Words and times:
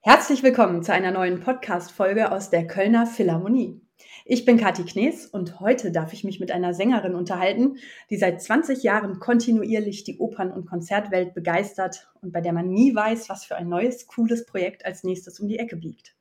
Herzlich 0.00 0.42
willkommen 0.42 0.82
zu 0.82 0.92
einer 0.92 1.12
neuen 1.12 1.38
Podcast-Folge 1.38 2.32
aus 2.32 2.50
der 2.50 2.66
Kölner 2.66 3.06
Philharmonie. 3.06 3.80
Ich 4.24 4.44
bin 4.44 4.56
Kathi 4.56 4.84
Knees 4.84 5.26
und 5.26 5.60
heute 5.60 5.92
darf 5.92 6.12
ich 6.12 6.24
mich 6.24 6.40
mit 6.40 6.50
einer 6.50 6.74
Sängerin 6.74 7.14
unterhalten, 7.14 7.76
die 8.10 8.16
seit 8.16 8.42
20 8.42 8.82
Jahren 8.82 9.20
kontinuierlich 9.20 10.02
die 10.02 10.18
Opern- 10.18 10.50
und 10.50 10.66
Konzertwelt 10.66 11.32
begeistert 11.34 12.10
und 12.20 12.32
bei 12.32 12.40
der 12.40 12.52
man 12.52 12.68
nie 12.68 12.92
weiß, 12.92 13.28
was 13.28 13.44
für 13.44 13.54
ein 13.54 13.68
neues, 13.68 14.08
cooles 14.08 14.46
Projekt 14.46 14.84
als 14.84 15.04
nächstes 15.04 15.38
um 15.38 15.46
die 15.46 15.60
Ecke 15.60 15.76
biegt. 15.76 16.16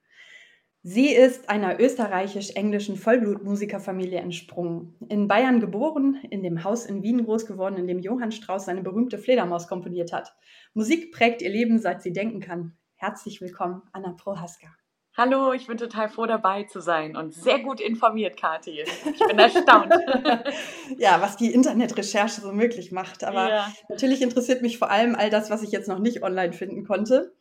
Sie 0.84 1.14
ist 1.14 1.48
einer 1.48 1.80
österreichisch-englischen 1.80 2.96
Vollblutmusikerfamilie 2.96 4.20
entsprungen. 4.20 4.96
In 5.10 5.28
Bayern 5.28 5.60
geboren, 5.60 6.20
in 6.32 6.42
dem 6.42 6.64
Haus 6.64 6.88
in 6.88 7.04
Wien 7.04 7.24
groß 7.24 7.46
geworden, 7.46 7.78
in 7.78 7.86
dem 7.86 8.00
Johann 8.00 8.32
Strauss 8.32 8.66
seine 8.66 8.82
berühmte 8.82 9.20
Fledermaus 9.20 9.68
komponiert 9.68 10.12
hat. 10.12 10.34
Musik 10.74 11.12
prägt 11.12 11.44
ihr 11.44 11.52
Leben, 11.52 11.78
seit 11.78 12.02
sie 12.02 12.14
denken 12.14 12.40
kann. 12.40 12.76
Herzlich 12.96 13.42
willkommen, 13.42 13.84
Anna 13.92 14.14
Prohaska. 14.14 14.70
Hallo, 15.16 15.54
ich 15.54 15.68
bin 15.68 15.78
total 15.78 16.10
froh 16.10 16.26
dabei 16.26 16.64
zu 16.64 16.80
sein 16.80 17.16
und 17.16 17.32
sehr 17.32 17.60
gut 17.60 17.80
informiert, 17.80 18.40
Kathi. 18.40 18.82
Ich 18.82 19.28
bin 19.28 19.38
erstaunt. 19.38 19.94
ja, 20.98 21.22
was 21.22 21.38
die 21.38 21.54
Internetrecherche 21.54 22.42
so 22.42 22.54
möglich 22.54 22.92
macht. 22.92 23.24
Aber 23.24 23.50
ja. 23.50 23.72
natürlich 23.90 24.24
interessiert 24.24 24.64
mich 24.64 24.80
vor 24.80 24.90
allem 24.90 25.14
all 25.14 25.30
das, 25.30 25.52
was 25.52 25.62
ich 25.62 25.72
jetzt 25.72 25.90
noch 25.90 26.00
nicht 26.00 26.24
online 26.24 26.54
finden 26.54 26.86
konnte. 26.86 27.36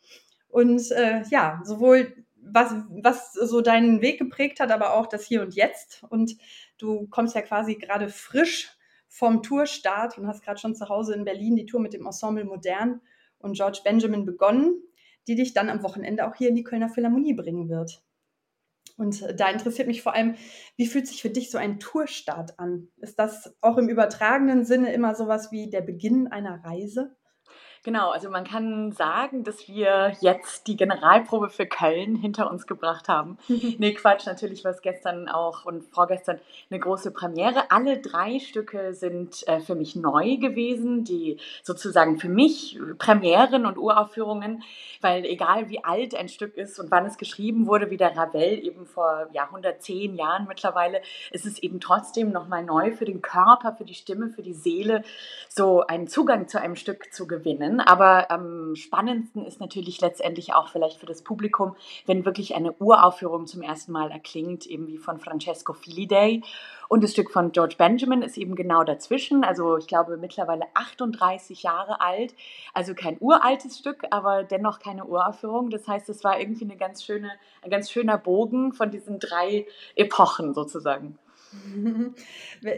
Und 0.48 0.90
äh, 0.90 1.22
ja, 1.30 1.62
sowohl 1.64 2.12
was, 2.52 2.74
was 3.02 3.32
so 3.32 3.60
deinen 3.60 4.00
Weg 4.00 4.18
geprägt 4.18 4.60
hat, 4.60 4.70
aber 4.70 4.94
auch 4.94 5.06
das 5.06 5.24
Hier 5.24 5.42
und 5.42 5.54
Jetzt. 5.54 6.04
Und 6.08 6.36
du 6.78 7.06
kommst 7.08 7.34
ja 7.34 7.42
quasi 7.42 7.74
gerade 7.74 8.08
frisch 8.08 8.70
vom 9.08 9.42
Tourstart 9.42 10.18
und 10.18 10.26
hast 10.26 10.42
gerade 10.42 10.60
schon 10.60 10.74
zu 10.74 10.88
Hause 10.88 11.14
in 11.14 11.24
Berlin 11.24 11.56
die 11.56 11.66
Tour 11.66 11.80
mit 11.80 11.92
dem 11.92 12.06
Ensemble 12.06 12.44
Modern 12.44 13.00
und 13.38 13.54
George 13.56 13.80
Benjamin 13.84 14.24
begonnen 14.24 14.82
die 15.30 15.34
dich 15.34 15.52
dann 15.52 15.70
am 15.70 15.82
Wochenende 15.82 16.26
auch 16.26 16.34
hier 16.34 16.48
in 16.48 16.56
die 16.56 16.64
Kölner 16.64 16.88
Philharmonie 16.88 17.34
bringen 17.34 17.68
wird. 17.68 18.02
Und 18.96 19.24
da 19.38 19.48
interessiert 19.48 19.88
mich 19.88 20.02
vor 20.02 20.14
allem, 20.14 20.34
wie 20.76 20.86
fühlt 20.86 21.06
sich 21.06 21.22
für 21.22 21.30
dich 21.30 21.50
so 21.50 21.56
ein 21.56 21.78
Tourstart 21.78 22.58
an? 22.58 22.88
Ist 22.96 23.18
das 23.18 23.56
auch 23.60 23.78
im 23.78 23.88
übertragenen 23.88 24.64
Sinne 24.64 24.92
immer 24.92 25.14
sowas 25.14 25.52
wie 25.52 25.70
der 25.70 25.80
Beginn 25.80 26.26
einer 26.28 26.62
Reise? 26.64 27.16
Genau, 27.82 28.10
also 28.10 28.28
man 28.28 28.44
kann 28.44 28.92
sagen, 28.92 29.42
dass 29.42 29.66
wir 29.66 30.12
jetzt 30.20 30.66
die 30.66 30.76
Generalprobe 30.76 31.48
für 31.48 31.64
Köln 31.64 32.14
hinter 32.14 32.50
uns 32.50 32.66
gebracht 32.66 33.08
haben. 33.08 33.38
nee, 33.48 33.94
Quatsch, 33.94 34.26
natürlich 34.26 34.64
war 34.64 34.72
es 34.72 34.82
gestern 34.82 35.30
auch 35.30 35.64
und 35.64 35.84
vorgestern 35.84 36.40
eine 36.70 36.78
große 36.78 37.10
Premiere. 37.10 37.70
Alle 37.70 37.98
drei 37.98 38.38
Stücke 38.38 38.92
sind 38.92 39.48
äh, 39.48 39.60
für 39.60 39.76
mich 39.76 39.96
neu 39.96 40.36
gewesen, 40.36 41.04
die 41.04 41.38
sozusagen 41.62 42.18
für 42.18 42.28
mich 42.28 42.78
Premieren 42.98 43.64
und 43.64 43.78
Uraufführungen, 43.78 44.62
weil 45.00 45.24
egal 45.24 45.70
wie 45.70 45.82
alt 45.82 46.14
ein 46.14 46.28
Stück 46.28 46.58
ist 46.58 46.78
und 46.80 46.90
wann 46.90 47.06
es 47.06 47.16
geschrieben 47.16 47.66
wurde, 47.66 47.90
wie 47.90 47.96
der 47.96 48.14
Ravel 48.14 48.62
eben 48.62 48.84
vor 48.84 49.28
ja, 49.32 49.44
110 49.44 50.16
Jahren 50.16 50.46
mittlerweile, 50.46 51.00
ist 51.30 51.46
es 51.46 51.58
eben 51.58 51.80
trotzdem 51.80 52.30
nochmal 52.30 52.62
neu 52.62 52.92
für 52.92 53.06
den 53.06 53.22
Körper, 53.22 53.72
für 53.72 53.84
die 53.84 53.94
Stimme, 53.94 54.28
für 54.28 54.42
die 54.42 54.52
Seele, 54.52 55.02
so 55.48 55.86
einen 55.86 56.08
Zugang 56.08 56.46
zu 56.46 56.60
einem 56.60 56.76
Stück 56.76 57.14
zu 57.14 57.26
gewinnen 57.26 57.69
können. 57.70 57.80
Aber 57.80 58.30
am 58.30 58.74
spannendsten 58.74 59.44
ist 59.44 59.60
natürlich 59.60 60.00
letztendlich 60.00 60.54
auch 60.54 60.68
vielleicht 60.68 60.98
für 60.98 61.06
das 61.06 61.22
Publikum, 61.22 61.76
wenn 62.06 62.24
wirklich 62.24 62.54
eine 62.54 62.72
Uraufführung 62.72 63.46
zum 63.46 63.62
ersten 63.62 63.92
Mal 63.92 64.10
erklingt, 64.10 64.66
eben 64.66 64.86
wie 64.88 64.98
von 64.98 65.20
Francesco 65.20 65.72
Filidei. 65.72 66.42
Und 66.88 67.04
das 67.04 67.12
Stück 67.12 67.30
von 67.30 67.52
George 67.52 67.76
Benjamin 67.78 68.22
ist 68.22 68.36
eben 68.36 68.56
genau 68.56 68.82
dazwischen. 68.82 69.44
Also 69.44 69.76
ich 69.76 69.86
glaube 69.86 70.16
mittlerweile 70.16 70.64
38 70.74 71.62
Jahre 71.62 72.00
alt. 72.00 72.34
Also 72.74 72.94
kein 72.94 73.16
uraltes 73.20 73.78
Stück, 73.78 74.04
aber 74.10 74.42
dennoch 74.42 74.80
keine 74.80 75.04
Uraufführung. 75.04 75.70
Das 75.70 75.86
heißt, 75.86 76.08
es 76.08 76.24
war 76.24 76.40
irgendwie 76.40 76.64
eine 76.64 76.76
ganz 76.76 77.04
schöne, 77.04 77.30
ein 77.62 77.70
ganz 77.70 77.90
schöner 77.90 78.18
Bogen 78.18 78.72
von 78.72 78.90
diesen 78.90 79.20
drei 79.20 79.66
Epochen 79.94 80.54
sozusagen. 80.54 81.18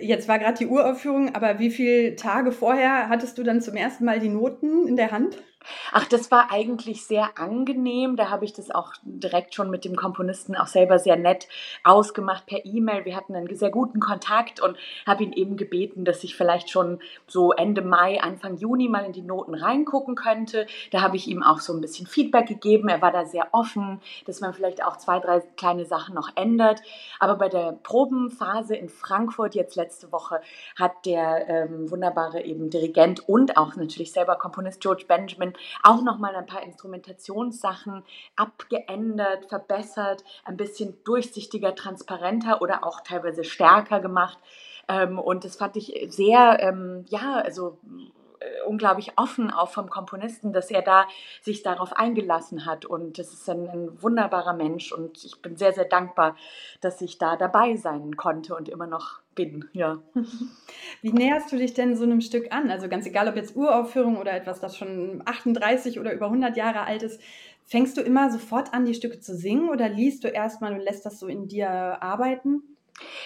Jetzt 0.01 0.29
war 0.29 0.39
gerade 0.39 0.59
die 0.59 0.67
Uraufführung, 0.67 1.35
aber 1.35 1.59
wie 1.59 1.71
viele 1.71 2.17
Tage 2.17 2.53
vorher 2.53 3.09
hattest 3.09 3.37
du 3.39 3.43
dann 3.43 3.61
zum 3.61 3.77
ersten 3.77 4.05
Mal 4.05 4.21
die 4.21 4.29
Noten 4.29 4.87
in 4.87 4.97
der 4.97 5.11
Hand? 5.11 5.43
Ach, 5.93 6.07
das 6.07 6.31
war 6.31 6.51
eigentlich 6.51 7.05
sehr 7.07 7.39
angenehm. 7.39 8.17
Da 8.17 8.31
habe 8.31 8.45
ich 8.45 8.53
das 8.53 8.71
auch 8.71 8.93
direkt 9.03 9.55
schon 9.55 9.71
mit 9.71 9.85
dem 9.85 9.97
Komponisten 9.97 10.57
auch 10.57 10.67
selber 10.67 10.99
sehr 10.99 11.17
nett 11.17 11.49
ausgemacht 11.85 12.47
per 12.47 12.65
E-Mail. 12.65 13.05
Wir 13.05 13.17
hatten 13.17 13.35
einen 13.35 13.55
sehr 13.57 13.71
guten 13.71 14.01
Kontakt 14.01 14.61
und 14.61 14.77
habe 15.07 15.25
ihn 15.25 15.33
eben 15.33 15.57
gebeten, 15.57 16.05
dass 16.05 16.25
ich 16.25 16.37
vielleicht 16.37 16.71
schon 16.71 17.01
so 17.27 17.53
Ende 17.53 17.83
Mai, 17.83 18.21
Anfang 18.21 18.57
Juni 18.57 18.89
mal 18.89 19.05
in 19.05 19.13
die 19.13 19.23
Noten 19.23 19.55
reingucken 19.55 20.15
könnte. 20.15 20.67
Da 20.91 21.03
habe 21.03 21.17
ich 21.17 21.27
ihm 21.29 21.43
auch 21.43 21.61
so 21.61 21.73
ein 21.73 21.81
bisschen 21.81 22.07
Feedback 22.07 22.47
gegeben. 22.47 22.89
Er 22.89 23.03
war 23.03 23.13
da 23.13 23.25
sehr 23.25 23.49
offen, 23.53 24.01
dass 24.27 24.41
man 24.41 24.55
vielleicht 24.55 24.85
auch 24.85 24.97
zwei, 24.97 25.19
drei 25.21 25.41
kleine 25.57 25.85
Sachen 25.85 26.15
noch 26.15 26.31
ändert. 26.37 26.81
Aber 27.19 27.37
bei 27.37 27.49
der 27.49 27.73
Probenphase 27.83 28.77
in 28.77 28.89
Frankfurt 28.89 29.55
jetzt 29.55 29.77
letzte 29.77 30.13
Woche 30.13 30.41
hat 30.77 30.93
der 31.07 31.49
ähm, 31.49 31.91
wunderbare 31.91 32.43
eben 32.45 32.71
Dirigent 32.71 33.29
und 33.29 33.57
auch 33.57 33.77
natürlich 33.77 34.13
selber 34.13 34.37
Komponist 34.37 34.81
George 34.81 35.05
Benjamin 35.07 35.52
auch 35.83 36.03
nochmal 36.03 36.35
ein 36.37 36.47
paar 36.47 36.63
Instrumentationssachen 36.63 38.05
abgeändert, 38.37 39.47
verbessert, 39.47 40.25
ein 40.45 40.57
bisschen 40.57 41.03
durchsichtiger, 41.05 41.75
transparenter 41.75 42.63
oder 42.63 42.85
auch 42.85 43.01
teilweise 43.01 43.45
stärker 43.45 44.01
gemacht. 44.01 44.39
Ähm, 44.89 45.19
und 45.19 45.45
das 45.45 45.57
fand 45.57 45.77
ich 45.77 46.07
sehr, 46.09 46.59
ähm, 46.61 47.05
ja, 47.09 47.37
also 47.37 47.79
äh, 48.43 48.63
unglaublich 48.67 49.13
offen 49.17 49.51
auch 49.51 49.69
vom 49.69 49.89
Komponisten, 49.89 50.53
dass 50.53 50.71
er 50.71 50.83
da 50.83 51.07
sich 51.41 51.63
darauf 51.63 51.93
eingelassen 51.93 52.67
hat. 52.67 52.85
Und 52.85 53.19
das 53.19 53.33
ist 53.33 53.49
ein, 53.49 53.69
ein, 53.69 54.03
wunderbarer 54.03 54.55
Mensch 54.55 54.93
und 54.93 55.25
ich 55.25 55.41
bin 55.41 55.57
sehr, 55.57 55.73
sehr 55.73 55.85
dankbar, 55.85 56.37
dass 56.81 57.01
ich 57.01 57.19
da 57.19 57.37
dabei 57.37 57.77
sein 57.77 58.17
konnte 58.17 58.55
und 58.55 58.69
immer 58.69 58.87
noch 58.87 59.22
bin. 59.35 59.65
Ja. 59.73 60.03
Wie 61.03 61.13
näherst 61.13 61.53
du 61.53 61.57
dich 61.57 61.75
denn 61.75 61.97
so 61.97 62.05
einem 62.05 62.21
Stück 62.21 62.53
an? 62.53 62.71
Also 62.71 62.89
ganz 62.89 63.07
egal, 63.07 63.29
ob 63.29 63.37
jetzt 63.37 63.57
Uraufführung 63.57 64.19
oder 64.19 64.33
etwas, 64.33 64.61
das 64.61 64.77
schon 64.77 65.23
38 65.25 65.99
oder 66.01 66.13
über 66.13 66.27
100 66.27 66.57
Jahre 66.57 66.83
alt 66.83 67.03
ist, 67.03 67.21
fängst 67.65 67.97
du 67.97 68.01
immer 68.01 68.31
sofort 68.31 68.75
an, 68.75 68.85
die 68.85 68.95
Stücke 68.95 69.21
zu 69.21 69.35
singen 69.35 69.69
oder 69.69 69.89
liest 69.89 70.25
du 70.25 70.29
erstmal 70.29 70.73
und 70.73 70.81
lässt 70.81 71.07
das 71.07 71.19
so 71.19 71.27
in 71.27 71.49
dir 71.49 71.69
arbeiten? 71.71 72.63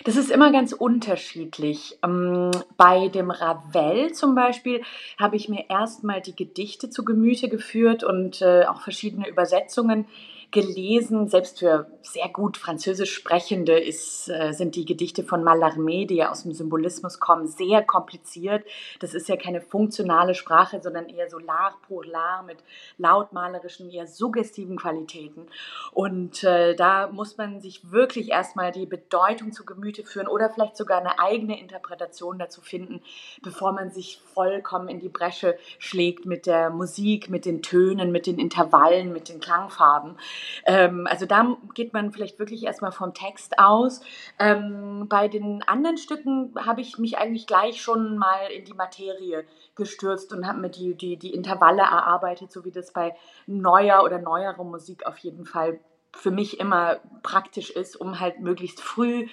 Das 0.05 0.17
ist 0.17 0.31
immer 0.31 0.53
ganz 0.53 0.73
unterschiedlich. 0.73 1.99
Ähm, 2.05 2.51
bei 2.77 3.09
dem 3.09 3.31
Ravel 3.31 4.13
zum 4.13 4.35
Beispiel 4.35 4.83
habe 5.19 5.37
ich 5.37 5.49
mir 5.49 5.65
erstmal 5.69 6.21
die 6.21 6.37
Gedichte 6.37 6.91
zu 6.91 7.05
Gemüte 7.05 7.49
geführt 7.49 8.05
und 8.05 8.41
äh, 8.43 8.65
auch 8.65 8.81
verschiedene 8.81 9.29
Übersetzungen 9.29 10.07
gelesen. 10.51 11.29
Selbst 11.29 11.59
für 11.59 11.87
sehr 12.03 12.29
gut 12.29 12.57
Französisch 12.57 13.15
Sprechende 13.15 13.79
ist, 13.79 14.29
äh, 14.29 14.53
sind 14.53 14.77
die 14.77 14.85
Gedichte 14.85 15.25
von 15.25 15.43
Mallarmé, 15.43 16.07
die 16.07 16.17
ja 16.17 16.31
aus 16.31 16.45
dem 16.45 16.53
Symbolismus 16.53 17.21
kommen, 17.21 17.47
sehr 17.49 17.83
kompliziert. 17.83 18.65
Das 19.01 19.15
ist 19.15 19.29
ja 19.29 19.37
keine 19.37 19.61
funktionale 19.61 20.35
Sprache, 20.35 20.81
sondern 20.83 21.09
eher 21.09 21.29
so 21.29 21.39
l'art 21.39 21.75
pour 21.87 22.05
l'art 22.05 22.45
mit 22.45 22.59
lautmalerischen, 22.99 23.91
eher 23.91 24.07
suggestiven 24.07 24.77
Qualitäten. 24.77 25.47
Und 25.93 26.45
äh, 26.45 26.75
da 26.75 27.09
muss 27.09 27.37
man 27.37 27.61
sich 27.61 27.91
wirklich 27.91 28.31
erstmal 28.31 28.73
die 28.73 28.87
Bedeutung 28.87 29.53
zu 29.53 29.65
Gemüte 29.65 30.05
führen 30.05 30.29
oder 30.29 30.51
vielleicht 30.51 30.77
sogar 30.77 31.01
eine 31.01 31.19
eigene 31.19 31.61
Interpretation 31.61 32.39
dazu 32.39 32.61
finden, 32.61 33.03
bevor 33.43 33.73
man 33.73 33.91
sich 33.91 34.21
vollkommen 34.35 34.89
in 34.89 35.01
die 35.01 35.09
Bresche 35.09 35.59
schlägt 35.79 36.27
mit 36.27 36.47
der 36.47 36.71
Musik, 36.71 37.31
mit 37.31 37.45
den 37.45 37.63
Tönen, 37.63 38.13
mit 38.13 38.27
den 38.27 38.39
Intervallen, 38.39 39.13
mit 39.13 39.29
den 39.29 39.41
Klangfarben. 39.41 40.17
Ähm, 40.65 41.07
also 41.09 41.27
da 41.27 41.57
geht 41.75 41.93
man 41.93 42.13
vielleicht 42.13 42.39
wirklich 42.39 42.65
erstmal 42.65 42.93
vom 42.93 43.15
Text 43.15 43.59
aus. 43.59 44.01
Ähm, 44.39 45.07
bei 45.09 45.29
den 45.29 45.63
anderen 45.67 45.99
Stücken 45.99 46.55
habe 46.65 46.81
ich 46.81 46.99
mich 46.99 47.19
eigentlich 47.19 47.47
gleich 47.47 47.81
schon 47.81 48.19
mal 48.19 48.51
in 48.55 48.65
die 48.65 48.75
Materie 48.75 49.45
gestürzt 49.75 50.33
und 50.33 50.47
habe 50.47 50.59
mir 50.59 50.71
die, 50.71 50.95
die, 50.95 51.17
die 51.17 51.35
Intervalle 51.35 51.83
erarbeitet, 51.83 52.53
so 52.53 52.65
wie 52.65 52.73
das 52.73 52.93
bei 52.93 53.15
neuer 53.47 54.03
oder 54.03 54.19
neuerer 54.19 54.65
Musik 54.65 55.07
auf 55.07 55.19
jeden 55.19 55.45
Fall 55.45 55.81
für 56.15 56.31
mich 56.31 56.61
immer 56.61 57.01
praktisch 57.23 57.71
ist, 57.71 57.97
um 57.97 58.21
halt 58.21 58.41
möglichst 58.41 58.81
früh 58.81 59.27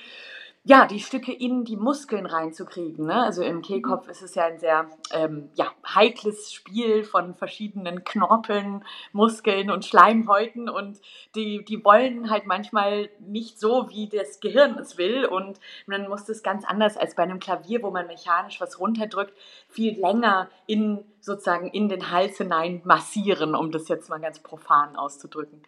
ja, 0.65 0.85
die 0.85 1.01
Stücke 1.01 1.33
in 1.33 1.65
die 1.65 1.75
Muskeln 1.75 2.25
reinzukriegen. 2.25 3.07
Ne? 3.07 3.21
Also 3.21 3.43
im 3.43 3.61
Kehlkopf 3.61 4.07
ist 4.07 4.21
es 4.21 4.33
ja 4.35 4.45
ein 4.45 4.59
sehr 4.59 4.89
ähm, 5.11 5.49
ja, 5.55 5.71
heikles 5.85 6.53
Spiel 6.53 7.03
von 7.03 7.35
verschiedenen 7.35 8.05
Knorpeln, 8.05 8.85
Muskeln 9.11 9.69
und 9.69 9.83
Schleimhäuten 9.83 10.69
und 10.69 11.01
die, 11.35 11.65
die 11.65 11.83
wollen 11.83 12.29
halt 12.29 12.45
manchmal 12.45 13.09
nicht 13.19 13.59
so, 13.59 13.89
wie 13.89 14.07
das 14.07 14.39
Gehirn 14.39 14.79
es 14.79 14.97
will 14.97 15.25
und 15.25 15.59
dann 15.85 16.07
muss 16.07 16.23
das 16.23 16.43
ganz 16.43 16.63
anders 16.63 16.95
als 16.95 17.15
bei 17.15 17.23
einem 17.23 17.41
Klavier, 17.41 17.83
wo 17.83 17.91
man 17.91 18.07
mechanisch 18.07 18.61
was 18.61 18.79
runterdrückt, 18.79 19.33
viel 19.67 19.99
länger 19.99 20.49
in 20.65 21.03
sozusagen 21.19 21.67
in 21.67 21.89
den 21.89 22.09
Hals 22.09 22.37
hinein 22.37 22.81
massieren, 22.85 23.53
um 23.53 23.71
das 23.71 23.89
jetzt 23.89 24.09
mal 24.09 24.19
ganz 24.19 24.39
profan 24.39 24.95
auszudrücken. 24.95 25.61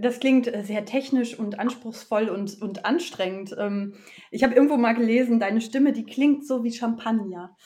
Das 0.00 0.20
klingt 0.20 0.50
sehr 0.64 0.84
technisch 0.84 1.38
und 1.38 1.58
anspruchsvoll 1.58 2.28
und, 2.28 2.60
und 2.60 2.84
anstrengend. 2.84 3.54
Ähm, 3.58 3.94
ich 4.30 4.44
habe 4.44 4.54
irgendwo 4.54 4.76
mal 4.76 4.94
gelesen, 4.94 5.40
deine 5.40 5.60
Stimme, 5.60 5.92
die 5.92 6.04
klingt 6.04 6.46
so 6.46 6.64
wie 6.64 6.72
Champagner. 6.72 7.56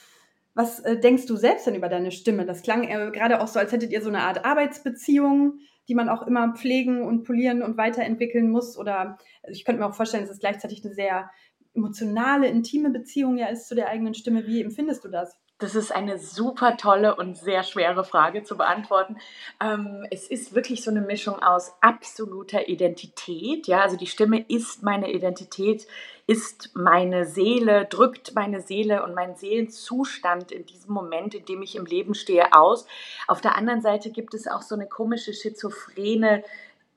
Was 0.54 0.78
äh, 0.80 0.98
denkst 0.98 1.26
du 1.26 1.36
selbst 1.36 1.66
denn 1.66 1.74
über 1.74 1.88
deine 1.88 2.12
Stimme? 2.12 2.46
Das 2.46 2.62
klang 2.62 2.84
äh, 2.84 3.10
gerade 3.12 3.40
auch 3.40 3.48
so, 3.48 3.58
als 3.58 3.72
hättet 3.72 3.90
ihr 3.90 4.02
so 4.02 4.08
eine 4.08 4.20
Art 4.20 4.44
Arbeitsbeziehung, 4.44 5.58
die 5.88 5.96
man 5.96 6.08
auch 6.08 6.26
immer 6.26 6.54
pflegen 6.54 7.02
und 7.02 7.24
polieren 7.24 7.62
und 7.62 7.76
weiterentwickeln 7.76 8.50
muss. 8.50 8.78
Oder 8.78 9.18
also 9.42 9.56
ich 9.58 9.64
könnte 9.64 9.80
mir 9.80 9.88
auch 9.88 9.94
vorstellen, 9.94 10.22
dass 10.22 10.32
es 10.32 10.38
gleichzeitig 10.38 10.84
eine 10.84 10.94
sehr 10.94 11.30
emotionale, 11.74 12.46
intime 12.46 12.90
Beziehung 12.90 13.36
ja 13.36 13.46
ist 13.46 13.66
zu 13.66 13.74
der 13.74 13.88
eigenen 13.88 14.14
Stimme. 14.14 14.46
Wie 14.46 14.62
empfindest 14.62 15.04
du 15.04 15.08
das? 15.08 15.36
Das 15.58 15.76
ist 15.76 15.92
eine 15.92 16.18
super 16.18 16.76
tolle 16.76 17.14
und 17.14 17.36
sehr 17.36 17.62
schwere 17.62 18.02
Frage 18.02 18.42
zu 18.42 18.56
beantworten. 18.56 19.18
Ähm, 19.60 20.04
es 20.10 20.26
ist 20.26 20.56
wirklich 20.56 20.82
so 20.82 20.90
eine 20.90 21.00
Mischung 21.00 21.40
aus 21.40 21.74
absoluter 21.80 22.68
Identität. 22.68 23.68
Ja, 23.68 23.82
also 23.82 23.96
die 23.96 24.08
Stimme 24.08 24.44
ist 24.48 24.82
meine 24.82 25.12
Identität, 25.12 25.86
ist 26.26 26.70
meine 26.74 27.24
Seele, 27.24 27.86
drückt 27.86 28.34
meine 28.34 28.62
Seele 28.62 29.04
und 29.04 29.14
meinen 29.14 29.36
Seelenzustand 29.36 30.50
in 30.50 30.66
diesem 30.66 30.92
Moment, 30.92 31.36
in 31.36 31.44
dem 31.44 31.62
ich 31.62 31.76
im 31.76 31.86
Leben 31.86 32.14
stehe, 32.14 32.52
aus. 32.52 32.84
Auf 33.28 33.40
der 33.40 33.56
anderen 33.56 33.80
Seite 33.80 34.10
gibt 34.10 34.34
es 34.34 34.48
auch 34.48 34.62
so 34.62 34.74
eine 34.74 34.88
komische 34.88 35.32
schizophrene 35.32 36.42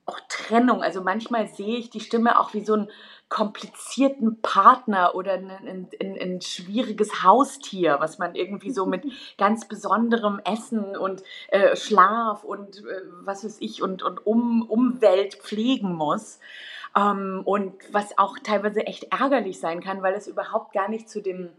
auch 0.08 0.20
Trennung. 0.28 0.82
Also 0.82 1.02
manchmal 1.02 1.48
sehe 1.48 1.76
ich 1.76 1.90
die 1.90 2.00
Stimme 2.00 2.40
auch 2.40 2.54
wie 2.54 2.64
so 2.64 2.74
ein 2.74 2.88
komplizierten 3.28 4.40
Partner 4.40 5.14
oder 5.14 5.34
ein, 5.34 5.50
ein, 5.50 5.88
ein, 6.00 6.18
ein, 6.18 6.40
schwieriges 6.40 7.22
Haustier, 7.22 7.96
was 8.00 8.18
man 8.18 8.34
irgendwie 8.34 8.70
so 8.70 8.86
mit 8.86 9.04
ganz 9.38 9.68
besonderem 9.68 10.40
Essen 10.44 10.96
und 10.96 11.22
äh, 11.48 11.76
Schlaf 11.76 12.42
und 12.42 12.78
äh, 12.78 13.02
was 13.20 13.44
weiß 13.44 13.58
ich 13.60 13.82
und, 13.82 14.02
und 14.02 14.26
um, 14.26 14.62
Umwelt 14.62 15.34
pflegen 15.34 15.92
muss. 15.92 16.40
Ähm, 16.96 17.42
und 17.44 17.74
was 17.92 18.16
auch 18.16 18.38
teilweise 18.38 18.86
echt 18.86 19.12
ärgerlich 19.12 19.60
sein 19.60 19.82
kann, 19.82 20.02
weil 20.02 20.14
es 20.14 20.26
überhaupt 20.26 20.72
gar 20.72 20.88
nicht 20.88 21.10
zu 21.10 21.20
dem 21.20 21.50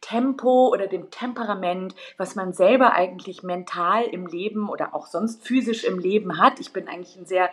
Tempo 0.00 0.68
oder 0.68 0.86
dem 0.86 1.10
Temperament, 1.10 1.94
was 2.16 2.36
man 2.36 2.52
selber 2.52 2.92
eigentlich 2.92 3.42
mental 3.42 4.04
im 4.04 4.26
Leben 4.26 4.68
oder 4.68 4.94
auch 4.94 5.06
sonst 5.06 5.44
physisch 5.44 5.84
im 5.84 5.98
Leben 5.98 6.38
hat. 6.38 6.60
Ich 6.60 6.72
bin 6.72 6.88
eigentlich 6.88 7.16
ein 7.16 7.26
sehr 7.26 7.50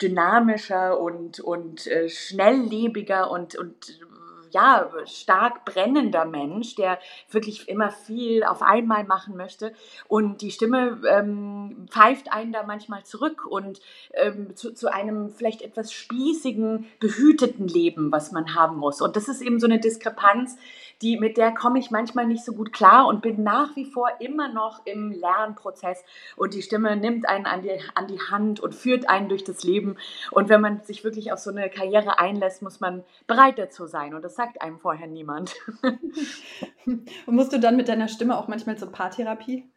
dynamischer 0.00 0.98
und, 0.98 1.40
und 1.40 1.86
äh, 1.86 2.08
schnelllebiger 2.08 3.30
und, 3.30 3.56
und 3.56 3.98
ja, 4.50 4.90
stark 5.04 5.64
brennender 5.64 6.24
Mensch, 6.24 6.74
der 6.74 6.98
wirklich 7.30 7.68
immer 7.68 7.90
viel 7.90 8.44
auf 8.44 8.62
einmal 8.62 9.04
machen 9.04 9.36
möchte. 9.36 9.72
Und 10.06 10.42
die 10.42 10.50
Stimme 10.50 11.00
ähm, 11.08 11.86
pfeift 11.90 12.32
einen 12.32 12.52
da 12.52 12.62
manchmal 12.62 13.04
zurück 13.04 13.46
und 13.46 13.80
ähm, 14.14 14.54
zu, 14.56 14.72
zu 14.72 14.92
einem 14.92 15.30
vielleicht 15.30 15.62
etwas 15.62 15.92
spießigen, 15.92 16.86
behüteten 17.00 17.68
Leben, 17.68 18.12
was 18.12 18.32
man 18.32 18.54
haben 18.54 18.76
muss. 18.76 19.00
Und 19.00 19.16
das 19.16 19.28
ist 19.28 19.42
eben 19.42 19.60
so 19.60 19.66
eine 19.66 19.80
Diskrepanz, 19.80 20.56
die, 21.02 21.18
mit 21.18 21.36
der 21.36 21.52
komme 21.52 21.78
ich 21.78 21.90
manchmal 21.90 22.26
nicht 22.26 22.44
so 22.44 22.52
gut 22.52 22.72
klar 22.72 23.06
und 23.06 23.22
bin 23.22 23.42
nach 23.42 23.76
wie 23.76 23.84
vor 23.84 24.10
immer 24.20 24.48
noch 24.48 24.84
im 24.84 25.12
Lernprozess. 25.12 26.04
Und 26.36 26.54
die 26.54 26.62
Stimme 26.62 26.96
nimmt 26.96 27.28
einen 27.28 27.46
an 27.46 27.62
die, 27.62 27.78
an 27.94 28.06
die 28.06 28.20
Hand 28.20 28.60
und 28.60 28.74
führt 28.74 29.08
einen 29.08 29.28
durch 29.28 29.44
das 29.44 29.62
Leben. 29.62 29.96
Und 30.30 30.48
wenn 30.48 30.60
man 30.60 30.82
sich 30.82 31.04
wirklich 31.04 31.32
auf 31.32 31.38
so 31.38 31.50
eine 31.50 31.70
Karriere 31.70 32.18
einlässt, 32.18 32.62
muss 32.62 32.80
man 32.80 33.04
bereit 33.26 33.58
dazu 33.58 33.86
sein. 33.86 34.14
Und 34.14 34.24
das 34.24 34.34
sagt 34.34 34.60
einem 34.60 34.78
vorher 34.78 35.06
niemand. 35.06 35.54
und 36.86 37.06
musst 37.26 37.52
du 37.52 37.60
dann 37.60 37.76
mit 37.76 37.88
deiner 37.88 38.08
Stimme 38.08 38.36
auch 38.36 38.48
manchmal 38.48 38.76
zur 38.76 38.90
Paartherapie? 38.90 39.68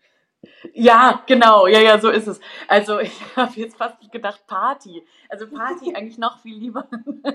Ja, 0.74 1.24
genau, 1.28 1.68
ja, 1.68 1.80
ja, 1.80 2.00
so 2.00 2.10
ist 2.10 2.28
es. 2.28 2.40
Also 2.68 3.00
ich 3.00 3.14
habe 3.36 3.54
jetzt 3.56 3.78
fast 3.78 3.98
gedacht 4.12 4.46
Party. 4.48 5.06
Also 5.30 5.48
Party 5.48 5.94
eigentlich 5.96 6.18
noch 6.18 6.40
viel 6.40 6.58
lieber. 6.58 6.88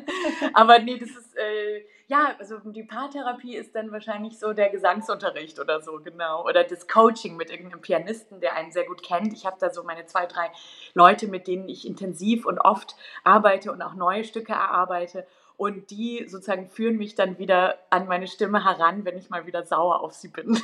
Aber 0.55 0.79
nee, 0.81 0.99
das 0.99 1.11
ist, 1.11 1.37
äh, 1.37 1.85
ja, 2.09 2.35
also 2.39 2.59
die 2.65 2.83
Paartherapie 2.83 3.55
ist 3.57 3.75
dann 3.75 3.93
wahrscheinlich 3.93 4.39
so 4.39 4.53
der 4.53 4.71
Gesangsunterricht 4.71 5.59
oder 5.61 5.81
so, 5.81 6.01
genau. 6.03 6.45
Oder 6.45 6.65
das 6.65 6.89
Coaching 6.89 7.37
mit 7.37 7.51
irgendeinem 7.51 7.81
Pianisten, 7.81 8.41
der 8.41 8.55
einen 8.55 8.73
sehr 8.73 8.85
gut 8.85 9.03
kennt. 9.03 9.33
Ich 9.33 9.47
habe 9.47 9.57
da 9.61 9.71
so 9.71 9.83
meine 9.83 10.07
zwei, 10.07 10.27
drei 10.27 10.51
Leute, 10.95 11.29
mit 11.29 11.47
denen 11.47 11.69
ich 11.69 11.87
intensiv 11.87 12.47
und 12.47 12.59
oft 12.59 12.97
arbeite 13.25 13.71
und 13.73 13.83
auch 13.83 13.95
neue 13.95 14.25
Stücke 14.25 14.53
erarbeite. 14.53 15.27
Und 15.57 15.91
die 15.91 16.27
sozusagen 16.29 16.69
führen 16.69 16.97
mich 16.97 17.15
dann 17.15 17.39
wieder 17.39 17.79
an 17.91 18.07
meine 18.07 18.27
Stimme 18.27 18.65
heran, 18.65 19.05
wenn 19.05 19.17
ich 19.17 19.31
mal 19.31 19.47
wieder 19.47 19.65
sauer 19.65 20.01
auf 20.01 20.13
sie 20.13 20.29
bin. 20.29 20.61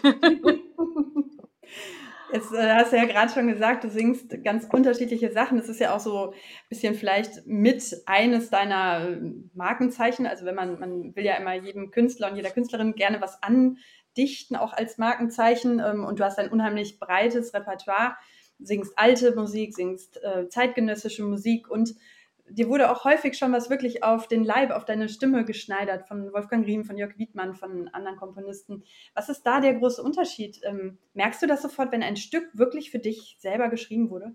Jetzt 2.32 2.52
äh, 2.52 2.72
hast 2.72 2.92
du 2.92 2.96
ja 2.96 3.04
gerade 3.04 3.30
schon 3.30 3.46
gesagt, 3.46 3.84
du 3.84 3.90
singst 3.90 4.42
ganz 4.42 4.66
unterschiedliche 4.72 5.30
Sachen. 5.32 5.58
Das 5.58 5.68
ist 5.68 5.80
ja 5.80 5.94
auch 5.94 6.00
so 6.00 6.30
ein 6.30 6.34
bisschen 6.70 6.94
vielleicht 6.94 7.46
mit 7.46 8.02
eines 8.06 8.48
deiner 8.48 9.08
äh, 9.10 9.20
Markenzeichen. 9.54 10.26
Also 10.26 10.46
wenn 10.46 10.54
man, 10.54 10.80
man 10.80 11.14
will 11.14 11.24
ja 11.24 11.34
immer 11.36 11.54
jedem 11.54 11.90
Künstler 11.90 12.30
und 12.30 12.36
jeder 12.36 12.50
Künstlerin 12.50 12.94
gerne 12.94 13.20
was 13.20 13.38
andichten, 13.42 14.56
auch 14.56 14.72
als 14.72 14.96
Markenzeichen. 14.96 15.78
Ähm, 15.78 16.04
und 16.04 16.20
du 16.20 16.24
hast 16.24 16.38
ein 16.38 16.50
unheimlich 16.50 16.98
breites 16.98 17.52
Repertoire. 17.52 18.16
Singst 18.58 18.94
alte 18.96 19.34
Musik, 19.34 19.74
singst 19.74 20.22
äh, 20.22 20.48
zeitgenössische 20.48 21.24
Musik 21.24 21.70
und 21.70 21.94
dir 22.48 22.68
wurde 22.68 22.90
auch 22.90 23.04
häufig 23.04 23.36
schon 23.36 23.52
was 23.52 23.70
wirklich 23.70 24.02
auf 24.02 24.28
den 24.28 24.44
Leib, 24.44 24.70
auf 24.70 24.84
deine 24.84 25.08
Stimme 25.08 25.44
geschneidert 25.44 26.06
von 26.06 26.32
Wolfgang 26.32 26.66
Riem, 26.66 26.84
von 26.84 26.96
Jörg 26.96 27.16
Wiedmann, 27.18 27.54
von 27.54 27.88
anderen 27.88 28.16
Komponisten. 28.16 28.84
Was 29.14 29.28
ist 29.28 29.42
da 29.42 29.60
der 29.60 29.74
große 29.74 30.02
Unterschied? 30.02 30.60
Ähm, 30.64 30.98
merkst 31.14 31.42
du 31.42 31.46
das 31.46 31.62
sofort, 31.62 31.92
wenn 31.92 32.02
ein 32.02 32.16
Stück 32.16 32.48
wirklich 32.54 32.90
für 32.90 32.98
dich 32.98 33.36
selber 33.38 33.68
geschrieben 33.68 34.10
wurde? 34.10 34.34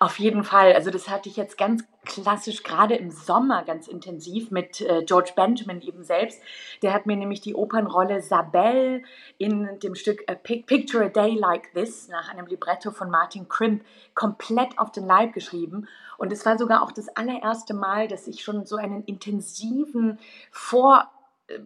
Auf 0.00 0.18
jeden 0.18 0.44
Fall. 0.44 0.72
Also 0.72 0.90
das 0.90 1.08
hatte 1.08 1.28
ich 1.28 1.36
jetzt 1.36 1.58
ganz 1.58 1.84
klassisch 2.04 2.62
gerade 2.62 2.96
im 2.96 3.10
Sommer 3.10 3.62
ganz 3.62 3.86
intensiv 3.86 4.50
mit 4.50 4.80
äh, 4.80 5.04
George 5.04 5.32
Benjamin 5.36 5.80
eben 5.80 6.02
selbst. 6.02 6.42
Der 6.82 6.92
hat 6.92 7.06
mir 7.06 7.16
nämlich 7.16 7.40
die 7.40 7.54
Opernrolle 7.54 8.20
Sabelle 8.22 9.02
in 9.38 9.78
dem 9.80 9.94
Stück 9.94 10.24
A 10.28 10.34
Picture 10.34 11.04
a 11.04 11.08
Day 11.08 11.34
Like 11.34 11.72
This 11.74 12.08
nach 12.08 12.28
einem 12.28 12.46
Libretto 12.46 12.90
von 12.90 13.10
Martin 13.10 13.48
Crimp 13.48 13.84
komplett 14.14 14.78
auf 14.78 14.90
den 14.90 15.06
Leib 15.06 15.32
geschrieben. 15.32 15.86
Und 16.18 16.32
es 16.32 16.44
war 16.44 16.58
sogar 16.58 16.82
auch 16.82 16.92
das 16.92 17.08
allererste 17.16 17.74
Mal, 17.74 18.08
dass 18.08 18.26
ich 18.26 18.42
schon 18.42 18.66
so 18.66 18.76
einen 18.76 19.04
intensiven 19.04 20.18
Vor 20.50 21.08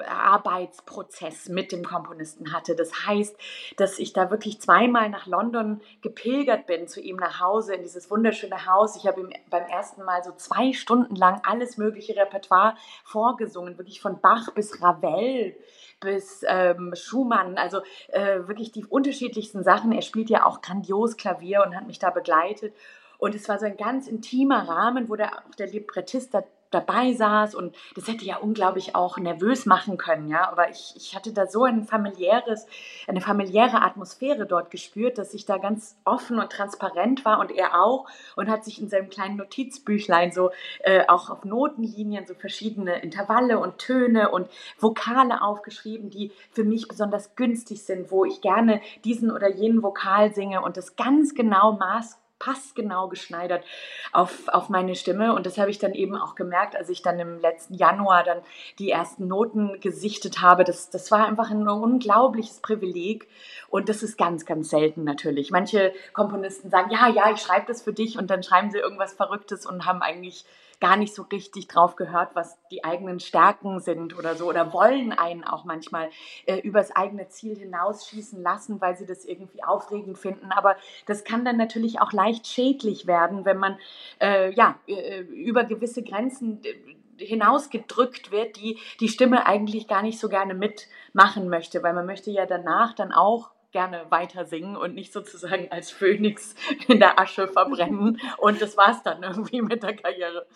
Arbeitsprozess 0.06 1.48
mit 1.48 1.70
dem 1.70 1.84
Komponisten 1.84 2.52
hatte. 2.52 2.74
Das 2.74 3.06
heißt, 3.06 3.36
dass 3.76 3.98
ich 3.98 4.12
da 4.12 4.30
wirklich 4.30 4.60
zweimal 4.60 5.08
nach 5.10 5.26
London 5.26 5.80
gepilgert 6.02 6.66
bin, 6.66 6.88
zu 6.88 7.00
ihm 7.00 7.16
nach 7.16 7.40
Hause, 7.40 7.74
in 7.74 7.82
dieses 7.82 8.10
wunderschöne 8.10 8.66
Haus. 8.66 8.96
Ich 8.96 9.06
habe 9.06 9.20
ihm 9.20 9.30
beim 9.50 9.66
ersten 9.66 10.02
Mal 10.04 10.24
so 10.24 10.32
zwei 10.32 10.72
Stunden 10.72 11.14
lang 11.14 11.40
alles 11.46 11.76
mögliche 11.76 12.16
Repertoire 12.16 12.76
vorgesungen, 13.04 13.78
wirklich 13.78 14.00
von 14.00 14.20
Bach 14.20 14.50
bis 14.54 14.82
Ravel 14.82 15.56
bis 16.00 16.44
ähm, 16.46 16.92
Schumann, 16.94 17.56
also 17.56 17.80
äh, 18.08 18.46
wirklich 18.46 18.70
die 18.70 18.84
unterschiedlichsten 18.84 19.62
Sachen. 19.62 19.92
Er 19.92 20.02
spielt 20.02 20.28
ja 20.28 20.44
auch 20.44 20.60
grandios 20.60 21.16
Klavier 21.16 21.62
und 21.64 21.74
hat 21.74 21.86
mich 21.86 21.98
da 21.98 22.10
begleitet. 22.10 22.74
Und 23.18 23.34
es 23.34 23.48
war 23.48 23.58
so 23.58 23.64
ein 23.64 23.78
ganz 23.78 24.06
intimer 24.06 24.68
Rahmen, 24.68 25.08
wo 25.08 25.16
der, 25.16 25.38
auch 25.38 25.54
der 25.54 25.68
Librettist 25.68 26.34
da 26.34 26.44
dabei 26.70 27.12
saß 27.12 27.54
und 27.54 27.74
das 27.94 28.08
hätte 28.08 28.24
ja 28.24 28.36
unglaublich 28.38 28.94
auch 28.94 29.18
nervös 29.18 29.66
machen 29.66 29.96
können, 29.96 30.28
ja. 30.28 30.50
Aber 30.50 30.70
ich, 30.70 30.94
ich 30.96 31.14
hatte 31.14 31.32
da 31.32 31.46
so 31.46 31.64
ein 31.64 31.84
familiäres, 31.84 32.66
eine 33.06 33.20
familiäre 33.20 33.82
Atmosphäre 33.82 34.46
dort 34.46 34.70
gespürt, 34.70 35.18
dass 35.18 35.34
ich 35.34 35.46
da 35.46 35.58
ganz 35.58 35.96
offen 36.04 36.38
und 36.38 36.50
transparent 36.50 37.24
war 37.24 37.40
und 37.40 37.50
er 37.50 37.82
auch 37.82 38.06
und 38.36 38.50
hat 38.50 38.64
sich 38.64 38.80
in 38.80 38.88
seinem 38.88 39.08
kleinen 39.08 39.36
Notizbüchlein 39.36 40.32
so 40.32 40.50
äh, 40.80 41.06
auch 41.08 41.30
auf 41.30 41.44
Notenlinien 41.44 42.26
so 42.26 42.34
verschiedene 42.34 43.00
Intervalle 43.00 43.58
und 43.58 43.78
Töne 43.78 44.30
und 44.30 44.48
Vokale 44.78 45.42
aufgeschrieben, 45.42 46.10
die 46.10 46.32
für 46.50 46.64
mich 46.64 46.88
besonders 46.88 47.36
günstig 47.36 47.84
sind, 47.84 48.10
wo 48.10 48.24
ich 48.24 48.40
gerne 48.40 48.80
diesen 49.04 49.30
oder 49.30 49.50
jenen 49.50 49.82
Vokal 49.82 50.34
singe 50.34 50.62
und 50.62 50.76
das 50.76 50.96
ganz 50.96 51.34
genau 51.34 51.72
maß 51.72 52.18
passgenau 52.38 53.08
geschneidert 53.08 53.64
auf, 54.12 54.48
auf 54.48 54.68
meine 54.68 54.94
Stimme. 54.94 55.34
Und 55.34 55.46
das 55.46 55.58
habe 55.58 55.70
ich 55.70 55.78
dann 55.78 55.94
eben 55.94 56.16
auch 56.16 56.34
gemerkt, 56.34 56.76
als 56.76 56.88
ich 56.88 57.02
dann 57.02 57.18
im 57.18 57.40
letzten 57.40 57.74
Januar 57.74 58.24
dann 58.24 58.40
die 58.78 58.90
ersten 58.90 59.26
Noten 59.26 59.80
gesichtet 59.80 60.40
habe. 60.40 60.64
Das, 60.64 60.90
das 60.90 61.10
war 61.10 61.26
einfach 61.26 61.50
ein 61.50 61.66
unglaubliches 61.66 62.60
Privileg. 62.60 63.28
Und 63.68 63.88
das 63.88 64.02
ist 64.02 64.18
ganz, 64.18 64.44
ganz 64.44 64.70
selten 64.70 65.04
natürlich. 65.04 65.50
Manche 65.50 65.92
Komponisten 66.12 66.70
sagen, 66.70 66.90
ja, 66.90 67.08
ja, 67.08 67.30
ich 67.30 67.40
schreibe 67.40 67.66
das 67.66 67.82
für 67.82 67.92
dich 67.92 68.18
und 68.18 68.30
dann 68.30 68.42
schreiben 68.42 68.70
sie 68.70 68.78
irgendwas 68.78 69.14
Verrücktes 69.14 69.66
und 69.66 69.86
haben 69.86 70.02
eigentlich 70.02 70.44
gar 70.80 70.96
nicht 70.96 71.14
so 71.14 71.22
richtig 71.22 71.68
drauf 71.68 71.96
gehört, 71.96 72.34
was 72.34 72.58
die 72.70 72.84
eigenen 72.84 73.20
Stärken 73.20 73.80
sind 73.80 74.16
oder 74.18 74.34
so 74.34 74.48
oder 74.48 74.72
wollen 74.72 75.12
einen 75.12 75.44
auch 75.44 75.64
manchmal 75.64 76.10
äh, 76.46 76.58
übers 76.58 76.94
eigene 76.94 77.28
Ziel 77.28 77.56
hinausschießen 77.56 78.42
lassen, 78.42 78.80
weil 78.80 78.96
sie 78.96 79.06
das 79.06 79.24
irgendwie 79.24 79.64
aufregend 79.64 80.18
finden. 80.18 80.52
Aber 80.52 80.76
das 81.06 81.24
kann 81.24 81.44
dann 81.44 81.56
natürlich 81.56 82.00
auch 82.00 82.12
leicht 82.12 82.46
schädlich 82.46 83.06
werden, 83.06 83.44
wenn 83.44 83.58
man 83.58 83.78
äh, 84.20 84.52
ja 84.54 84.78
äh, 84.86 85.20
über 85.20 85.64
gewisse 85.64 86.02
Grenzen 86.02 86.60
äh, 86.64 87.24
hinausgedrückt 87.24 88.30
wird, 88.30 88.56
die 88.56 88.78
die 89.00 89.08
Stimme 89.08 89.46
eigentlich 89.46 89.88
gar 89.88 90.02
nicht 90.02 90.18
so 90.18 90.28
gerne 90.28 90.54
mitmachen 90.54 91.48
möchte, 91.48 91.82
weil 91.82 91.94
man 91.94 92.04
möchte 92.06 92.30
ja 92.30 92.44
danach 92.44 92.94
dann 92.94 93.12
auch 93.12 93.50
gerne 93.76 94.10
weiter 94.10 94.46
singen 94.46 94.74
und 94.74 94.94
nicht 94.94 95.12
sozusagen 95.12 95.70
als 95.70 95.90
Phönix 95.90 96.54
in 96.88 96.98
der 96.98 97.20
Asche 97.20 97.46
verbrennen. 97.46 98.18
Und 98.38 98.62
das 98.62 98.78
war 98.78 98.92
es 98.92 99.02
dann 99.02 99.22
irgendwie 99.22 99.60
mit 99.60 99.82
der 99.82 99.94
Karriere. 99.94 100.46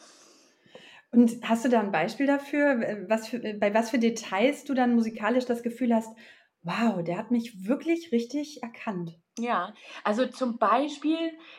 Und 1.13 1.31
hast 1.43 1.67
du 1.67 1.69
da 1.69 1.81
ein 1.81 1.93
Beispiel 1.93 2.27
dafür, 2.27 2.81
was 3.09 3.29
für, 3.29 3.41
bei 3.59 3.75
was 3.75 3.91
für 3.91 3.99
Details 3.99 4.65
du 4.65 4.73
dann 4.73 4.95
musikalisch 4.95 5.45
das 5.45 5.63
Gefühl 5.63 5.95
hast, 5.95 6.17
wow, 6.63 7.03
der 7.05 7.19
hat 7.19 7.31
mich 7.31 7.69
wirklich 7.69 8.11
richtig 8.11 8.63
erkannt. 8.63 9.19
Ja, 9.39 9.75
also 10.03 10.27
zum 10.27 10.57
Beispiel, 10.59 11.19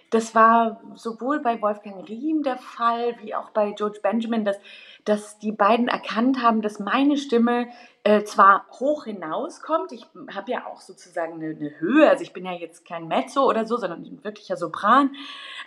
das 0.09 0.33
war 0.33 0.81
sowohl 0.95 1.41
bei 1.41 1.61
Wolfgang 1.61 2.07
Riem 2.09 2.41
der 2.43 2.57
Fall, 2.57 3.15
wie 3.21 3.35
auch 3.35 3.51
bei 3.51 3.71
George 3.73 3.99
Benjamin, 4.01 4.45
dass, 4.45 4.57
dass 5.05 5.37
die 5.37 5.51
beiden 5.51 5.87
erkannt 5.87 6.41
haben, 6.41 6.61
dass 6.61 6.79
meine 6.79 7.17
Stimme 7.17 7.67
äh, 8.03 8.23
zwar 8.23 8.65
hoch 8.79 9.03
hinauskommt, 9.03 9.91
ich 9.91 10.07
habe 10.33 10.51
ja 10.51 10.65
auch 10.65 10.81
sozusagen 10.81 11.33
eine, 11.33 11.55
eine, 11.55 11.79
Höhe, 11.79 12.09
also 12.09 12.23
ich 12.23 12.33
bin 12.33 12.45
ja 12.45 12.53
jetzt 12.53 12.83
kein 12.83 13.07
Mezzo 13.07 13.47
oder 13.47 13.67
so, 13.67 13.77
sondern 13.77 14.01
ein 14.01 14.23
wirklicher 14.23 14.57
Sopran, 14.57 15.11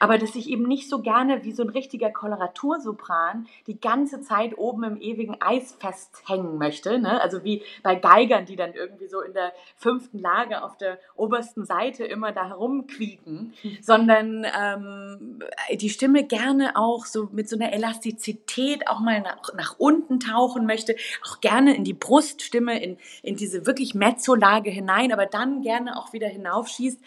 aber 0.00 0.18
dass 0.18 0.34
ich 0.34 0.50
eben 0.50 0.66
nicht 0.66 0.90
so 0.90 1.00
gerne 1.00 1.44
wie 1.44 1.52
so 1.52 1.62
ein 1.62 1.68
richtiger 1.68 2.10
Koloratursopran 2.10 3.46
die 3.68 3.80
ganze 3.80 4.20
Zeit 4.20 4.58
oben 4.58 4.82
im 4.82 5.00
ewigen 5.00 5.40
Eis 5.40 5.76
festhängen 5.78 6.58
möchte, 6.58 6.98
ne? 6.98 7.20
also 7.20 7.44
wie 7.44 7.62
bei 7.84 7.94
Geigern, 7.94 8.46
die 8.46 8.56
dann 8.56 8.72
irgendwie 8.72 9.06
so 9.06 9.20
in 9.20 9.32
der 9.32 9.52
fünften 9.76 10.18
Lage 10.18 10.64
auf 10.64 10.76
der 10.76 10.98
obersten 11.14 11.64
Seite 11.64 12.04
immer 12.04 12.32
da 12.32 12.48
herumquieken, 12.48 13.54
sondern 13.80 14.44
ähm, 14.44 15.38
die 15.72 15.90
Stimme 15.90 16.24
gerne 16.24 16.72
auch 16.74 17.06
so 17.06 17.28
mit 17.30 17.48
so 17.48 17.54
einer 17.54 17.72
Elastizität 17.72 18.88
auch 18.88 18.98
mal 18.98 19.20
nach, 19.20 19.54
nach 19.54 19.76
unten 19.78 20.18
tauchen 20.18 20.66
möchte, 20.66 20.96
auch 21.24 21.40
gerne 21.40 21.76
in 21.76 21.84
die 21.84 21.94
Brust 21.94 22.23
Bruststimme 22.24 22.82
in, 22.82 22.96
in 23.22 23.36
diese 23.36 23.66
wirklich 23.66 23.94
Mezzolage 23.94 24.70
hinein, 24.70 25.12
aber 25.12 25.26
dann 25.26 25.60
gerne 25.60 25.98
auch 25.98 26.12
wieder 26.12 26.28
hinaufschießt. 26.28 26.98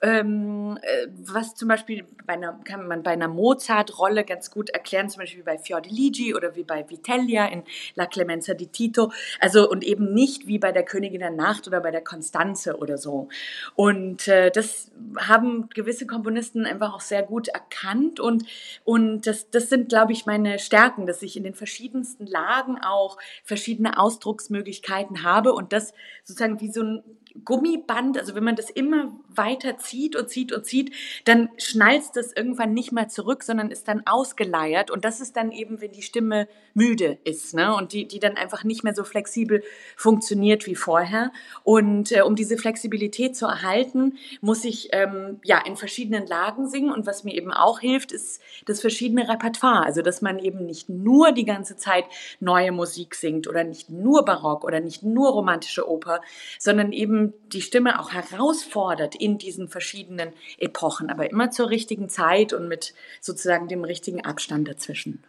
Ähm, 0.00 0.78
äh, 0.82 1.08
was 1.26 1.54
zum 1.54 1.68
Beispiel 1.68 2.04
bei 2.26 2.34
einer, 2.34 2.58
kann 2.64 2.86
man 2.88 3.02
bei 3.02 3.10
einer 3.10 3.28
Mozart-Rolle 3.28 4.24
ganz 4.24 4.50
gut 4.50 4.70
erklären, 4.70 5.10
zum 5.10 5.20
Beispiel 5.20 5.42
bei 5.42 5.58
Fiordiligi 5.58 6.34
oder 6.34 6.56
wie 6.56 6.64
bei 6.64 6.88
Vitellia 6.88 7.46
in 7.46 7.64
La 7.94 8.06
Clemenza 8.06 8.54
di 8.54 8.66
Tito. 8.66 9.12
Also 9.40 9.68
und 9.68 9.84
eben 9.84 10.14
nicht 10.14 10.46
wie 10.46 10.58
bei 10.58 10.72
der 10.72 10.84
Königin 10.84 11.20
der 11.20 11.30
Nacht 11.30 11.66
oder 11.66 11.80
bei 11.80 11.90
der 11.90 12.02
Constanze 12.02 12.78
oder 12.78 12.96
so. 12.96 13.28
Und 13.74 14.26
äh, 14.28 14.50
das 14.50 14.90
haben 15.18 15.68
gewisse 15.70 16.06
Komponisten 16.06 16.64
einfach 16.64 16.94
auch 16.94 17.00
sehr 17.00 17.22
gut 17.22 17.48
erkannt 17.48 18.20
und, 18.20 18.44
und 18.84 19.26
das, 19.26 19.50
das 19.50 19.68
sind, 19.68 19.90
glaube 19.90 20.12
ich, 20.12 20.24
meine 20.26 20.58
Stärken, 20.58 21.06
dass 21.06 21.22
ich 21.22 21.36
in 21.36 21.44
den 21.44 21.54
verschiedensten 21.54 22.26
Lagen 22.26 22.78
auch 22.78 23.18
verschiedene 23.44 23.98
Ausdrucksmöglichkeiten 23.98 24.61
Möglichkeiten 24.62 25.24
habe 25.24 25.52
und 25.52 25.72
das 25.72 25.92
sozusagen 26.22 26.60
wie 26.60 26.70
so 26.70 26.82
ein 26.82 27.02
Gummiband, 27.44 28.18
also 28.18 28.34
wenn 28.34 28.44
man 28.44 28.56
das 28.56 28.70
immer 28.70 29.12
weiter 29.28 29.78
zieht 29.78 30.16
und 30.16 30.28
zieht 30.28 30.52
und 30.52 30.64
zieht, 30.66 30.94
dann 31.24 31.48
schnalzt 31.56 32.16
das 32.16 32.32
irgendwann 32.32 32.74
nicht 32.74 32.92
mehr 32.92 33.08
zurück, 33.08 33.42
sondern 33.42 33.70
ist 33.70 33.88
dann 33.88 34.02
ausgeleiert. 34.06 34.90
Und 34.90 35.04
das 35.04 35.20
ist 35.20 35.36
dann 35.36 35.52
eben, 35.52 35.80
wenn 35.80 35.92
die 35.92 36.02
Stimme 36.02 36.48
müde 36.74 37.18
ist 37.24 37.54
ne? 37.54 37.74
und 37.74 37.92
die, 37.92 38.06
die 38.06 38.18
dann 38.18 38.36
einfach 38.36 38.64
nicht 38.64 38.84
mehr 38.84 38.94
so 38.94 39.04
flexibel 39.04 39.62
funktioniert 39.96 40.66
wie 40.66 40.74
vorher. 40.74 41.32
Und 41.64 42.12
äh, 42.12 42.22
um 42.22 42.36
diese 42.36 42.56
Flexibilität 42.56 43.36
zu 43.36 43.46
erhalten, 43.46 44.18
muss 44.40 44.64
ich 44.64 44.88
ähm, 44.92 45.40
ja 45.44 45.62
in 45.64 45.76
verschiedenen 45.76 46.26
Lagen 46.26 46.68
singen. 46.68 46.92
Und 46.92 47.06
was 47.06 47.24
mir 47.24 47.34
eben 47.34 47.52
auch 47.52 47.80
hilft, 47.80 48.12
ist 48.12 48.40
das 48.66 48.80
verschiedene 48.80 49.28
Repertoire. 49.28 49.84
Also 49.84 50.02
dass 50.02 50.22
man 50.22 50.38
eben 50.38 50.66
nicht 50.66 50.88
nur 50.88 51.32
die 51.32 51.44
ganze 51.44 51.76
Zeit 51.76 52.04
neue 52.40 52.72
Musik 52.72 53.14
singt 53.14 53.46
oder 53.48 53.64
nicht 53.64 53.90
nur 53.90 54.24
Barock 54.24 54.64
oder 54.64 54.80
nicht 54.80 55.02
nur 55.02 55.30
romantische 55.30 55.88
Oper, 55.88 56.20
sondern 56.58 56.92
eben 56.92 57.21
die 57.52 57.62
Stimme 57.62 58.00
auch 58.00 58.12
herausfordert 58.12 59.14
in 59.14 59.38
diesen 59.38 59.68
verschiedenen 59.68 60.32
Epochen, 60.58 61.10
aber 61.10 61.30
immer 61.30 61.50
zur 61.50 61.70
richtigen 61.70 62.08
Zeit 62.08 62.52
und 62.52 62.68
mit 62.68 62.94
sozusagen 63.20 63.68
dem 63.68 63.84
richtigen 63.84 64.24
Abstand 64.24 64.68
dazwischen. 64.68 65.24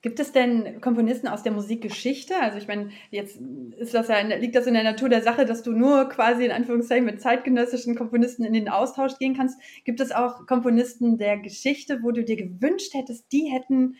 Gibt 0.00 0.20
es 0.20 0.30
denn 0.30 0.80
Komponisten 0.80 1.26
aus 1.26 1.42
der 1.42 1.50
Musikgeschichte? 1.50 2.36
Also 2.40 2.56
ich 2.58 2.68
meine, 2.68 2.90
jetzt 3.10 3.40
ist 3.76 3.94
das 3.94 4.06
ja, 4.06 4.20
liegt 4.20 4.54
das 4.54 4.68
in 4.68 4.74
der 4.74 4.84
Natur 4.84 5.08
der 5.08 5.22
Sache, 5.22 5.44
dass 5.44 5.64
du 5.64 5.72
nur 5.72 6.08
quasi 6.08 6.44
in 6.44 6.52
Anführungszeichen 6.52 7.04
mit 7.04 7.20
zeitgenössischen 7.20 7.96
Komponisten 7.96 8.44
in 8.44 8.52
den 8.52 8.68
Austausch 8.68 9.18
gehen 9.18 9.36
kannst. 9.36 9.60
Gibt 9.84 9.98
es 9.98 10.12
auch 10.12 10.46
Komponisten 10.46 11.18
der 11.18 11.38
Geschichte, 11.38 11.98
wo 12.02 12.12
du 12.12 12.22
dir 12.22 12.36
gewünscht 12.36 12.94
hättest, 12.94 13.32
die 13.32 13.50
hätten 13.50 13.96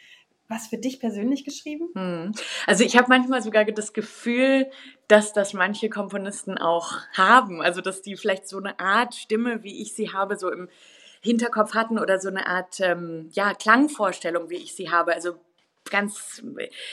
was 0.48 0.66
für 0.66 0.78
dich 0.78 0.98
persönlich 0.98 1.44
geschrieben? 1.44 1.90
Hm. 1.94 2.32
Also 2.66 2.82
ich 2.82 2.96
habe 2.96 3.08
manchmal 3.08 3.42
sogar 3.42 3.64
das 3.64 3.92
Gefühl, 3.92 4.70
dass 5.06 5.32
das 5.32 5.52
manche 5.52 5.90
Komponisten 5.90 6.58
auch 6.58 6.92
haben. 7.12 7.60
Also 7.60 7.80
dass 7.80 8.02
die 8.02 8.16
vielleicht 8.16 8.48
so 8.48 8.58
eine 8.58 8.80
Art 8.80 9.14
Stimme, 9.14 9.62
wie 9.62 9.82
ich 9.82 9.94
sie 9.94 10.12
habe, 10.12 10.36
so 10.36 10.50
im 10.50 10.68
Hinterkopf 11.20 11.74
hatten 11.74 11.98
oder 11.98 12.18
so 12.18 12.28
eine 12.28 12.46
Art 12.46 12.80
ähm, 12.80 13.28
ja, 13.32 13.52
Klangvorstellung, 13.52 14.50
wie 14.50 14.56
ich 14.56 14.74
sie 14.74 14.90
habe. 14.90 15.14
Also 15.14 15.34
ganz 15.90 16.42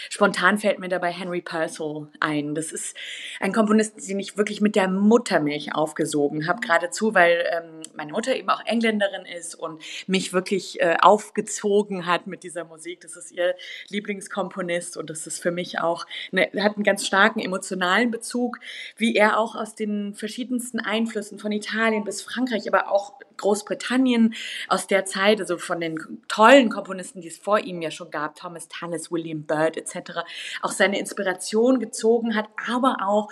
spontan 0.09 0.57
fällt 0.57 0.79
mir 0.79 0.89
dabei 0.89 1.11
Henry 1.11 1.41
Purcell 1.41 2.07
ein. 2.19 2.55
Das 2.55 2.71
ist 2.71 2.95
ein 3.39 3.53
Komponist, 3.53 4.07
den 4.07 4.19
ich 4.19 4.37
wirklich 4.37 4.61
mit 4.61 4.75
der 4.75 4.87
Muttermilch 4.87 5.75
aufgesogen 5.75 6.47
habe, 6.47 6.61
geradezu, 6.61 7.13
weil 7.13 7.45
ähm, 7.51 7.81
meine 7.95 8.11
Mutter 8.11 8.35
eben 8.35 8.49
auch 8.49 8.65
Engländerin 8.65 9.25
ist 9.25 9.55
und 9.55 9.81
mich 10.07 10.33
wirklich 10.33 10.81
äh, 10.81 10.97
aufgezogen 11.01 12.05
hat 12.05 12.27
mit 12.27 12.43
dieser 12.43 12.65
Musik. 12.65 13.01
Das 13.01 13.15
ist 13.15 13.31
ihr 13.31 13.55
Lieblingskomponist 13.89 14.97
und 14.97 15.09
das 15.09 15.27
ist 15.27 15.41
für 15.41 15.51
mich 15.51 15.79
auch, 15.79 16.05
eine, 16.31 16.49
hat 16.63 16.75
einen 16.75 16.83
ganz 16.83 17.05
starken 17.05 17.39
emotionalen 17.39 18.11
Bezug, 18.11 18.59
wie 18.97 19.15
er 19.15 19.39
auch 19.39 19.55
aus 19.55 19.75
den 19.75 20.13
verschiedensten 20.13 20.79
Einflüssen 20.79 21.39
von 21.39 21.51
Italien 21.51 22.03
bis 22.03 22.21
Frankreich, 22.21 22.67
aber 22.67 22.91
auch 22.91 23.13
Großbritannien 23.37 24.33
aus 24.67 24.87
der 24.87 25.05
Zeit, 25.05 25.39
also 25.39 25.57
von 25.57 25.79
den 25.79 25.99
tollen 26.27 26.69
Komponisten, 26.69 27.21
die 27.21 27.27
es 27.27 27.37
vor 27.37 27.59
ihm 27.59 27.81
ja 27.81 27.91
schon 27.91 28.11
gab, 28.11 28.35
Thomas 28.35 28.67
Tallis, 28.85 29.11
William 29.11 29.43
Byrd 29.43 29.77
etc., 29.77 30.21
auch 30.61 30.71
seine 30.71 30.99
Inspiration 30.99 31.79
gezogen 31.79 32.35
hat, 32.35 32.49
aber 32.67 32.97
auch 33.05 33.29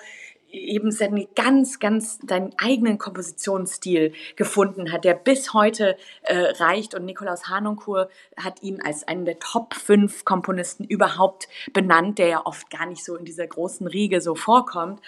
eben 0.54 0.92
seinen 0.92 1.28
ganz, 1.36 1.80
ganz 1.80 2.20
seinen 2.28 2.54
eigenen 2.58 3.00
Kompositionsstil 3.00 4.14
gefunden 4.36 4.92
hat, 4.92 5.04
der 5.04 5.16
bis 5.16 5.54
heute 5.54 5.98
äh, 6.22 6.36
reicht. 6.36 6.94
Und 6.94 7.06
Nikolaus 7.06 7.50
Harnoncourt 7.50 8.12
hat 8.38 8.62
ihn 8.62 8.80
als 8.82 9.08
einen 9.08 9.26
der 9.26 9.40
Top 9.40 9.74
5 9.74 10.26
Komponisten 10.26 10.84
überhaupt 10.84 11.48
benannt, 11.74 12.20
der 12.20 12.28
ja 12.28 12.46
oft 12.46 12.70
gar 12.70 12.86
nicht 12.86 13.04
so 13.04 13.16
in 13.16 13.26
dieser 13.26 13.48
großen 13.48 13.88
Riege 13.88 14.22
so 14.22 14.36
vorkommt. 14.36 15.02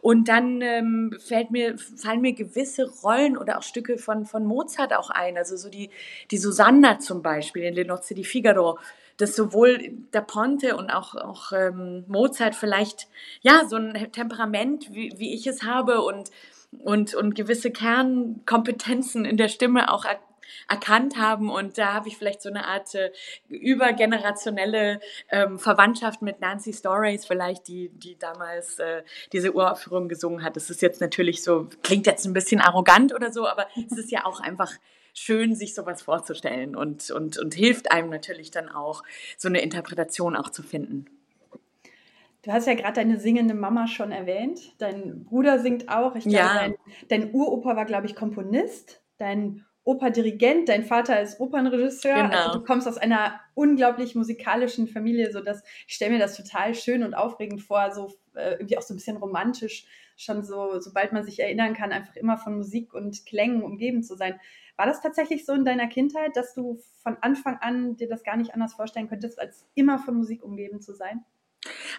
Und 0.00 0.28
dann 0.28 0.60
ähm, 0.60 1.16
fällt 1.18 1.50
mir, 1.50 1.78
fallen 1.78 2.20
mir 2.20 2.34
gewisse 2.34 2.90
Rollen 3.02 3.38
oder 3.38 3.58
auch 3.58 3.62
Stücke 3.62 3.96
von, 3.96 4.26
von 4.26 4.44
Mozart 4.44 4.94
auch 4.94 5.08
ein. 5.08 5.38
Also 5.38 5.56
so 5.56 5.70
die, 5.70 5.88
die 6.30 6.38
Susanna 6.38 6.98
zum 6.98 7.22
Beispiel 7.22 7.62
in 7.64 7.74
Le 7.74 7.86
Nozze 7.86 8.14
di 8.14 8.24
Figaro 8.24 8.78
dass 9.20 9.36
sowohl 9.36 9.92
der 10.12 10.22
Ponte 10.22 10.76
und 10.76 10.90
auch, 10.90 11.14
auch 11.14 11.52
ähm, 11.52 12.04
Mozart 12.08 12.54
vielleicht 12.54 13.08
ja 13.42 13.64
so 13.68 13.76
ein 13.76 14.10
Temperament, 14.12 14.92
wie, 14.92 15.12
wie 15.16 15.34
ich 15.34 15.46
es 15.46 15.62
habe 15.62 16.02
und, 16.02 16.30
und, 16.84 17.14
und 17.14 17.34
gewisse 17.34 17.70
Kernkompetenzen 17.70 19.24
in 19.24 19.36
der 19.36 19.48
Stimme 19.48 19.92
auch 19.92 20.04
er, 20.04 20.18
erkannt 20.68 21.16
haben 21.16 21.50
und 21.50 21.78
da 21.78 21.92
habe 21.94 22.08
ich 22.08 22.16
vielleicht 22.16 22.42
so 22.42 22.48
eine 22.48 22.66
Art 22.66 22.94
äh, 22.94 23.10
übergenerationelle 23.48 25.00
ähm, 25.30 25.58
Verwandtschaft 25.58 26.22
mit 26.22 26.40
Nancy 26.40 26.72
Storace 26.72 27.24
vielleicht, 27.24 27.68
die, 27.68 27.88
die 27.90 28.18
damals 28.18 28.78
äh, 28.78 29.02
diese 29.32 29.52
Uraufführung 29.52 30.08
gesungen 30.08 30.42
hat. 30.44 30.56
Das 30.56 30.70
ist 30.70 30.82
jetzt 30.82 31.00
natürlich 31.00 31.42
so, 31.42 31.68
klingt 31.82 32.06
jetzt 32.06 32.24
ein 32.24 32.32
bisschen 32.32 32.60
arrogant 32.60 33.14
oder 33.14 33.32
so, 33.32 33.46
aber 33.46 33.66
es 33.76 33.96
ist 33.96 34.10
ja 34.10 34.24
auch 34.24 34.40
einfach 34.40 34.72
schön, 35.14 35.54
sich 35.54 35.74
sowas 35.74 36.02
vorzustellen 36.02 36.76
und, 36.76 37.10
und, 37.10 37.38
und 37.38 37.54
hilft 37.54 37.92
einem 37.92 38.10
natürlich 38.10 38.50
dann 38.50 38.68
auch, 38.68 39.02
so 39.36 39.48
eine 39.48 39.60
Interpretation 39.60 40.36
auch 40.36 40.50
zu 40.50 40.62
finden. 40.62 41.06
Du 42.42 42.52
hast 42.52 42.66
ja 42.66 42.74
gerade 42.74 42.94
deine 42.94 43.18
singende 43.18 43.54
Mama 43.54 43.86
schon 43.86 44.12
erwähnt. 44.12 44.74
Dein 44.78 45.24
Bruder 45.24 45.58
singt 45.58 45.90
auch. 45.90 46.16
Ich 46.16 46.24
glaube, 46.24 46.36
ja. 46.36 46.54
dein, 46.54 46.74
dein 47.08 47.34
Uropa 47.34 47.76
war, 47.76 47.84
glaube 47.84 48.06
ich, 48.06 48.14
Komponist. 48.14 49.02
Dein 49.18 49.66
Opa 49.84 50.10
Dirigent, 50.10 50.68
dein 50.68 50.84
Vater 50.84 51.20
ist 51.20 51.40
Opernregisseur. 51.40 52.14
Also 52.14 52.28
genau. 52.28 52.46
Also 52.46 52.58
du 52.58 52.64
kommst 52.64 52.86
aus 52.86 52.98
einer 52.98 53.40
unglaublich 53.54 54.14
musikalischen 54.14 54.86
Familie, 54.86 55.32
so 55.32 55.40
dass 55.40 55.62
ich 55.86 55.94
stelle 55.94 56.12
mir 56.12 56.18
das 56.18 56.36
total 56.36 56.74
schön 56.74 57.02
und 57.02 57.14
aufregend 57.14 57.62
vor, 57.62 57.90
so 57.92 58.12
äh, 58.34 58.52
irgendwie 58.52 58.78
auch 58.78 58.82
so 58.82 58.94
ein 58.94 58.98
bisschen 58.98 59.16
romantisch, 59.16 59.86
schon 60.16 60.42
so, 60.42 60.78
sobald 60.80 61.12
man 61.12 61.24
sich 61.24 61.40
erinnern 61.40 61.74
kann, 61.74 61.92
einfach 61.92 62.14
immer 62.16 62.36
von 62.36 62.56
Musik 62.56 62.92
und 62.92 63.24
Klängen 63.24 63.62
umgeben 63.62 64.02
zu 64.02 64.16
sein. 64.16 64.38
War 64.80 64.86
das 64.86 65.02
tatsächlich 65.02 65.44
so 65.44 65.52
in 65.52 65.66
deiner 65.66 65.88
Kindheit, 65.88 66.34
dass 66.36 66.54
du 66.54 66.80
von 67.02 67.18
Anfang 67.20 67.58
an 67.60 67.98
dir 67.98 68.08
das 68.08 68.24
gar 68.24 68.38
nicht 68.38 68.54
anders 68.54 68.72
vorstellen 68.72 69.10
könntest, 69.10 69.38
als 69.38 69.66
immer 69.74 69.98
von 69.98 70.14
Musik 70.14 70.42
umgeben 70.42 70.80
zu 70.80 70.94
sein? 70.94 71.22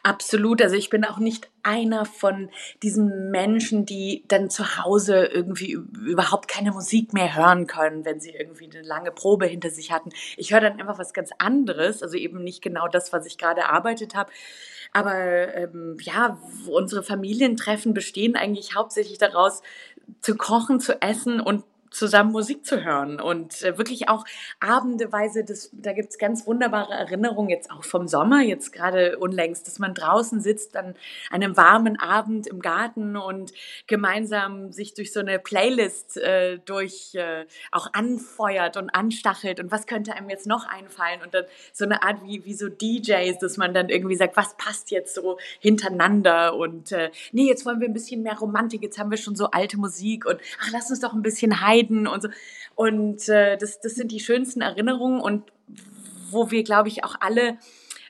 Absolut. 0.01 0.63
Also 0.63 0.75
ich 0.75 0.89
bin 0.89 1.05
auch 1.05 1.19
nicht 1.19 1.51
einer 1.61 2.05
von 2.05 2.49
diesen 2.81 3.29
Menschen, 3.29 3.85
die 3.85 4.23
dann 4.29 4.49
zu 4.49 4.77
Hause 4.83 5.25
irgendwie 5.25 5.73
überhaupt 5.73 6.47
keine 6.47 6.71
Musik 6.71 7.13
mehr 7.13 7.35
hören 7.35 7.67
können, 7.67 8.03
wenn 8.03 8.19
sie 8.19 8.31
irgendwie 8.31 8.67
eine 8.73 8.81
lange 8.81 9.11
Probe 9.11 9.45
hinter 9.45 9.69
sich 9.69 9.91
hatten. 9.91 10.09
Ich 10.35 10.51
höre 10.51 10.61
dann 10.61 10.79
einfach 10.79 10.97
was 10.97 11.13
ganz 11.13 11.29
anderes, 11.37 12.01
also 12.01 12.17
eben 12.17 12.43
nicht 12.43 12.63
genau 12.63 12.87
das, 12.87 13.13
was 13.13 13.27
ich 13.27 13.37
gerade 13.37 13.61
erarbeitet 13.61 14.15
habe. 14.15 14.31
Aber 14.91 15.13
ähm, 15.13 15.97
ja, 16.01 16.39
unsere 16.67 17.03
Familientreffen 17.03 17.93
bestehen 17.93 18.35
eigentlich 18.35 18.73
hauptsächlich 18.73 19.19
daraus, 19.19 19.61
zu 20.19 20.35
kochen, 20.35 20.79
zu 20.79 20.99
essen 21.01 21.39
und 21.39 21.63
zusammen 21.91 22.31
Musik 22.31 22.65
zu 22.65 22.83
hören 22.83 23.19
und 23.19 23.61
äh, 23.63 23.77
wirklich 23.77 24.07
auch 24.07 24.23
abendeweise, 24.61 25.43
das, 25.43 25.69
da 25.73 25.91
gibt 25.91 26.11
es 26.11 26.17
ganz 26.17 26.47
wunderbare 26.47 26.93
Erinnerungen, 26.93 27.49
jetzt 27.49 27.69
auch 27.69 27.83
vom 27.83 28.07
Sommer, 28.07 28.41
jetzt 28.41 28.71
gerade 28.71 29.19
unlängst, 29.19 29.67
dass 29.67 29.77
man 29.77 29.93
draußen 29.93 30.39
sitzt 30.39 30.77
an 30.77 30.95
einem 31.31 31.57
warmen 31.57 31.99
Abend 31.99 32.47
im 32.47 32.61
Garten 32.61 33.17
und 33.17 33.51
gemeinsam 33.87 34.71
sich 34.71 34.93
durch 34.93 35.11
so 35.11 35.19
eine 35.19 35.37
Playlist 35.37 36.15
äh, 36.17 36.59
durch 36.59 37.13
äh, 37.15 37.45
auch 37.73 37.91
anfeuert 37.91 38.77
und 38.77 38.89
anstachelt 38.89 39.59
und 39.59 39.69
was 39.69 39.85
könnte 39.85 40.13
einem 40.13 40.29
jetzt 40.29 40.47
noch 40.47 40.65
einfallen 40.65 41.21
und 41.21 41.33
dann 41.33 41.43
so 41.73 41.83
eine 41.83 42.03
Art 42.03 42.23
wie, 42.23 42.45
wie 42.45 42.53
so 42.53 42.69
DJs, 42.69 43.37
dass 43.39 43.57
man 43.57 43.73
dann 43.73 43.89
irgendwie 43.89 44.15
sagt, 44.15 44.37
was 44.37 44.55
passt 44.55 44.91
jetzt 44.91 45.13
so 45.13 45.37
hintereinander 45.59 46.55
und 46.55 46.93
äh, 46.93 47.11
nee, 47.33 47.47
jetzt 47.47 47.65
wollen 47.65 47.81
wir 47.81 47.89
ein 47.89 47.93
bisschen 47.93 48.23
mehr 48.23 48.37
Romantik, 48.37 48.81
jetzt 48.81 48.97
haben 48.97 49.11
wir 49.11 49.17
schon 49.17 49.35
so 49.35 49.47
alte 49.51 49.77
Musik 49.77 50.25
und 50.25 50.39
ach, 50.61 50.69
lass 50.71 50.89
uns 50.89 51.01
doch 51.01 51.11
ein 51.11 51.21
bisschen 51.21 51.59
heilen 51.59 51.80
Leiden 51.81 52.07
und 52.07 52.21
so. 52.21 52.29
Und 52.75 53.27
äh, 53.29 53.57
das, 53.57 53.79
das 53.79 53.95
sind 53.95 54.11
die 54.11 54.19
schönsten 54.19 54.61
Erinnerungen 54.61 55.21
und 55.21 55.51
wo 56.29 56.51
wir, 56.51 56.63
glaube 56.63 56.87
ich, 56.87 57.03
auch 57.03 57.15
alle 57.19 57.57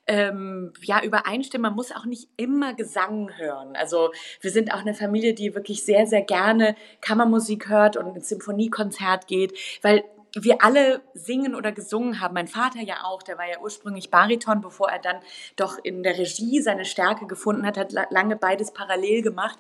ähm, 0.08 0.74
ja, 0.82 1.04
übereinstimmen. 1.04 1.64
Man 1.64 1.76
muss 1.76 1.92
auch 1.92 2.06
nicht 2.06 2.30
immer 2.38 2.74
Gesang 2.74 3.32
hören. 3.38 3.76
Also 3.76 4.12
wir 4.42 4.52
sind 4.52 4.74
auch 4.74 4.82
eine 4.82 4.94
Familie, 4.94 5.34
die 5.34 5.56
wirklich 5.56 5.84
sehr, 5.84 6.06
sehr 6.06 6.22
gerne 6.22 6.76
Kammermusik 7.02 7.70
hört 7.70 7.98
und 7.98 8.16
ins 8.16 8.30
Symphoniekonzert 8.30 9.28
geht, 9.28 9.58
weil 9.82 10.04
wir 10.34 10.64
alle 10.64 11.02
singen 11.14 11.56
oder 11.56 11.72
gesungen 11.74 12.22
haben. 12.22 12.36
Mein 12.36 12.48
Vater 12.48 12.80
ja 12.82 13.04
auch, 13.04 13.22
der 13.22 13.38
war 13.38 13.50
ja 13.50 13.60
ursprünglich 13.60 14.10
Bariton, 14.10 14.62
bevor 14.62 14.90
er 14.90 15.00
dann 15.00 15.18
doch 15.58 15.78
in 15.84 16.04
der 16.04 16.18
Regie 16.18 16.62
seine 16.62 16.86
Stärke 16.86 17.28
gefunden 17.28 17.66
hat, 17.66 17.78
hat 17.78 17.92
lange 17.92 18.38
beides 18.38 18.72
parallel 18.72 19.24
gemacht. 19.24 19.60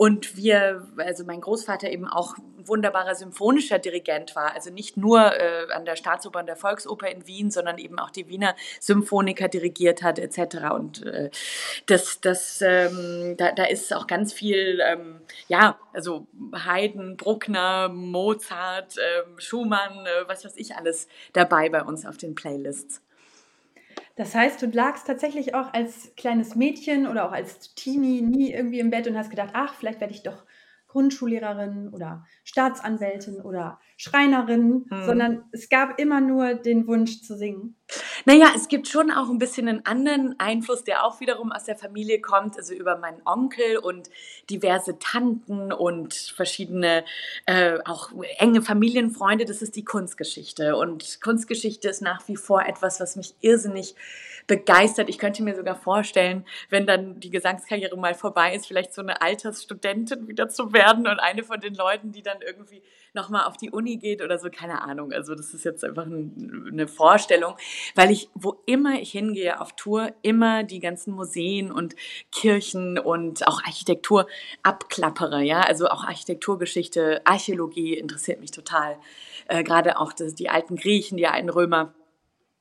Und 0.00 0.34
wir, 0.34 0.88
also 0.96 1.24
mein 1.26 1.42
Großvater 1.42 1.90
eben 1.90 2.08
auch 2.08 2.34
wunderbarer 2.56 3.14
symphonischer 3.14 3.78
Dirigent 3.78 4.34
war, 4.34 4.54
also 4.54 4.70
nicht 4.70 4.96
nur 4.96 5.20
äh, 5.38 5.70
an 5.74 5.84
der 5.84 5.94
Staatsoper 5.94 6.40
und 6.40 6.46
der 6.46 6.56
Volksoper 6.56 7.10
in 7.10 7.26
Wien, 7.26 7.50
sondern 7.50 7.76
eben 7.76 7.98
auch 7.98 8.08
die 8.08 8.26
Wiener 8.26 8.56
Symphoniker 8.80 9.48
dirigiert 9.48 10.02
hat 10.02 10.18
etc. 10.18 10.70
Und 10.72 11.04
äh, 11.04 11.28
das, 11.84 12.18
das, 12.22 12.62
ähm, 12.62 13.34
da, 13.36 13.52
da 13.52 13.64
ist 13.64 13.92
auch 13.92 14.06
ganz 14.06 14.32
viel, 14.32 14.80
ähm, 14.82 15.20
ja, 15.48 15.78
also 15.92 16.26
Haydn, 16.54 17.18
Bruckner, 17.18 17.90
Mozart, 17.90 18.96
äh, 18.96 19.38
Schumann, 19.38 20.06
äh, 20.06 20.26
was 20.26 20.46
weiß 20.46 20.56
ich 20.56 20.76
alles 20.76 21.08
dabei 21.34 21.68
bei 21.68 21.82
uns 21.82 22.06
auf 22.06 22.16
den 22.16 22.34
Playlists. 22.34 23.02
Das 24.16 24.34
heißt, 24.34 24.60
du 24.60 24.66
lagst 24.66 25.06
tatsächlich 25.06 25.54
auch 25.54 25.72
als 25.72 26.14
kleines 26.16 26.54
Mädchen 26.54 27.06
oder 27.06 27.26
auch 27.26 27.32
als 27.32 27.74
Teenie 27.74 28.22
nie 28.22 28.52
irgendwie 28.52 28.80
im 28.80 28.90
Bett 28.90 29.06
und 29.06 29.16
hast 29.16 29.30
gedacht, 29.30 29.50
ach, 29.54 29.74
vielleicht 29.74 30.00
werde 30.00 30.12
ich 30.12 30.22
doch 30.22 30.44
Grundschullehrerin 30.88 31.88
oder 31.94 32.26
Staatsanwältin 32.50 33.40
oder 33.42 33.78
Schreinerin, 33.96 34.86
mhm. 34.90 35.04
sondern 35.06 35.44
es 35.52 35.68
gab 35.68 36.00
immer 36.00 36.20
nur 36.20 36.54
den 36.54 36.88
Wunsch 36.88 37.22
zu 37.22 37.36
singen. 37.36 37.76
Naja, 38.24 38.52
es 38.56 38.66
gibt 38.66 38.88
schon 38.88 39.12
auch 39.12 39.30
ein 39.30 39.38
bisschen 39.38 39.68
einen 39.68 39.86
anderen 39.86 40.34
Einfluss, 40.38 40.82
der 40.82 41.04
auch 41.04 41.20
wiederum 41.20 41.52
aus 41.52 41.64
der 41.64 41.76
Familie 41.76 42.20
kommt, 42.20 42.56
also 42.56 42.74
über 42.74 42.98
meinen 42.98 43.22
Onkel 43.24 43.78
und 43.78 44.10
diverse 44.48 44.98
Tanten 44.98 45.72
und 45.72 46.14
verschiedene 46.14 47.04
äh, 47.46 47.78
auch 47.84 48.10
enge 48.38 48.62
Familienfreunde. 48.62 49.44
Das 49.44 49.62
ist 49.62 49.76
die 49.76 49.84
Kunstgeschichte. 49.84 50.76
Und 50.76 51.20
Kunstgeschichte 51.20 51.88
ist 51.88 52.02
nach 52.02 52.26
wie 52.26 52.36
vor 52.36 52.66
etwas, 52.66 53.00
was 53.00 53.14
mich 53.14 53.34
irrsinnig 53.40 53.94
begeistert. 54.46 55.08
Ich 55.08 55.18
könnte 55.18 55.44
mir 55.44 55.54
sogar 55.54 55.76
vorstellen, 55.76 56.44
wenn 56.70 56.84
dann 56.84 57.20
die 57.20 57.30
Gesangskarriere 57.30 57.96
mal 57.96 58.14
vorbei 58.14 58.54
ist, 58.54 58.66
vielleicht 58.66 58.92
so 58.92 59.00
eine 59.00 59.22
Altersstudentin 59.22 60.26
wieder 60.26 60.48
zu 60.48 60.72
werden 60.72 61.06
und 61.06 61.20
eine 61.20 61.44
von 61.44 61.60
den 61.60 61.74
Leuten, 61.74 62.10
die 62.10 62.22
dann 62.22 62.39
irgendwie 62.42 62.82
nochmal 63.12 63.46
auf 63.46 63.56
die 63.56 63.70
Uni 63.70 63.96
geht 63.96 64.22
oder 64.22 64.38
so, 64.38 64.50
keine 64.50 64.82
Ahnung. 64.82 65.12
Also 65.12 65.34
das 65.34 65.54
ist 65.54 65.64
jetzt 65.64 65.84
einfach 65.84 66.06
eine 66.06 66.88
Vorstellung, 66.88 67.54
weil 67.94 68.10
ich, 68.10 68.28
wo 68.34 68.62
immer 68.66 69.00
ich 69.00 69.12
hingehe 69.12 69.60
auf 69.60 69.74
Tour, 69.76 70.12
immer 70.22 70.64
die 70.64 70.80
ganzen 70.80 71.14
Museen 71.14 71.72
und 71.72 71.96
Kirchen 72.32 72.98
und 72.98 73.46
auch 73.46 73.62
Architektur 73.64 74.26
abklappere, 74.62 75.42
ja, 75.42 75.60
also 75.60 75.88
auch 75.88 76.04
Architekturgeschichte, 76.04 77.22
Archäologie 77.24 77.94
interessiert 77.94 78.40
mich 78.40 78.50
total. 78.50 78.98
Äh, 79.48 79.62
Gerade 79.62 79.98
auch 79.98 80.12
das, 80.12 80.34
die 80.34 80.48
alten 80.48 80.76
Griechen, 80.76 81.16
die 81.16 81.26
alten 81.26 81.50
Römer 81.50 81.94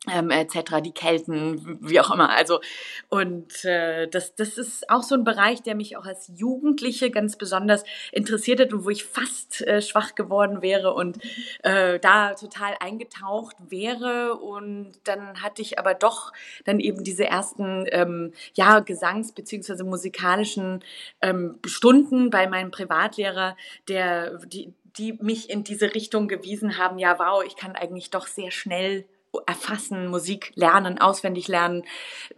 ähm, 0.08 0.30
etc., 0.30 0.82
die 0.82 0.94
Kelten, 0.94 1.78
wie 1.82 2.00
auch 2.00 2.12
immer. 2.12 2.30
Also 2.30 2.62
und 3.10 3.66
äh, 3.66 4.08
das, 4.08 4.34
das 4.36 4.58
ist 4.58 4.90
auch 4.90 5.04
so 5.04 5.16
ein 5.16 5.26
Bereich, 5.26 5.62
der 5.62 5.76
mich 5.76 5.98
auch 5.98 6.06
als 6.06 6.32
Jugendliche 6.34 7.12
ganz 7.12 7.38
besonders 7.38 7.84
interessiert 8.12 8.62
hat 8.62 8.72
und 8.72 8.86
wo 8.86 8.90
ich 8.90 9.04
fast 9.04 9.62
äh, 9.68 9.82
schwach 9.82 10.16
geworden 10.16 10.62
wäre 10.62 10.94
und 10.94 11.20
äh, 11.64 12.00
da 12.00 12.34
total 12.34 12.76
eingetaucht 12.80 13.58
wäre. 13.68 14.36
Und 14.36 14.94
dann 15.04 15.42
hatte 15.42 15.62
ich 15.62 15.80
aber 15.80 15.96
doch 15.96 16.32
dann 16.64 16.80
eben 16.80 17.04
diese 17.04 17.26
ersten 17.26 17.86
ähm, 17.92 18.32
ja, 18.54 18.80
Gesangs- 18.80 19.34
bzw. 19.34 19.84
musikalischen 19.84 20.84
ähm, 21.22 21.60
Stunden 21.66 22.30
bei 22.30 22.48
meinem 22.48 22.72
Privatlehrer, 22.72 23.58
der 23.90 24.38
die, 24.46 24.74
die 24.98 25.14
mich 25.14 25.50
in 25.50 25.66
diese 25.66 25.94
Richtung 25.94 26.30
gewiesen 26.30 26.78
haben, 26.78 27.00
ja, 27.00 27.20
wow, 27.20 27.44
ich 27.46 27.58
kann 27.58 27.76
eigentlich 27.76 28.12
doch 28.12 28.28
sehr 28.28 28.52
schnell 28.52 29.06
erfassen, 29.46 30.08
Musik 30.08 30.52
lernen, 30.56 31.00
auswendig 31.00 31.48
lernen, 31.48 31.84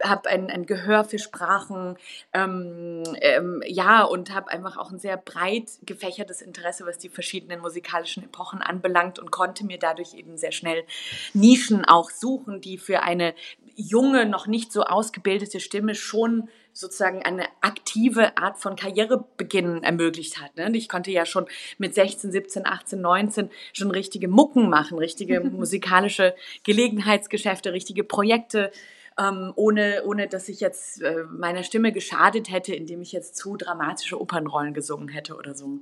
habe 0.02 0.28
ein, 0.28 0.50
ein 0.50 0.66
Gehör 0.66 1.04
für 1.04 1.18
Sprachen, 1.18 1.96
ähm, 2.32 3.02
ähm, 3.20 3.62
ja, 3.66 4.02
und 4.02 4.34
habe 4.34 4.50
einfach 4.50 4.76
auch 4.76 4.90
ein 4.90 4.98
sehr 4.98 5.16
breit 5.16 5.70
gefächertes 5.86 6.42
Interesse, 6.42 6.84
was 6.86 6.98
die 6.98 7.08
verschiedenen 7.08 7.60
musikalischen 7.60 8.24
Epochen 8.24 8.60
anbelangt 8.60 9.18
und 9.18 9.30
konnte 9.30 9.64
mir 9.64 9.78
dadurch 9.78 10.14
eben 10.14 10.36
sehr 10.36 10.52
schnell 10.52 10.84
Nischen 11.32 11.84
auch 11.84 12.10
suchen, 12.10 12.60
die 12.60 12.78
für 12.78 13.02
eine 13.02 13.34
junge, 13.74 14.26
noch 14.26 14.46
nicht 14.46 14.72
so 14.72 14.82
ausgebildete 14.82 15.60
Stimme 15.60 15.94
schon 15.94 16.48
sozusagen 16.72 17.22
eine 17.22 17.46
aktive 17.60 18.36
Art 18.36 18.58
von 18.58 18.76
Karrierebeginn 18.76 19.82
ermöglicht 19.82 20.40
hat. 20.40 20.56
Ne? 20.56 20.70
Ich 20.76 20.88
konnte 20.88 21.10
ja 21.10 21.26
schon 21.26 21.46
mit 21.78 21.94
16, 21.94 22.32
17, 22.32 22.66
18, 22.66 23.00
19 23.00 23.50
schon 23.72 23.90
richtige 23.90 24.28
Mucken 24.28 24.68
machen, 24.68 24.98
richtige 24.98 25.40
musikalische 25.44 26.34
Gelegenheitsgeschäfte, 26.64 27.72
richtige 27.72 28.04
Projekte. 28.04 28.72
Ähm, 29.18 29.52
ohne, 29.56 30.04
ohne 30.06 30.26
dass 30.26 30.48
ich 30.48 30.60
jetzt 30.60 31.02
äh, 31.02 31.24
meiner 31.24 31.64
Stimme 31.64 31.92
geschadet 31.92 32.50
hätte, 32.50 32.74
indem 32.74 33.02
ich 33.02 33.12
jetzt 33.12 33.36
zu 33.36 33.58
dramatische 33.58 34.18
Opernrollen 34.18 34.72
gesungen 34.72 35.08
hätte 35.08 35.36
oder 35.36 35.54
so. 35.54 35.80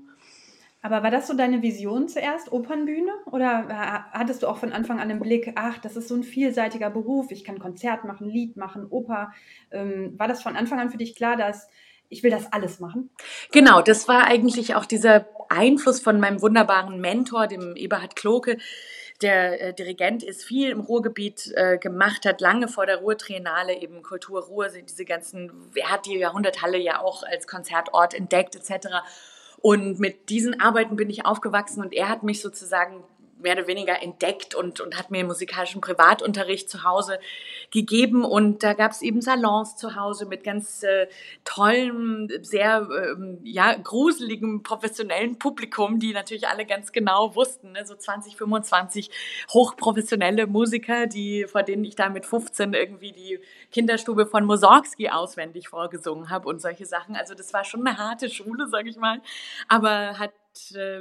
Aber 0.83 1.03
war 1.03 1.11
das 1.11 1.27
so 1.27 1.35
deine 1.35 1.63
Vision 1.63 2.09
zuerst, 2.09 2.53
Opernbühne? 2.53 3.13
Oder 3.27 3.69
hattest 4.13 4.43
du 4.43 4.47
auch 4.47 4.57
von 4.57 4.73
Anfang 4.73 4.99
an 4.99 5.11
im 5.11 5.21
Blick, 5.21 5.53
ach, 5.57 5.79
das 5.79 5.97
ist 5.97 6.09
so 6.09 6.15
ein 6.15 6.23
vielseitiger 6.23 6.91
Beruf, 6.91 7.31
ich 7.31 7.45
kann 7.45 7.59
Konzert 7.59 8.05
machen, 8.05 8.29
Lied 8.29 8.57
machen, 8.57 8.87
Oper. 8.89 9.33
Ähm, 9.71 10.19
war 10.19 10.29
das 10.29 10.43
von 10.43 10.57
Anfang 10.57 10.81
an 10.81 10.91
für 10.91 10.97
dich 10.97 11.15
klar, 11.15 11.37
dass 11.37 11.69
ich 12.11 12.25
will 12.25 12.31
das 12.31 12.53
alles 12.53 12.81
machen? 12.81 13.11
Genau, 13.53 13.83
das 13.83 14.09
war 14.09 14.25
eigentlich 14.25 14.75
auch 14.75 14.85
dieser 14.85 15.27
Einfluss 15.49 16.01
von 16.01 16.19
meinem 16.19 16.43
wunderbaren 16.43 17.01
Mentor, 17.01 17.47
dem 17.47 17.77
Eberhard 17.77 18.17
Kloke, 18.17 18.59
der 19.23 19.61
äh, 19.61 19.75
Dirigent 19.75 20.23
ist, 20.23 20.45
viel 20.45 20.71
im 20.71 20.81
Ruhrgebiet 20.81 21.53
äh, 21.55 21.79
gemacht 21.79 22.25
hat, 22.25 22.41
lange 22.41 22.69
vor 22.69 22.87
der 22.87 22.97
Ruhrtriennale, 22.97 23.81
eben 23.81 24.03
Kultur 24.03 24.43
Ruhr, 24.43 24.69
diese 24.69 25.05
ganzen, 25.05 25.71
er 25.75 25.91
hat 25.91 26.07
die 26.07 26.19
Jahrhunderthalle 26.19 26.79
ja 26.79 27.01
auch 27.01 27.23
als 27.23 27.47
Konzertort 27.47 28.15
entdeckt 28.15 28.57
etc. 28.57 28.89
Und 29.63 30.01
mit 30.01 30.31
diesen 30.31 30.61
Arbeiten 30.61 30.97
bin 30.97 31.11
ich 31.11 31.27
aufgewachsen 31.27 31.83
und 31.83 31.93
er 31.93 32.09
hat 32.09 32.23
mich 32.23 32.41
sozusagen 32.41 33.05
mehr 33.43 33.55
oder 33.55 33.67
weniger 33.67 34.03
entdeckt 34.03 34.55
und, 34.55 34.81
und 34.81 34.99
hat 34.99 35.11
mir 35.11 35.25
musikalischen 35.25 35.81
Privatunterricht 35.81 36.69
zu 36.69 36.85
Hause 36.85 37.19
gegeben. 37.71 38.25
Und 38.25 38.63
da 38.63 38.75
gab 38.75 38.93
es 38.93 39.03
eben 39.03 39.21
Salons 39.21 39.77
zu 39.77 39.97
Hause 39.97 40.27
mit 40.27 40.45
ganz 40.45 40.83
äh, 40.83 41.09
tollem, 41.45 42.29
sehr 42.43 42.89
ähm, 42.91 43.39
ja, 43.45 43.75
gruseligem, 43.75 44.63
professionellen 44.63 45.39
Publikum, 45.39 45.99
die 45.99 46.13
natürlich 46.13 46.49
alle 46.49 46.67
ganz 46.67 46.93
genau 46.93 47.35
wussten, 47.35 47.73
ne? 47.73 47.87
so 47.87 47.95
20, 47.95 48.37
25 48.37 49.11
hochprofessionelle 49.53 50.47
Musiker, 50.47 51.07
die, 51.07 51.47
vor 51.47 51.63
denen 51.63 51.85
ich 51.85 51.97
da 51.97 52.09
mit 52.09 52.27
15 52.27 52.75
irgendwie 52.75 53.13
die 53.13 53.41
Kinderstube 53.73 54.27
von 54.27 54.45
Mussorgsky 54.45 55.11
auswendig 55.11 55.69
vorgesungen 55.69 56.31
habe 56.31 56.49
und 56.49 56.61
solche 56.61 56.87
Sachen. 56.87 57.17
Also 57.17 57.35
das 57.35 57.53
war 57.53 57.65
schon 57.65 57.87
eine 57.87 57.99
harte 57.99 58.29
Schule, 58.29 58.69
sag 58.69 58.87
ich 58.87 58.97
mal, 58.97 59.21
aber 59.69 60.19
hat 60.19 60.31
äh, 60.31 60.40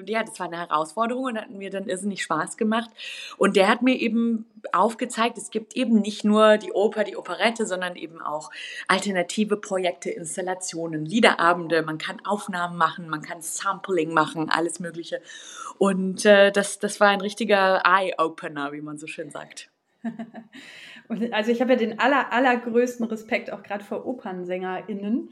ja, 0.05 0.23
das 0.23 0.39
war 0.39 0.47
eine 0.47 0.57
Herausforderung 0.57 1.25
und 1.25 1.37
hat 1.37 1.49
mir 1.49 1.69
dann 1.69 1.87
irrsinnig 1.87 2.23
Spaß 2.23 2.57
gemacht. 2.57 2.89
Und 3.37 3.55
der 3.55 3.67
hat 3.67 3.81
mir 3.81 3.95
eben 3.95 4.45
aufgezeigt, 4.71 5.37
es 5.37 5.49
gibt 5.49 5.75
eben 5.75 5.99
nicht 5.99 6.23
nur 6.23 6.57
die 6.57 6.71
Oper, 6.71 7.03
die 7.03 7.17
Operette, 7.17 7.65
sondern 7.65 7.95
eben 7.95 8.21
auch 8.21 8.51
alternative 8.87 9.57
Projekte, 9.57 10.09
Installationen, 10.09 11.05
Liederabende. 11.05 11.81
Man 11.81 11.97
kann 11.97 12.23
Aufnahmen 12.25 12.77
machen, 12.77 13.09
man 13.09 13.21
kann 13.21 13.41
Sampling 13.41 14.13
machen, 14.13 14.49
alles 14.49 14.79
Mögliche. 14.79 15.21
Und 15.77 16.25
äh, 16.25 16.51
das, 16.51 16.79
das 16.79 16.99
war 16.99 17.09
ein 17.09 17.21
richtiger 17.21 17.83
Eye-Opener, 17.85 18.71
wie 18.71 18.81
man 18.81 18.97
so 18.97 19.07
schön 19.07 19.29
sagt. 19.29 19.69
also 21.31 21.51
ich 21.51 21.61
habe 21.61 21.73
ja 21.73 21.77
den 21.77 21.99
aller, 21.99 22.31
allergrößten 22.31 23.05
Respekt 23.07 23.51
auch 23.51 23.63
gerade 23.63 23.83
vor 23.83 24.05
OpernsängerInnen 24.05 25.29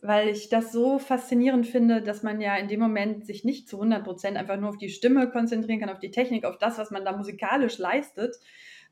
weil 0.00 0.28
ich 0.28 0.48
das 0.48 0.72
so 0.72 0.98
faszinierend 0.98 1.66
finde, 1.66 2.02
dass 2.02 2.22
man 2.22 2.40
ja 2.40 2.56
in 2.56 2.68
dem 2.68 2.80
Moment 2.80 3.26
sich 3.26 3.44
nicht 3.44 3.68
zu 3.68 3.76
100 3.76 4.04
Prozent 4.04 4.36
einfach 4.36 4.56
nur 4.56 4.70
auf 4.70 4.76
die 4.76 4.90
Stimme 4.90 5.30
konzentrieren 5.30 5.80
kann, 5.80 5.90
auf 5.90 5.98
die 5.98 6.10
Technik, 6.10 6.44
auf 6.44 6.58
das, 6.58 6.78
was 6.78 6.90
man 6.90 7.04
da 7.04 7.16
musikalisch 7.16 7.78
leistet, 7.78 8.36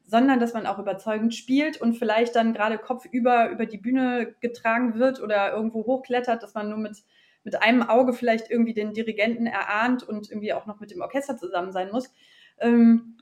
sondern 0.07 0.41
dass 0.41 0.55
man 0.55 0.67
auch 0.67 0.79
überzeugend 0.79 1.35
spielt 1.35 1.81
und 1.81 1.95
vielleicht 1.95 2.37
dann 2.37 2.53
gerade 2.53 2.79
kopfüber 2.79 3.51
über 3.51 3.67
die 3.67 3.79
Bühne 3.79 4.35
getragen 4.41 4.99
wird 4.99 5.21
oder 5.21 5.53
irgendwo 5.53 5.87
hochklettert, 5.87 6.43
dass 6.43 6.55
man 6.55 6.69
nur 6.69 6.79
mit, 6.79 6.99
mit 7.43 7.63
einem 7.63 7.83
Auge 7.83 8.13
vielleicht 8.13 8.51
irgendwie 8.51 8.75
den 8.75 8.93
Dirigenten 8.93 9.47
erahnt 9.47 10.03
und 10.03 10.31
irgendwie 10.31 10.53
auch 10.53 10.67
noch 10.67 10.81
mit 10.81 10.91
dem 10.91 11.01
Orchester 11.01 11.37
zusammen 11.37 11.73
sein 11.73 11.91
muss. 11.91 12.13
Ähm, 12.59 13.17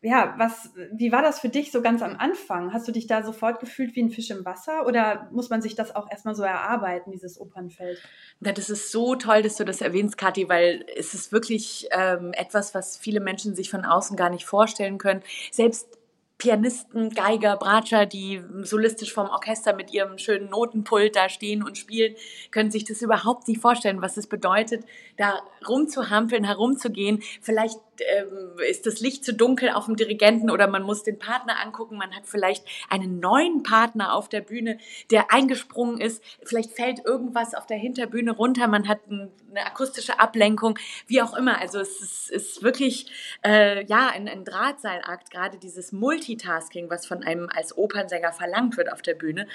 ja, 0.00 0.34
was, 0.38 0.70
wie 0.92 1.10
war 1.10 1.22
das 1.22 1.40
für 1.40 1.48
dich 1.48 1.72
so 1.72 1.82
ganz 1.82 2.02
am 2.02 2.16
Anfang? 2.16 2.72
Hast 2.72 2.86
du 2.86 2.92
dich 2.92 3.08
da 3.08 3.24
sofort 3.24 3.58
gefühlt 3.58 3.96
wie 3.96 4.02
ein 4.02 4.10
Fisch 4.10 4.30
im 4.30 4.44
Wasser 4.44 4.86
oder 4.86 5.28
muss 5.32 5.50
man 5.50 5.60
sich 5.60 5.74
das 5.74 5.96
auch 5.96 6.08
erstmal 6.08 6.36
so 6.36 6.44
erarbeiten, 6.44 7.10
dieses 7.10 7.40
Opernfeld? 7.40 8.00
Na, 8.38 8.52
das 8.52 8.70
ist 8.70 8.92
so 8.92 9.16
toll, 9.16 9.42
dass 9.42 9.56
du 9.56 9.64
das 9.64 9.80
erwähnst, 9.80 10.16
Kathi, 10.16 10.48
weil 10.48 10.86
es 10.96 11.14
ist 11.14 11.32
wirklich 11.32 11.88
ähm, 11.90 12.32
etwas, 12.34 12.76
was 12.76 12.96
viele 12.96 13.18
Menschen 13.18 13.56
sich 13.56 13.70
von 13.70 13.84
außen 13.84 14.16
gar 14.16 14.30
nicht 14.30 14.46
vorstellen 14.46 14.98
können. 14.98 15.22
Selbst 15.50 15.98
Pianisten, 16.38 17.10
Geiger, 17.10 17.56
Bratscher, 17.56 18.06
die 18.06 18.40
solistisch 18.62 19.12
vom 19.12 19.28
Orchester 19.28 19.74
mit 19.74 19.92
ihrem 19.92 20.18
schönen 20.18 20.48
Notenpult 20.48 21.16
da 21.16 21.28
stehen 21.28 21.64
und 21.64 21.76
spielen, 21.76 22.14
können 22.52 22.70
sich 22.70 22.84
das 22.84 23.02
überhaupt 23.02 23.48
nicht 23.48 23.60
vorstellen, 23.60 24.00
was 24.00 24.16
es 24.16 24.28
bedeutet, 24.28 24.84
da 25.16 25.42
rumzuhampeln, 25.68 26.44
herumzugehen. 26.44 27.20
Vielleicht 27.42 27.80
ähm, 28.00 28.58
ist 28.68 28.86
das 28.86 29.00
Licht 29.00 29.24
zu 29.24 29.34
dunkel 29.34 29.70
auf 29.70 29.86
dem 29.86 29.96
Dirigenten 29.96 30.50
oder 30.50 30.66
man 30.66 30.82
muss 30.82 31.02
den 31.02 31.18
Partner 31.18 31.60
angucken. 31.60 31.96
Man 31.96 32.14
hat 32.14 32.26
vielleicht 32.26 32.64
einen 32.88 33.20
neuen 33.20 33.62
Partner 33.62 34.14
auf 34.14 34.28
der 34.28 34.40
Bühne, 34.40 34.78
der 35.10 35.32
eingesprungen 35.32 36.00
ist. 36.00 36.22
Vielleicht 36.42 36.72
fällt 36.72 37.04
irgendwas 37.04 37.54
auf 37.54 37.66
der 37.66 37.76
Hinterbühne 37.76 38.32
runter. 38.32 38.68
Man 38.68 38.88
hat 38.88 39.06
ein, 39.10 39.30
eine 39.50 39.66
akustische 39.66 40.18
Ablenkung, 40.18 40.78
wie 41.06 41.22
auch 41.22 41.36
immer. 41.36 41.60
Also 41.60 41.80
es 41.80 42.00
ist, 42.00 42.30
ist 42.30 42.62
wirklich 42.62 43.38
äh, 43.44 43.84
ja 43.86 44.08
ein, 44.08 44.28
ein 44.28 44.44
Drahtseilakt, 44.44 45.30
gerade 45.30 45.58
dieses 45.58 45.92
Multitasking, 45.92 46.90
was 46.90 47.06
von 47.06 47.22
einem 47.22 47.48
als 47.54 47.76
Opernsänger 47.76 48.32
verlangt 48.32 48.76
wird 48.76 48.92
auf 48.92 49.02
der 49.02 49.14
Bühne. 49.14 49.46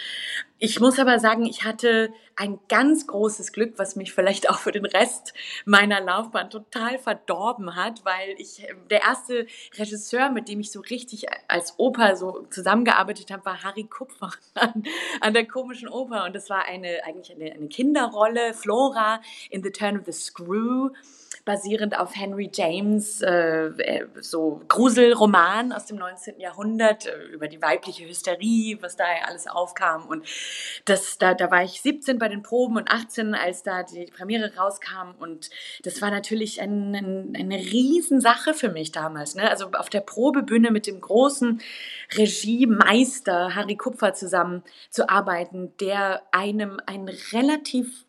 Ich 0.60 0.80
muss 0.80 1.00
aber 1.00 1.20
sagen, 1.20 1.46
ich 1.46 1.64
hatte 1.64 2.14
ein 2.36 2.60
ganz 2.70 3.06
großes 3.08 3.52
Glück, 3.52 3.74
was 3.78 3.96
mich 3.96 4.14
vielleicht 4.14 4.50
auch 4.50 4.60
für 4.60 4.72
den 4.72 4.86
Rest 4.86 5.34
meiner 5.66 6.02
Laufbahn 6.02 6.50
total 6.50 6.98
verdorben 6.98 7.76
hat, 7.76 8.06
weil 8.06 8.33
ich 8.38 8.66
der 8.90 9.02
erste 9.02 9.48
Regisseur, 9.78 10.30
mit 10.30 10.48
dem 10.48 10.60
ich 10.60 10.72
so 10.72 10.82
richtig 10.82 11.26
als 11.48 11.76
Oper 11.78 12.16
so 12.16 12.46
zusammengearbeitet 12.50 13.32
habe, 13.32 13.46
war 13.46 13.64
Harry 13.64 13.84
Kupfer 13.84 14.32
an, 14.56 14.84
an 15.22 15.34
der 15.34 15.46
komischen 15.46 15.90
Oper. 15.90 16.26
Und 16.26 16.36
das 16.36 16.50
war 16.50 16.66
eine 16.66 17.04
eigentlich 17.04 17.32
eine, 17.32 17.52
eine 17.52 17.68
Kinderrolle, 17.68 18.54
Flora 18.54 19.22
in 19.50 19.64
The 19.64 19.72
Turn 19.72 20.00
of 20.00 20.06
the 20.06 20.12
Screw 20.12 20.92
basierend 21.46 22.00
auf 22.00 22.16
Henry 22.16 22.50
James, 22.54 23.22
äh, 23.22 23.66
äh, 23.66 24.08
so 24.22 24.62
Gruselroman 24.70 25.74
aus 25.74 25.86
dem 25.86 25.98
19. 25.98 26.40
Jahrhundert 26.40 27.06
äh, 27.06 27.26
über 27.34 27.50
die 27.50 27.62
weibliche 27.62 28.08
Hysterie, 28.08 28.78
was 28.82 28.96
da 28.96 29.04
alles 29.28 29.48
aufkam. 29.48 30.06
Und 30.06 30.26
das, 30.86 31.18
da, 31.18 31.34
da 31.34 31.52
war 31.52 31.64
ich 31.64 31.82
17 31.82 32.18
bei 32.18 32.30
den 32.30 32.44
Proben 32.44 32.78
und 32.78 32.90
18, 32.90 33.36
als 33.36 33.62
da 33.64 33.84
die 33.84 34.06
Premiere 34.06 34.56
rauskam. 34.56 35.16
Und 35.20 35.50
das 35.84 36.02
war 36.02 36.12
natürlich 36.12 36.62
ein, 36.62 36.96
ein, 36.96 37.34
eine 37.38 37.58
Riesensache 37.58 38.54
für 38.54 38.70
mich 38.70 38.94
damals. 38.94 39.36
Ne? 39.36 39.50
Also 39.50 39.72
auf 39.74 39.90
der 39.90 40.02
Probebühne 40.02 40.72
mit 40.72 40.88
dem 40.88 41.02
großen 41.02 41.62
Regiemeister 42.16 43.54
Harry 43.54 43.76
Kupfer 43.76 44.14
zusammen 44.14 44.64
zu 44.90 45.10
arbeiten, 45.10 45.74
der 45.80 46.22
einem 46.32 46.80
ein 46.86 47.10
relativ 47.34 48.06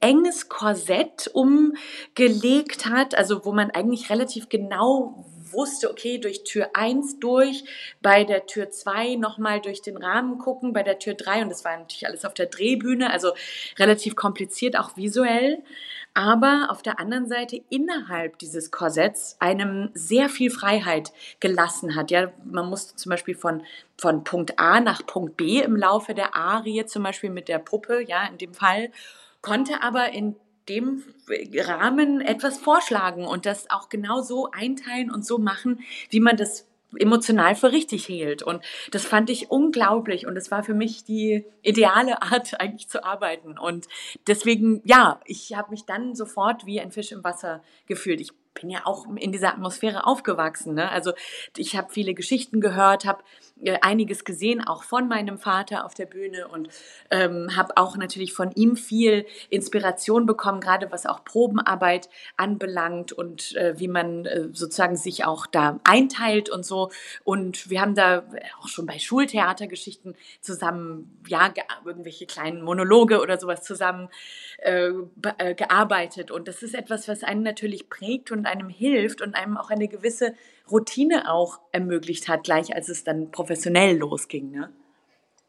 enges 0.00 0.48
Korsett 0.48 1.30
umgelegt 1.32 2.86
hat, 2.86 3.14
also 3.14 3.44
wo 3.44 3.52
man 3.52 3.70
eigentlich 3.70 4.10
relativ 4.10 4.48
genau 4.48 5.26
wusste, 5.52 5.90
okay, 5.90 6.18
durch 6.18 6.44
Tür 6.44 6.70
1 6.74 7.20
durch, 7.20 7.64
bei 8.02 8.24
der 8.24 8.46
Tür 8.46 8.70
2 8.70 9.16
nochmal 9.16 9.60
durch 9.60 9.82
den 9.82 9.96
Rahmen 9.96 10.38
gucken, 10.38 10.72
bei 10.72 10.82
der 10.82 10.98
Tür 10.98 11.14
3 11.14 11.42
und 11.42 11.48
das 11.48 11.64
war 11.64 11.76
natürlich 11.76 12.06
alles 12.06 12.24
auf 12.24 12.34
der 12.34 12.46
Drehbühne, 12.46 13.10
also 13.10 13.32
relativ 13.78 14.16
kompliziert 14.16 14.78
auch 14.78 14.96
visuell, 14.96 15.62
aber 16.14 16.68
auf 16.70 16.82
der 16.82 16.98
anderen 16.98 17.28
Seite 17.28 17.60
innerhalb 17.70 18.38
dieses 18.38 18.70
Korsetts 18.70 19.36
einem 19.40 19.90
sehr 19.94 20.28
viel 20.28 20.50
Freiheit 20.50 21.12
gelassen 21.40 21.94
hat. 21.94 22.10
Ja, 22.10 22.32
man 22.44 22.68
musste 22.68 22.96
zum 22.96 23.10
Beispiel 23.10 23.34
von 23.34 23.62
von 24.00 24.22
Punkt 24.22 24.58
A 24.58 24.80
nach 24.80 25.04
Punkt 25.06 25.36
B 25.36 25.60
im 25.60 25.74
Laufe 25.76 26.14
der 26.14 26.36
Arie, 26.36 26.86
zum 26.86 27.02
Beispiel 27.02 27.30
mit 27.30 27.48
der 27.48 27.58
Puppe, 27.58 28.00
ja, 28.06 28.26
in 28.26 28.38
dem 28.38 28.54
Fall 28.54 28.90
konnte 29.42 29.82
aber 29.82 30.12
in 30.12 30.36
dem 30.68 31.02
Rahmen 31.54 32.20
etwas 32.20 32.58
vorschlagen 32.58 33.26
und 33.26 33.46
das 33.46 33.70
auch 33.70 33.88
genau 33.88 34.20
so 34.20 34.50
einteilen 34.50 35.10
und 35.10 35.24
so 35.24 35.38
machen, 35.38 35.80
wie 36.10 36.20
man 36.20 36.36
das 36.36 36.66
emotional 36.96 37.54
für 37.54 37.72
richtig 37.72 38.06
hielt. 38.06 38.42
Und 38.42 38.64
das 38.90 39.04
fand 39.04 39.28
ich 39.30 39.50
unglaublich 39.50 40.26
und 40.26 40.36
es 40.36 40.50
war 40.50 40.62
für 40.62 40.74
mich 40.74 41.04
die 41.04 41.44
ideale 41.62 42.22
Art 42.22 42.60
eigentlich 42.60 42.88
zu 42.88 43.04
arbeiten. 43.04 43.58
Und 43.58 43.88
deswegen, 44.26 44.80
ja, 44.84 45.20
ich 45.26 45.54
habe 45.54 45.70
mich 45.70 45.84
dann 45.84 46.14
sofort 46.14 46.66
wie 46.66 46.80
ein 46.80 46.92
Fisch 46.92 47.12
im 47.12 47.24
Wasser 47.24 47.62
gefühlt. 47.86 48.20
Ich 48.20 48.30
bin 48.54 48.70
ja 48.70 48.80
auch 48.84 49.06
in 49.16 49.32
dieser 49.32 49.50
Atmosphäre 49.50 50.06
aufgewachsen. 50.06 50.74
Ne? 50.74 50.90
Also 50.90 51.12
ich 51.56 51.76
habe 51.76 51.92
viele 51.92 52.14
Geschichten 52.14 52.60
gehört, 52.60 53.04
habe 53.04 53.22
einiges 53.80 54.24
gesehen, 54.24 54.66
auch 54.66 54.84
von 54.84 55.08
meinem 55.08 55.38
Vater 55.38 55.84
auf 55.84 55.94
der 55.94 56.06
Bühne 56.06 56.48
und 56.48 56.68
ähm, 57.10 57.56
habe 57.56 57.76
auch 57.76 57.96
natürlich 57.96 58.32
von 58.32 58.52
ihm 58.52 58.76
viel 58.76 59.26
Inspiration 59.50 60.26
bekommen, 60.26 60.60
gerade 60.60 60.90
was 60.92 61.06
auch 61.06 61.24
Probenarbeit 61.24 62.08
anbelangt 62.36 63.12
und 63.12 63.56
äh, 63.56 63.78
wie 63.78 63.88
man 63.88 64.26
äh, 64.26 64.48
sozusagen 64.52 64.96
sich 64.96 65.24
auch 65.24 65.46
da 65.46 65.80
einteilt 65.84 66.50
und 66.50 66.64
so. 66.64 66.90
Und 67.24 67.70
wir 67.70 67.80
haben 67.80 67.94
da 67.94 68.24
auch 68.60 68.68
schon 68.68 68.86
bei 68.86 68.98
Schultheatergeschichten 68.98 70.14
zusammen, 70.40 71.18
ja, 71.26 71.52
irgendwelche 71.84 72.26
kleinen 72.26 72.62
Monologe 72.62 73.20
oder 73.20 73.38
sowas 73.38 73.62
zusammen 73.62 74.08
äh, 74.58 74.90
äh, 75.38 75.54
gearbeitet. 75.54 76.30
Und 76.30 76.48
das 76.48 76.62
ist 76.62 76.74
etwas, 76.74 77.08
was 77.08 77.24
einen 77.24 77.42
natürlich 77.42 77.88
prägt 77.88 78.30
und 78.30 78.46
einem 78.46 78.68
hilft 78.68 79.20
und 79.20 79.34
einem 79.34 79.56
auch 79.56 79.70
eine 79.70 79.88
gewisse 79.88 80.34
Routine 80.70 81.30
auch 81.32 81.60
ermöglicht 81.72 82.28
hat, 82.28 82.44
gleich 82.44 82.74
als 82.74 82.88
es 82.88 83.04
dann 83.04 83.30
professionell 83.30 83.96
losging. 83.96 84.50
Ne? 84.50 84.72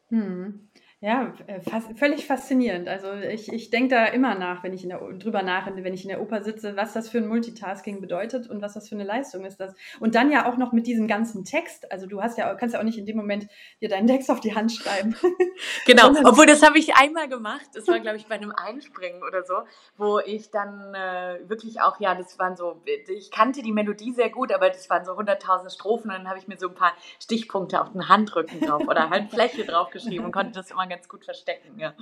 Hm. 0.08 0.69
Ja, 1.02 1.32
äh, 1.46 1.62
fast, 1.62 1.98
völlig 1.98 2.26
faszinierend. 2.26 2.86
Also 2.86 3.10
ich, 3.14 3.50
ich 3.50 3.70
denke 3.70 3.94
da 3.94 4.04
immer 4.04 4.34
nach, 4.34 4.62
wenn 4.62 4.74
ich 4.74 4.82
in 4.82 4.90
der, 4.90 4.98
drüber 4.98 5.42
nach, 5.42 5.66
wenn 5.74 5.94
ich 5.94 6.02
in 6.02 6.10
der 6.10 6.20
Oper 6.20 6.42
sitze, 6.42 6.76
was 6.76 6.92
das 6.92 7.08
für 7.08 7.18
ein 7.18 7.26
Multitasking 7.26 8.02
bedeutet 8.02 8.50
und 8.50 8.60
was 8.60 8.74
das 8.74 8.90
für 8.90 8.96
eine 8.96 9.04
Leistung 9.04 9.46
ist. 9.46 9.58
Das. 9.58 9.74
Und 9.98 10.14
dann 10.14 10.30
ja 10.30 10.46
auch 10.46 10.58
noch 10.58 10.72
mit 10.72 10.86
diesem 10.86 11.08
ganzen 11.08 11.46
Text. 11.46 11.90
Also 11.90 12.06
du 12.06 12.20
hast 12.22 12.36
ja, 12.36 12.54
kannst 12.54 12.74
ja 12.74 12.80
auch 12.80 12.84
nicht 12.84 12.98
in 12.98 13.06
dem 13.06 13.16
Moment 13.16 13.48
dir 13.80 13.88
deinen 13.88 14.08
Text 14.08 14.30
auf 14.30 14.40
die 14.40 14.54
Hand 14.54 14.72
schreiben. 14.72 15.16
Genau, 15.86 16.10
obwohl 16.24 16.46
das 16.46 16.62
habe 16.62 16.78
ich 16.78 16.94
einmal 16.94 17.28
gemacht. 17.28 17.66
Das 17.74 17.86
war, 17.88 18.00
glaube 18.00 18.16
ich, 18.16 18.26
bei 18.26 18.36
einem 18.36 18.52
Einspringen 18.52 19.22
oder 19.22 19.44
so, 19.44 19.54
wo 19.96 20.18
ich 20.18 20.50
dann 20.50 20.94
äh, 20.94 21.48
wirklich 21.48 21.80
auch, 21.80 22.00
ja, 22.00 22.14
das 22.14 22.38
waren 22.38 22.56
so, 22.56 22.82
ich 23.08 23.30
kannte 23.30 23.62
die 23.62 23.72
Melodie 23.72 24.12
sehr 24.12 24.30
gut, 24.30 24.52
aber 24.52 24.68
das 24.68 24.88
waren 24.88 25.04
so 25.04 25.12
100.000 25.12 25.70
Strophen 25.70 26.10
und 26.10 26.16
dann 26.16 26.28
habe 26.28 26.38
ich 26.38 26.48
mir 26.48 26.58
so 26.58 26.68
ein 26.68 26.74
paar 26.74 26.92
Stichpunkte 27.22 27.80
auf 27.80 27.92
den 27.92 28.08
Handrücken 28.08 28.60
drauf 28.60 28.86
oder 28.86 29.10
Handfläche 29.10 29.64
drauf 29.64 29.90
geschrieben 29.90 30.24
und 30.24 30.32
konnte 30.32 30.52
das 30.52 30.70
immer 30.70 30.86
ganz 30.90 31.08
gut 31.08 31.24
verstecken, 31.24 31.78
ja. 31.78 31.94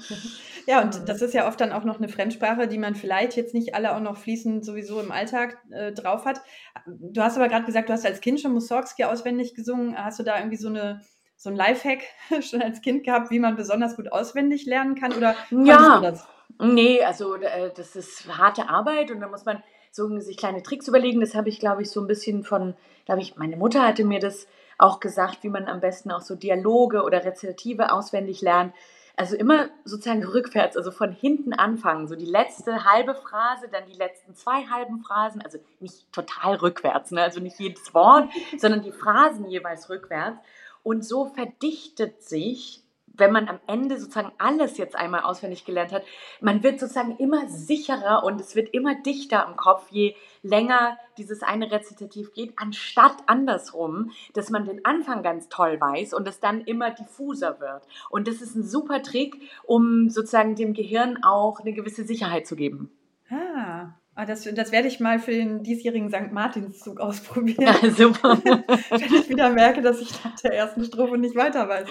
Ja, 0.66 0.83
und 0.83 1.09
das 1.09 1.22
ist 1.22 1.35
ja 1.35 1.46
oft 1.46 1.61
dann 1.61 1.72
auch 1.72 1.85
noch 1.85 1.98
eine 1.98 2.09
Fremdsprache, 2.09 2.66
die 2.66 2.79
man 2.79 2.94
vielleicht 2.94 3.37
jetzt 3.37 3.55
nicht 3.55 3.74
alle 3.74 3.94
auch 3.94 4.01
noch 4.01 4.16
fließend 4.16 4.64
sowieso 4.64 5.01
im 5.01 5.12
Alltag 5.12 5.59
äh, 5.70 5.92
drauf 5.92 6.24
hat. 6.24 6.40
Du 6.87 7.22
hast 7.22 7.37
aber 7.37 7.48
gerade 7.48 7.64
gesagt, 7.64 7.88
du 7.88 7.92
hast 7.92 8.05
als 8.05 8.20
Kind 8.20 8.40
schon 8.40 8.53
Mussorgsky 8.53 9.05
auswendig 9.05 9.55
gesungen. 9.55 9.96
Hast 9.96 10.18
du 10.18 10.24
da 10.24 10.38
irgendwie 10.38 10.57
so 10.57 10.68
eine 10.68 11.03
so 11.38 11.51
ein 11.51 11.57
Lifehack 11.57 12.03
schon 12.40 12.61
als 12.61 12.83
Kind 12.83 13.05
gehabt, 13.05 13.31
wie 13.31 13.38
man 13.38 13.57
besonders 13.57 13.96
gut 13.96 14.12
auswendig 14.12 14.66
lernen 14.66 14.96
kann? 14.96 15.12
Oder 15.12 15.37
ja, 15.51 16.01
das? 16.01 16.27
nee, 16.59 17.03
also 17.03 17.37
äh, 17.37 17.70
das 17.74 17.94
ist 17.94 18.27
harte 18.27 18.68
Arbeit 18.68 19.11
und 19.11 19.20
da 19.20 19.29
muss 19.29 19.44
man 19.44 19.62
so 19.92 20.18
sich 20.18 20.37
kleine 20.37 20.62
Tricks 20.62 20.88
überlegen. 20.88 21.20
Das 21.20 21.35
habe 21.35 21.48
ich, 21.48 21.61
glaube 21.61 21.83
ich, 21.83 21.90
so 21.90 22.01
ein 22.01 22.07
bisschen 22.07 22.42
von, 22.42 22.74
glaube 23.05 23.22
ich, 23.22 23.37
meine 23.37 23.57
Mutter 23.57 23.87
hatte 23.87 24.05
mir 24.05 24.20
das 24.20 24.46
auch 24.79 25.01
gesagt, 25.01 25.43
wie 25.43 25.49
man 25.49 25.67
am 25.67 25.81
besten 25.81 26.11
auch 26.11 26.21
so 26.21 26.35
Dialoge 26.35 27.03
oder 27.03 27.25
Rezitative 27.25 27.93
auswendig 27.93 28.41
lernt. 28.41 28.73
Also 29.17 29.35
immer 29.35 29.69
sozusagen 29.85 30.25
rückwärts, 30.25 30.77
also 30.77 30.93
von 30.93 31.11
hinten 31.11 31.53
anfangen. 31.53 32.07
So 32.07 32.14
die 32.14 32.25
letzte 32.25 32.85
halbe 32.85 33.17
Phrase, 33.17 33.69
dann 33.69 33.85
die 33.87 33.99
letzten 33.99 34.37
zwei 34.37 34.67
halben 34.67 35.01
Phrasen, 35.01 35.43
also 35.43 35.59
nicht 35.81 36.11
total 36.12 36.55
rückwärts, 36.55 37.11
ne? 37.11 37.23
also 37.23 37.41
nicht 37.41 37.59
jedes 37.59 37.93
Wort, 37.95 38.31
sondern 38.59 38.83
die 38.83 38.93
Phrasen 38.93 39.47
jeweils 39.49 39.91
rückwärts. 39.91 40.38
Und 40.85 41.05
so 41.05 41.27
verdichtet 41.27 42.23
sich 42.23 42.85
wenn 43.18 43.33
man 43.33 43.48
am 43.48 43.59
Ende 43.66 43.98
sozusagen 43.98 44.33
alles 44.38 44.78
jetzt 44.78 44.96
einmal 44.96 45.22
auswendig 45.22 45.64
gelernt 45.64 45.92
hat, 45.92 46.02
man 46.40 46.62
wird 46.62 46.81
sozusagen 46.81 47.16
immer 47.16 47.48
sicherer 47.48 48.24
und 48.24 48.40
es 48.40 48.57
wird 48.57 48.72
immer 48.72 48.94
dichter 48.94 49.46
im 49.48 49.57
Kopf, 49.57 49.88
je 49.90 50.14
länger 50.42 50.96
dieses 51.18 51.42
eine 51.42 51.70
Rezitativ 51.70 52.33
geht, 52.33 52.54
anstatt 52.57 53.16
andersrum, 53.26 54.12
dass 54.35 54.50
man 54.50 54.64
den 54.64 54.85
Anfang 54.85 55.22
ganz 55.22 55.48
toll 55.48 55.81
weiß 55.81 56.14
und 56.14 56.26
es 56.28 56.40
dann 56.40 56.62
immer 56.62 56.90
diffuser 56.90 57.61
wird. 57.61 57.83
Und 58.11 58.28
das 58.28 58.40
ist 58.40 58.54
ein 58.54 58.62
super 58.62 59.02
Trick, 59.02 59.37
um 59.64 60.09
sozusagen 60.09 60.54
dem 60.54 60.74
Gehirn 60.74 61.22
auch 61.22 61.61
eine 61.61 61.72
gewisse 61.72 62.04
Sicherheit 62.04 62.46
zu 62.46 62.57
geben. 62.57 62.90
Ah, 63.31 63.92
das, 64.24 64.42
das 64.42 64.72
werde 64.72 64.88
ich 64.88 64.98
mal 64.98 65.20
für 65.20 65.31
den 65.31 65.62
diesjährigen 65.62 66.09
St. 66.11 66.33
Martinszug 66.33 66.98
ausprobieren. 67.00 67.62
Ja, 67.62 67.90
super. 67.90 68.38
Wenn 68.44 69.14
ich 69.14 69.28
wieder 69.28 69.50
merke, 69.50 69.81
dass 69.81 70.00
ich 70.00 70.24
nach 70.24 70.35
der 70.40 70.54
ersten 70.54 70.85
Strophe 70.85 71.18
nicht 71.18 71.37
weiter 71.37 71.68
weiß. 71.68 71.88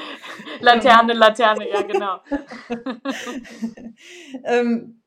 Laterne, 0.60 1.14
Laterne, 1.14 1.70
ja, 1.70 1.82
genau. 1.84 2.20
ähm, 4.44 5.02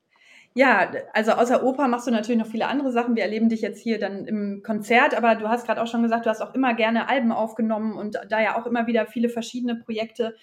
ja, 0.55 0.91
also 1.13 1.33
außer 1.33 1.63
Oper 1.63 1.89
machst 1.89 2.07
du 2.07 2.11
natürlich 2.11 2.41
noch 2.41 2.51
viele 2.51 2.67
andere 2.67 2.91
Sachen. 2.91 3.15
Wir 3.15 3.23
erleben 3.25 3.51
dich 3.51 3.61
jetzt 3.61 3.81
hier 3.81 3.99
dann 3.99 4.25
im 4.25 4.63
Konzert, 4.65 5.15
aber 5.15 5.35
du 5.35 5.49
hast 5.49 5.67
gerade 5.67 5.83
auch 5.83 5.87
schon 5.87 6.03
gesagt, 6.03 6.27
du 6.27 6.31
hast 6.31 6.41
auch 6.41 6.55
immer 6.55 6.75
gerne 6.75 7.09
Alben 7.09 7.33
aufgenommen 7.33 7.93
und 7.99 8.19
da 8.31 8.41
ja 8.41 8.59
auch 8.59 8.67
immer 8.67 8.87
wieder 8.87 9.07
viele 9.07 9.29
verschiedene 9.29 9.77
Projekte. 9.77 10.37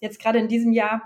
Jetzt 0.00 0.20
gerade 0.20 0.38
in 0.38 0.48
diesem 0.48 0.72
Jahr 0.72 1.02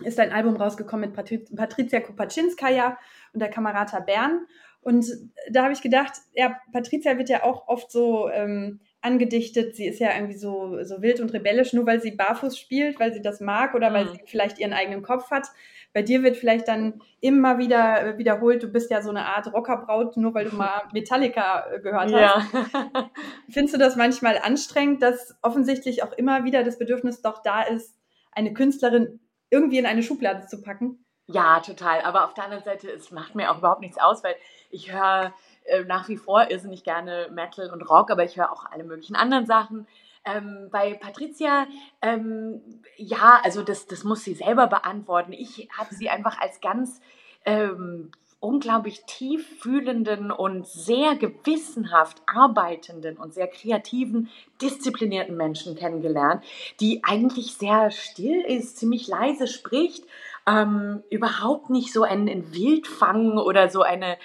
ist 0.00 0.18
ein 0.20 0.32
Album 0.32 0.56
rausgekommen 0.56 1.08
mit 1.08 1.16
Patri 1.16 1.38
Patricia 1.54 2.00
Kupaczynskaja 2.00 2.96
und 3.32 3.40
der 3.40 3.50
Kamerata 3.50 4.00
Bern. 4.00 4.46
Und 4.80 5.06
da 5.50 5.62
habe 5.62 5.72
ich 5.72 5.80
gedacht, 5.80 6.12
ja, 6.32 6.56
Patricia 6.72 7.16
wird 7.16 7.28
ja 7.28 7.44
auch 7.44 7.68
oft 7.68 7.92
so 7.92 8.28
ähm, 8.28 8.80
angedichtet, 9.00 9.76
sie 9.76 9.86
ist 9.86 10.00
ja 10.00 10.14
irgendwie 10.14 10.36
so, 10.36 10.82
so 10.82 11.02
wild 11.02 11.20
und 11.20 11.32
rebellisch, 11.32 11.72
nur 11.72 11.86
weil 11.86 12.00
sie 12.00 12.12
barfuß 12.12 12.58
spielt, 12.58 12.98
weil 12.98 13.12
sie 13.12 13.22
das 13.22 13.40
mag 13.40 13.74
oder 13.74 13.90
mhm. 13.90 13.94
weil 13.94 14.08
sie 14.08 14.20
vielleicht 14.26 14.58
ihren 14.58 14.72
eigenen 14.72 15.02
Kopf 15.02 15.30
hat. 15.30 15.48
Bei 15.92 16.02
dir 16.02 16.22
wird 16.22 16.36
vielleicht 16.36 16.68
dann 16.68 17.00
immer 17.20 17.58
wieder 17.58 18.06
äh, 18.06 18.18
wiederholt, 18.18 18.62
du 18.62 18.68
bist 18.68 18.90
ja 18.90 19.02
so 19.02 19.10
eine 19.10 19.26
Art 19.26 19.52
Rockerbraut, 19.52 20.16
nur 20.16 20.34
weil 20.34 20.48
du 20.48 20.56
mal 20.56 20.82
Metallica 20.92 21.66
äh, 21.70 21.80
gehört 21.80 22.12
hast. 22.12 22.52
Ja. 22.52 23.10
Findest 23.50 23.74
du 23.74 23.78
das 23.78 23.96
manchmal 23.96 24.38
anstrengend, 24.38 25.02
dass 25.02 25.36
offensichtlich 25.42 26.02
auch 26.02 26.12
immer 26.12 26.44
wieder 26.44 26.64
das 26.64 26.78
Bedürfnis 26.78 27.22
doch 27.22 27.42
da 27.42 27.62
ist, 27.62 27.94
eine 28.32 28.52
Künstlerin 28.54 29.20
irgendwie 29.50 29.78
in 29.78 29.86
eine 29.86 30.02
Schublade 30.02 30.46
zu 30.46 30.62
packen? 30.62 31.01
Ja, 31.26 31.60
total. 31.60 32.02
Aber 32.02 32.24
auf 32.24 32.34
der 32.34 32.44
anderen 32.44 32.64
Seite, 32.64 32.90
es 32.90 33.10
macht 33.10 33.34
mir 33.34 33.50
auch 33.50 33.58
überhaupt 33.58 33.80
nichts 33.80 33.98
aus, 33.98 34.24
weil 34.24 34.34
ich 34.70 34.92
höre 34.92 35.32
äh, 35.64 35.84
nach 35.84 36.08
wie 36.08 36.16
vor 36.16 36.50
irrsinnig 36.50 36.84
gerne 36.84 37.28
Metal 37.32 37.70
und 37.70 37.82
Rock, 37.88 38.10
aber 38.10 38.24
ich 38.24 38.36
höre 38.36 38.52
auch 38.52 38.66
alle 38.66 38.84
möglichen 38.84 39.16
anderen 39.16 39.46
Sachen. 39.46 39.86
Ähm, 40.24 40.68
bei 40.70 40.94
Patricia, 40.94 41.66
ähm, 42.00 42.60
ja, 42.96 43.40
also 43.42 43.62
das, 43.62 43.86
das 43.86 44.04
muss 44.04 44.24
sie 44.24 44.34
selber 44.34 44.66
beantworten. 44.66 45.32
Ich 45.32 45.68
habe 45.76 45.94
sie 45.94 46.10
einfach 46.10 46.40
als 46.40 46.60
ganz 46.60 47.00
ähm, 47.44 48.12
unglaublich 48.42 49.04
tief 49.06 49.46
fühlenden 49.60 50.32
und 50.32 50.66
sehr 50.66 51.14
gewissenhaft 51.14 52.22
arbeitenden 52.26 53.16
und 53.16 53.32
sehr 53.32 53.46
kreativen, 53.46 54.30
disziplinierten 54.60 55.36
Menschen 55.36 55.76
kennengelernt, 55.76 56.42
die 56.80 57.04
eigentlich 57.04 57.54
sehr 57.54 57.92
still 57.92 58.40
ist, 58.40 58.78
ziemlich 58.78 59.06
leise 59.06 59.46
spricht 59.46 60.04
ähm, 60.46 61.02
überhaupt 61.10 61.70
nicht 61.70 61.92
so 61.92 62.02
ein, 62.02 62.28
ein 62.28 62.52
Wildfang 62.52 63.38
oder 63.38 63.68
so 63.68 63.82
eine 63.82 64.18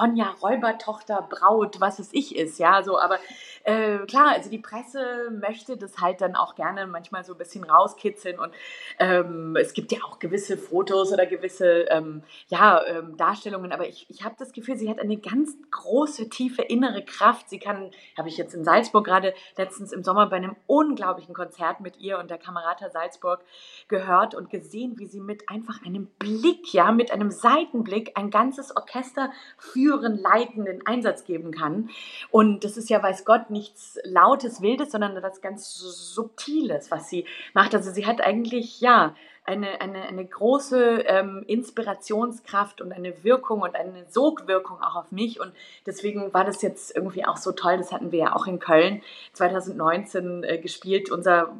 Ronja 0.00 0.30
Räubertochter 0.40 1.26
Braut, 1.28 1.80
was 1.80 1.98
es 1.98 2.10
ich 2.12 2.36
ist, 2.36 2.58
ja, 2.58 2.82
so, 2.82 2.98
aber 2.98 3.18
äh, 3.64 3.98
klar, 4.06 4.32
also 4.32 4.50
die 4.50 4.58
Presse 4.58 5.30
möchte 5.30 5.76
das 5.76 5.98
halt 5.98 6.20
dann 6.20 6.36
auch 6.36 6.54
gerne 6.54 6.86
manchmal 6.86 7.24
so 7.24 7.32
ein 7.32 7.38
bisschen 7.38 7.64
rauskitzeln 7.64 8.38
und 8.38 8.52
ähm, 8.98 9.56
es 9.56 9.72
gibt 9.72 9.90
ja 9.90 9.98
auch 10.04 10.18
gewisse 10.18 10.56
Fotos 10.56 11.12
oder 11.12 11.26
gewisse 11.26 11.86
ähm, 11.90 12.22
ja, 12.48 12.84
ähm, 12.86 13.16
Darstellungen, 13.16 13.72
aber 13.72 13.88
ich, 13.88 14.06
ich 14.10 14.22
habe 14.22 14.34
das 14.38 14.52
Gefühl, 14.52 14.76
sie 14.76 14.90
hat 14.90 15.00
eine 15.00 15.16
ganz 15.16 15.56
große, 15.70 16.28
tiefe 16.28 16.62
innere 16.62 17.04
Kraft. 17.04 17.48
Sie 17.48 17.58
kann, 17.58 17.90
habe 18.18 18.28
ich 18.28 18.36
jetzt 18.36 18.54
in 18.54 18.64
Salzburg 18.64 19.04
gerade 19.04 19.34
letztens 19.56 19.92
im 19.92 20.02
Sommer 20.04 20.26
bei 20.28 20.36
einem 20.36 20.56
unglaublichen 20.66 21.34
Konzert 21.34 21.80
mit 21.80 21.98
ihr 21.98 22.18
und 22.18 22.30
der 22.30 22.38
Kamerata 22.38 22.90
Salzburg 22.90 23.40
gehört 23.88 24.34
und 24.34 24.50
gesehen, 24.50 24.98
wie 24.98 25.06
sie 25.06 25.20
mit 25.20 25.48
einfach 25.48 25.84
einem 25.84 26.06
Blick, 26.18 26.72
ja, 26.74 26.92
mit 26.92 27.10
einem 27.10 27.30
Seitenblick 27.30 28.12
ein 28.14 28.30
ganzes 28.30 28.76
Orchester 28.76 29.30
führen, 29.56 30.18
leiten, 30.18 30.66
in 30.66 30.86
Einsatz 30.86 31.24
geben 31.24 31.50
kann. 31.50 31.88
Und 32.30 32.64
das 32.64 32.76
ist 32.76 32.90
ja, 32.90 33.02
weiß 33.02 33.24
Gott, 33.24 33.50
nichts 33.54 33.98
Lautes, 34.04 34.60
Wildes, 34.60 34.92
sondern 34.92 35.16
etwas 35.16 35.40
ganz 35.40 35.74
Subtiles, 35.74 36.90
was 36.90 37.08
sie 37.08 37.24
macht. 37.54 37.74
Also 37.74 37.90
sie 37.90 38.06
hat 38.06 38.20
eigentlich, 38.20 38.82
ja, 38.82 39.14
eine, 39.46 39.80
eine, 39.80 40.02
eine 40.02 40.24
große 40.24 41.02
ähm, 41.06 41.44
Inspirationskraft 41.46 42.80
und 42.80 42.92
eine 42.92 43.24
Wirkung 43.24 43.60
und 43.60 43.74
eine 43.74 44.06
Sogwirkung 44.08 44.82
auch 44.82 44.96
auf 44.96 45.12
mich. 45.12 45.38
Und 45.38 45.52
deswegen 45.84 46.32
war 46.32 46.44
das 46.44 46.62
jetzt 46.62 46.96
irgendwie 46.96 47.26
auch 47.26 47.36
so 47.36 47.52
toll. 47.52 47.76
Das 47.76 47.92
hatten 47.92 48.10
wir 48.10 48.18
ja 48.20 48.36
auch 48.36 48.46
in 48.46 48.58
Köln 48.58 49.02
2019 49.34 50.44
äh, 50.44 50.58
gespielt. 50.58 51.10
Unser, 51.10 51.52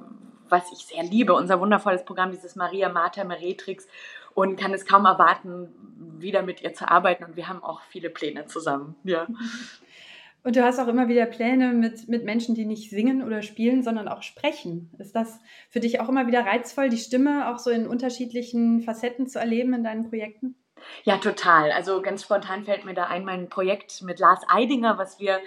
was 0.49 0.73
ich 0.73 0.87
sehr 0.87 1.03
liebe, 1.03 1.35
unser 1.35 1.61
wundervolles 1.61 2.05
Programm, 2.07 2.33
dieses 2.33 2.57
Maria 2.57 2.89
Martha 2.89 3.23
Meretrix. 3.25 3.87
Und 4.33 4.59
kann 4.59 4.75
es 4.75 4.85
kaum 4.85 5.05
erwarten, 5.05 5.69
wieder 6.19 6.43
mit 6.43 6.63
ihr 6.63 6.75
zu 6.75 6.91
arbeiten. 6.91 7.23
Und 7.25 7.37
wir 7.37 7.49
haben 7.49 7.63
auch 7.63 7.83
viele 7.83 8.11
Pläne 8.11 8.47
zusammen. 8.47 8.97
Ja. 9.05 9.27
Und 10.45 10.57
du 10.57 10.63
hast 10.63 10.79
auch 10.79 10.89
immer 10.89 11.09
wieder 11.09 11.25
Pläne 11.25 11.73
mit, 11.73 12.07
mit 12.07 12.25
Menschen, 12.25 12.55
die 12.55 12.67
nicht 12.67 12.91
singen 12.91 13.25
oder 13.25 13.41
spielen, 13.41 13.83
sondern 13.83 14.09
auch 14.09 14.23
sprechen. 14.23 14.91
Ist 14.99 15.17
das 15.17 15.41
für 15.71 15.81
dich 15.81 16.01
auch 16.01 16.09
immer 16.11 16.27
wieder 16.27 16.45
reizvoll, 16.45 16.91
die 16.91 16.99
Stimme 16.99 17.49
auch 17.51 17.59
so 17.59 17.71
in 17.71 17.87
unterschiedlichen 17.87 18.83
Facetten 18.83 19.27
zu 19.27 19.39
erleben 19.39 19.73
in 19.73 19.85
deinen 19.85 20.09
Projekten? 20.11 20.55
Ja, 21.05 21.17
total. 21.17 21.73
Also 21.73 22.03
ganz 22.03 22.23
spontan 22.25 22.65
fällt 22.65 22.85
mir 22.85 22.93
da 22.93 23.05
ein 23.07 23.25
mein 23.25 23.49
Projekt 23.49 24.03
mit 24.03 24.19
Lars 24.19 24.43
Eidinger, 24.47 24.99
was 24.99 25.19
wir 25.19 25.41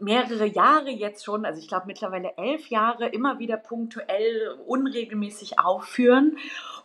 mehrere 0.00 0.46
Jahre 0.46 0.90
jetzt 0.90 1.24
schon, 1.24 1.44
also 1.44 1.60
ich 1.60 1.68
glaube 1.68 1.86
mittlerweile 1.86 2.36
elf 2.36 2.68
Jahre, 2.68 3.08
immer 3.08 3.38
wieder 3.38 3.56
punktuell 3.56 4.58
unregelmäßig 4.66 5.58
aufführen. 5.58 6.38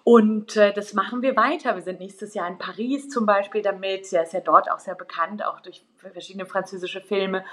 Und 0.04 0.56
äh, 0.56 0.72
das 0.74 0.94
machen 0.94 1.22
wir 1.22 1.36
weiter. 1.36 1.76
Wir 1.76 1.82
sind 1.82 2.00
nächstes 2.00 2.34
Jahr 2.36 2.48
in 2.48 2.58
Paris 2.58 3.10
zum 3.10 3.26
Beispiel 3.26 3.62
damit. 3.62 4.12
Er 4.14 4.24
ist 4.24 4.34
ja 4.34 4.40
dort 4.40 4.70
auch 4.72 4.80
sehr 4.80 4.96
bekannt, 4.96 5.44
auch 5.44 5.62
durch 5.62 5.84
verschiedene 5.98 6.46
französische 6.46 7.02
Filme. 7.02 7.44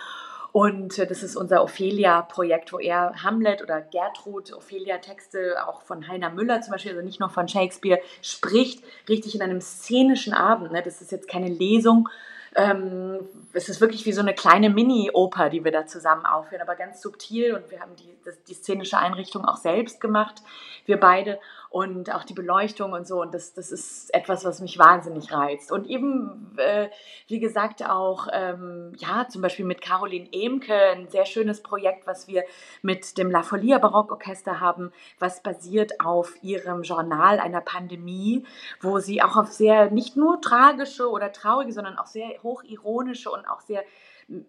Und 0.52 0.98
äh, 0.98 1.06
das 1.06 1.22
ist 1.22 1.34
unser 1.34 1.62
Ophelia-Projekt, 1.64 2.72
wo 2.74 2.78
er 2.78 3.14
Hamlet 3.22 3.62
oder 3.62 3.80
Gertrud, 3.80 4.52
Ophelia-Texte 4.52 5.66
auch 5.66 5.82
von 5.82 6.06
Heiner 6.08 6.28
Müller 6.28 6.60
zum 6.60 6.72
Beispiel, 6.72 6.92
also 6.92 7.04
nicht 7.04 7.20
nur 7.20 7.30
von 7.30 7.48
Shakespeare, 7.48 8.00
spricht, 8.20 8.84
richtig 9.08 9.34
in 9.34 9.40
einem 9.40 9.62
szenischen 9.62 10.34
Abend. 10.34 10.72
Ne? 10.72 10.82
Das 10.82 11.00
ist 11.00 11.10
jetzt 11.10 11.28
keine 11.28 11.48
Lesung, 11.48 12.10
ähm, 12.54 13.20
es 13.52 13.68
ist 13.68 13.80
wirklich 13.80 14.04
wie 14.06 14.12
so 14.12 14.20
eine 14.20 14.34
kleine 14.34 14.70
Mini-Oper, 14.70 15.50
die 15.50 15.64
wir 15.64 15.72
da 15.72 15.86
zusammen 15.86 16.26
aufführen, 16.26 16.62
aber 16.62 16.74
ganz 16.74 17.00
subtil. 17.00 17.54
Und 17.54 17.70
wir 17.70 17.80
haben 17.80 17.96
die, 17.96 18.14
das, 18.24 18.42
die 18.44 18.54
szenische 18.54 18.98
Einrichtung 18.98 19.44
auch 19.44 19.56
selbst 19.56 20.00
gemacht, 20.00 20.42
wir 20.86 20.98
beide 20.98 21.38
und 21.72 22.14
auch 22.14 22.24
die 22.24 22.34
Beleuchtung 22.34 22.92
und 22.92 23.06
so. 23.06 23.22
Und 23.22 23.32
das, 23.32 23.54
das 23.54 23.72
ist 23.72 24.12
etwas, 24.14 24.44
was 24.44 24.60
mich 24.60 24.78
wahnsinnig 24.78 25.32
reizt. 25.32 25.72
Und 25.72 25.86
eben, 25.86 26.54
äh, 26.58 26.88
wie 27.28 27.40
gesagt, 27.40 27.82
auch, 27.88 28.28
ähm, 28.30 28.92
ja, 28.98 29.26
zum 29.28 29.40
Beispiel 29.40 29.64
mit 29.64 29.80
Caroline 29.80 30.28
Emke, 30.32 30.74
ein 30.74 31.08
sehr 31.08 31.24
schönes 31.24 31.62
Projekt, 31.62 32.06
was 32.06 32.28
wir 32.28 32.44
mit 32.82 33.16
dem 33.16 33.30
La 33.30 33.42
Folia 33.42 33.78
Barockorchester 33.78 34.60
haben, 34.60 34.92
was 35.18 35.42
basiert 35.42 35.98
auf 36.00 36.34
ihrem 36.42 36.82
Journal 36.82 37.40
einer 37.40 37.62
Pandemie, 37.62 38.44
wo 38.82 38.98
sie 38.98 39.22
auch 39.22 39.36
auf 39.38 39.50
sehr, 39.50 39.90
nicht 39.90 40.14
nur 40.14 40.42
tragische 40.42 41.08
oder 41.08 41.32
traurige, 41.32 41.72
sondern 41.72 41.96
auch 41.96 42.06
sehr 42.06 42.42
hochironische 42.42 43.30
und 43.30 43.46
auch 43.46 43.60
sehr 43.60 43.82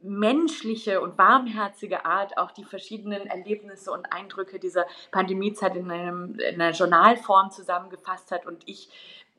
menschliche 0.02 1.02
und 1.02 1.18
warmherzige 1.18 2.06
Art 2.06 2.38
auch 2.38 2.52
die 2.52 2.64
verschiedenen 2.64 3.28
Erlebnisse 3.28 3.92
und 3.92 4.12
Eindrücke 4.12 4.60
dieser 4.60 4.86
Pandemiezeit 5.12 5.76
in, 5.76 5.92
einem, 5.92 6.36
in 6.40 6.62
einer 6.62 6.72
Journalform 6.72 7.52
zusammengefasst 7.52 8.32
hat 8.32 8.46
und 8.46 8.64
ich 8.68 8.90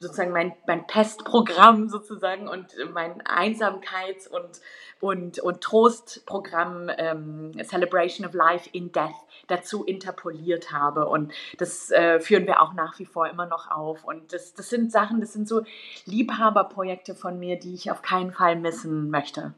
sozusagen 0.01 0.33
mein, 0.33 0.53
mein 0.67 0.87
Pestprogramm 0.87 1.89
sozusagen 1.89 2.49
und 2.49 2.75
mein 2.93 3.23
Einsamkeits- 3.23 4.29
und, 4.29 4.61
und, 5.01 5.39
und 5.39 5.61
Trostprogramm 5.61 6.91
ähm, 6.97 7.53
Celebration 7.65 8.27
of 8.27 8.35
Life 8.35 8.69
in 8.73 8.93
Death 8.93 9.15
dazu 9.47 9.85
interpoliert 9.85 10.73
habe. 10.73 11.09
Und 11.09 11.33
das 11.59 11.91
äh, 11.91 12.21
führen 12.21 12.47
wir 12.47 12.61
auch 12.61 12.75
nach 12.75 12.99
wie 12.99 13.07
vor 13.07 13.29
immer 13.29 13.47
noch 13.47 13.71
auf. 13.71 14.05
Und 14.05 14.33
das, 14.33 14.55
das 14.55 14.69
sind 14.69 14.93
Sachen, 14.93 15.21
das 15.21 15.33
sind 15.33 15.49
so 15.49 15.63
Liebhaberprojekte 16.07 17.15
von 17.15 17.39
mir, 17.39 17.59
die 17.59 17.75
ich 17.75 17.91
auf 17.91 18.03
keinen 18.03 18.33
Fall 18.33 18.57
missen 18.57 19.11
möchte 19.11 19.55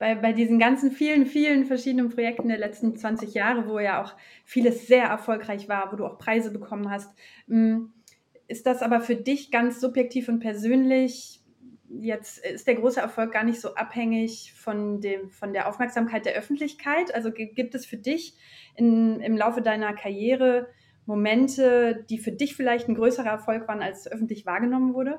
bei, 0.00 0.14
bei 0.14 0.32
diesen 0.32 0.58
ganzen 0.58 0.90
vielen, 0.90 1.26
vielen 1.26 1.66
verschiedenen 1.66 2.08
Projekten 2.08 2.48
der 2.48 2.58
letzten 2.58 2.96
20 2.96 3.34
Jahre, 3.34 3.68
wo 3.68 3.78
ja 3.78 4.02
auch 4.02 4.16
vieles 4.46 4.86
sehr 4.86 5.04
erfolgreich 5.04 5.68
war, 5.68 5.92
wo 5.92 5.96
du 5.96 6.06
auch 6.06 6.18
Preise 6.18 6.50
bekommen 6.50 6.90
hast, 6.90 7.14
mm, 7.46 7.84
ist 8.48 8.66
das 8.66 8.82
aber 8.82 9.02
für 9.02 9.14
dich 9.14 9.50
ganz 9.52 9.78
subjektiv 9.78 10.28
und 10.28 10.40
persönlich 10.40 11.42
jetzt 11.90 12.38
ist 12.44 12.66
der 12.66 12.76
große 12.76 13.00
Erfolg 13.00 13.32
gar 13.32 13.44
nicht 13.44 13.60
so 13.60 13.74
abhängig 13.74 14.54
von, 14.56 15.00
dem, 15.02 15.28
von 15.28 15.52
der 15.52 15.68
Aufmerksamkeit 15.68 16.24
der 16.24 16.34
Öffentlichkeit? 16.34 17.14
Also 17.14 17.30
gibt 17.30 17.74
es 17.74 17.84
für 17.84 17.98
dich 17.98 18.34
in, 18.76 19.20
im 19.20 19.36
Laufe 19.36 19.60
deiner 19.60 19.92
Karriere 19.92 20.68
Momente, 21.10 22.04
die 22.08 22.18
für 22.18 22.30
dich 22.30 22.54
vielleicht 22.54 22.88
ein 22.88 22.94
größerer 22.94 23.28
Erfolg 23.28 23.66
waren, 23.66 23.82
als 23.82 24.10
öffentlich 24.10 24.46
wahrgenommen 24.46 24.94
wurde? 24.94 25.18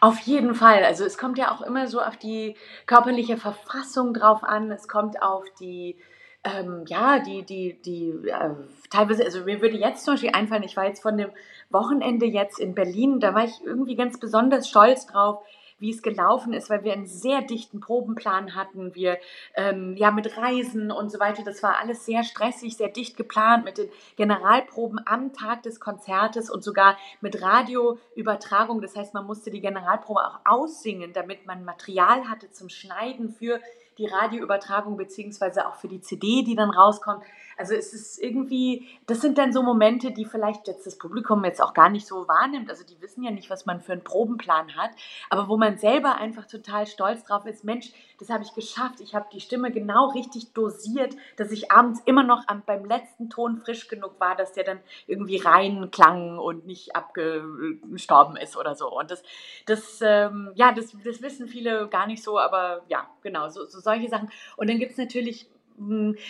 Auf 0.00 0.20
jeden 0.20 0.54
Fall. 0.54 0.84
Also 0.84 1.04
es 1.04 1.18
kommt 1.18 1.38
ja 1.38 1.50
auch 1.50 1.60
immer 1.60 1.88
so 1.88 2.00
auf 2.00 2.16
die 2.16 2.56
körperliche 2.86 3.36
Verfassung 3.36 4.14
drauf 4.14 4.44
an. 4.44 4.70
Es 4.70 4.86
kommt 4.86 5.20
auf 5.20 5.44
die 5.60 5.96
ähm, 6.44 6.84
ja, 6.86 7.20
die, 7.20 7.42
die, 7.42 7.80
die 7.80 8.10
äh, 8.28 8.50
teilweise, 8.90 9.24
also 9.24 9.44
mir 9.44 9.62
würde 9.62 9.78
jetzt 9.78 10.04
zum 10.04 10.14
Beispiel 10.14 10.32
einfallen, 10.34 10.62
ich 10.62 10.76
war 10.76 10.86
jetzt 10.86 11.02
von 11.02 11.16
dem 11.16 11.30
Wochenende 11.70 12.26
jetzt 12.26 12.60
in 12.60 12.74
Berlin, 12.74 13.18
da 13.18 13.34
war 13.34 13.44
ich 13.44 13.64
irgendwie 13.64 13.96
ganz 13.96 14.20
besonders 14.20 14.68
stolz 14.68 15.06
drauf, 15.06 15.42
wie 15.78 15.90
es 15.90 16.02
gelaufen 16.02 16.52
ist, 16.52 16.70
weil 16.70 16.84
wir 16.84 16.92
einen 16.92 17.06
sehr 17.06 17.42
dichten 17.42 17.80
Probenplan 17.80 18.54
hatten. 18.54 18.94
Wir 18.94 19.18
ähm, 19.54 19.96
ja 19.96 20.10
mit 20.10 20.36
Reisen 20.36 20.90
und 20.90 21.10
so 21.10 21.18
weiter. 21.18 21.42
Das 21.44 21.62
war 21.62 21.78
alles 21.78 22.06
sehr 22.06 22.24
stressig, 22.24 22.76
sehr 22.76 22.88
dicht 22.88 23.16
geplant 23.16 23.64
mit 23.64 23.78
den 23.78 23.88
Generalproben 24.16 25.00
am 25.04 25.32
Tag 25.32 25.62
des 25.62 25.80
Konzertes 25.80 26.50
und 26.50 26.62
sogar 26.62 26.96
mit 27.20 27.42
Radioübertragung. 27.42 28.80
Das 28.80 28.96
heißt, 28.96 29.14
man 29.14 29.26
musste 29.26 29.50
die 29.50 29.60
Generalprobe 29.60 30.20
auch 30.20 30.40
aussingen, 30.44 31.12
damit 31.12 31.46
man 31.46 31.64
Material 31.64 32.28
hatte 32.28 32.50
zum 32.50 32.68
Schneiden 32.68 33.30
für 33.30 33.60
die 33.98 34.06
Radioübertragung 34.06 34.96
beziehungsweise 34.96 35.68
auch 35.68 35.76
für 35.76 35.88
die 35.88 36.00
CD, 36.00 36.42
die 36.42 36.56
dann 36.56 36.70
rauskommt. 36.70 37.22
Also 37.56 37.74
es 37.74 37.92
ist 37.92 38.18
irgendwie, 38.18 38.88
das 39.06 39.20
sind 39.20 39.38
dann 39.38 39.52
so 39.52 39.62
Momente, 39.62 40.12
die 40.12 40.24
vielleicht 40.24 40.66
jetzt 40.66 40.86
das 40.86 40.98
Publikum 40.98 41.44
jetzt 41.44 41.62
auch 41.62 41.74
gar 41.74 41.88
nicht 41.88 42.06
so 42.06 42.26
wahrnimmt. 42.28 42.70
Also 42.70 42.84
die 42.84 43.00
wissen 43.00 43.22
ja 43.22 43.30
nicht, 43.30 43.50
was 43.50 43.66
man 43.66 43.80
für 43.80 43.92
einen 43.92 44.04
Probenplan 44.04 44.76
hat, 44.76 44.90
aber 45.30 45.48
wo 45.48 45.56
man 45.56 45.78
selber 45.78 46.16
einfach 46.16 46.46
total 46.46 46.86
stolz 46.86 47.24
drauf 47.24 47.46
ist, 47.46 47.64
Mensch, 47.64 47.92
das 48.18 48.30
habe 48.30 48.44
ich 48.44 48.54
geschafft. 48.54 49.00
Ich 49.00 49.14
habe 49.14 49.26
die 49.32 49.40
Stimme 49.40 49.70
genau 49.70 50.08
richtig 50.08 50.52
dosiert, 50.52 51.14
dass 51.36 51.50
ich 51.50 51.70
abends 51.70 52.00
immer 52.04 52.22
noch 52.22 52.46
am, 52.46 52.62
beim 52.64 52.84
letzten 52.84 53.30
Ton 53.30 53.58
frisch 53.58 53.88
genug 53.88 54.18
war, 54.18 54.36
dass 54.36 54.52
der 54.52 54.64
dann 54.64 54.80
irgendwie 55.06 55.36
rein 55.36 55.90
klang 55.90 56.38
und 56.38 56.66
nicht 56.66 56.94
abgestorben 56.96 58.36
ist 58.36 58.56
oder 58.56 58.74
so. 58.74 58.90
Und 58.90 59.10
das, 59.10 59.22
das, 59.66 60.00
ähm, 60.02 60.52
ja, 60.54 60.72
das, 60.72 60.94
das 61.04 61.22
wissen 61.22 61.48
viele 61.48 61.88
gar 61.88 62.06
nicht 62.06 62.22
so, 62.22 62.38
aber 62.38 62.82
ja, 62.88 63.08
genau, 63.22 63.48
so, 63.48 63.64
so 63.66 63.80
solche 63.80 64.08
Sachen. 64.08 64.30
Und 64.56 64.70
dann 64.70 64.78
gibt 64.78 64.92
es 64.92 64.98
natürlich 64.98 65.48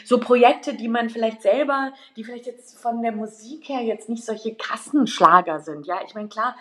so 0.04 0.18
Projekte, 0.20 0.74
die 0.74 0.88
man 0.88 1.10
vielleicht 1.10 1.42
selber, 1.42 1.92
die 2.16 2.24
vielleicht 2.24 2.46
jetzt 2.46 2.78
von 2.80 3.02
der 3.02 3.12
Musik 3.12 3.68
her 3.68 3.82
jetzt 3.82 4.08
nicht 4.08 4.24
solche 4.24 4.54
Kassenschlager 4.54 5.60
sind. 5.60 5.86
Ja, 5.86 6.00
ich 6.06 6.14
meine, 6.14 6.28
klar, 6.28 6.56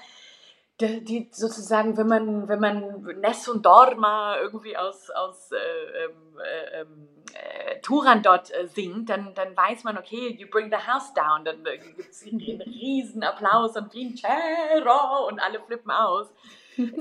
die, 0.82 1.04
die, 1.04 1.30
sozusagen, 1.32 1.98
wenn 1.98 2.08
man, 2.08 2.48
wenn 2.48 2.60
man 2.60 3.04
Ness 3.22 3.48
und 3.48 3.66
Dorma 3.66 4.38
irgendwie 4.42 4.76
aus, 4.76 5.10
aus 5.12 5.52
äh, 5.52 6.04
ähm, 6.06 6.12
äh, 6.40 6.82
ähm, 6.82 7.08
äh, 7.34 7.80
Turan 7.82 8.22
dort 8.22 8.52
äh, 8.52 8.68
singt, 8.68 9.10
dann, 9.10 9.34
dann 9.34 9.56
weiß 9.56 9.84
man, 9.84 9.98
okay, 9.98 10.36
you 10.38 10.48
bring 10.50 10.70
the 10.70 10.92
house 10.92 11.14
down, 11.14 11.46
dann 11.46 11.66
äh, 11.66 11.78
gibt 11.78 12.10
es 12.10 12.24
einen 12.26 12.62
riesen 12.62 13.24
Applaus 13.24 13.78
und 13.78 13.94
Vincero 13.94 15.28
und 15.28 15.40
alle 15.40 15.62
flippen 15.62 15.92
aus 15.92 16.28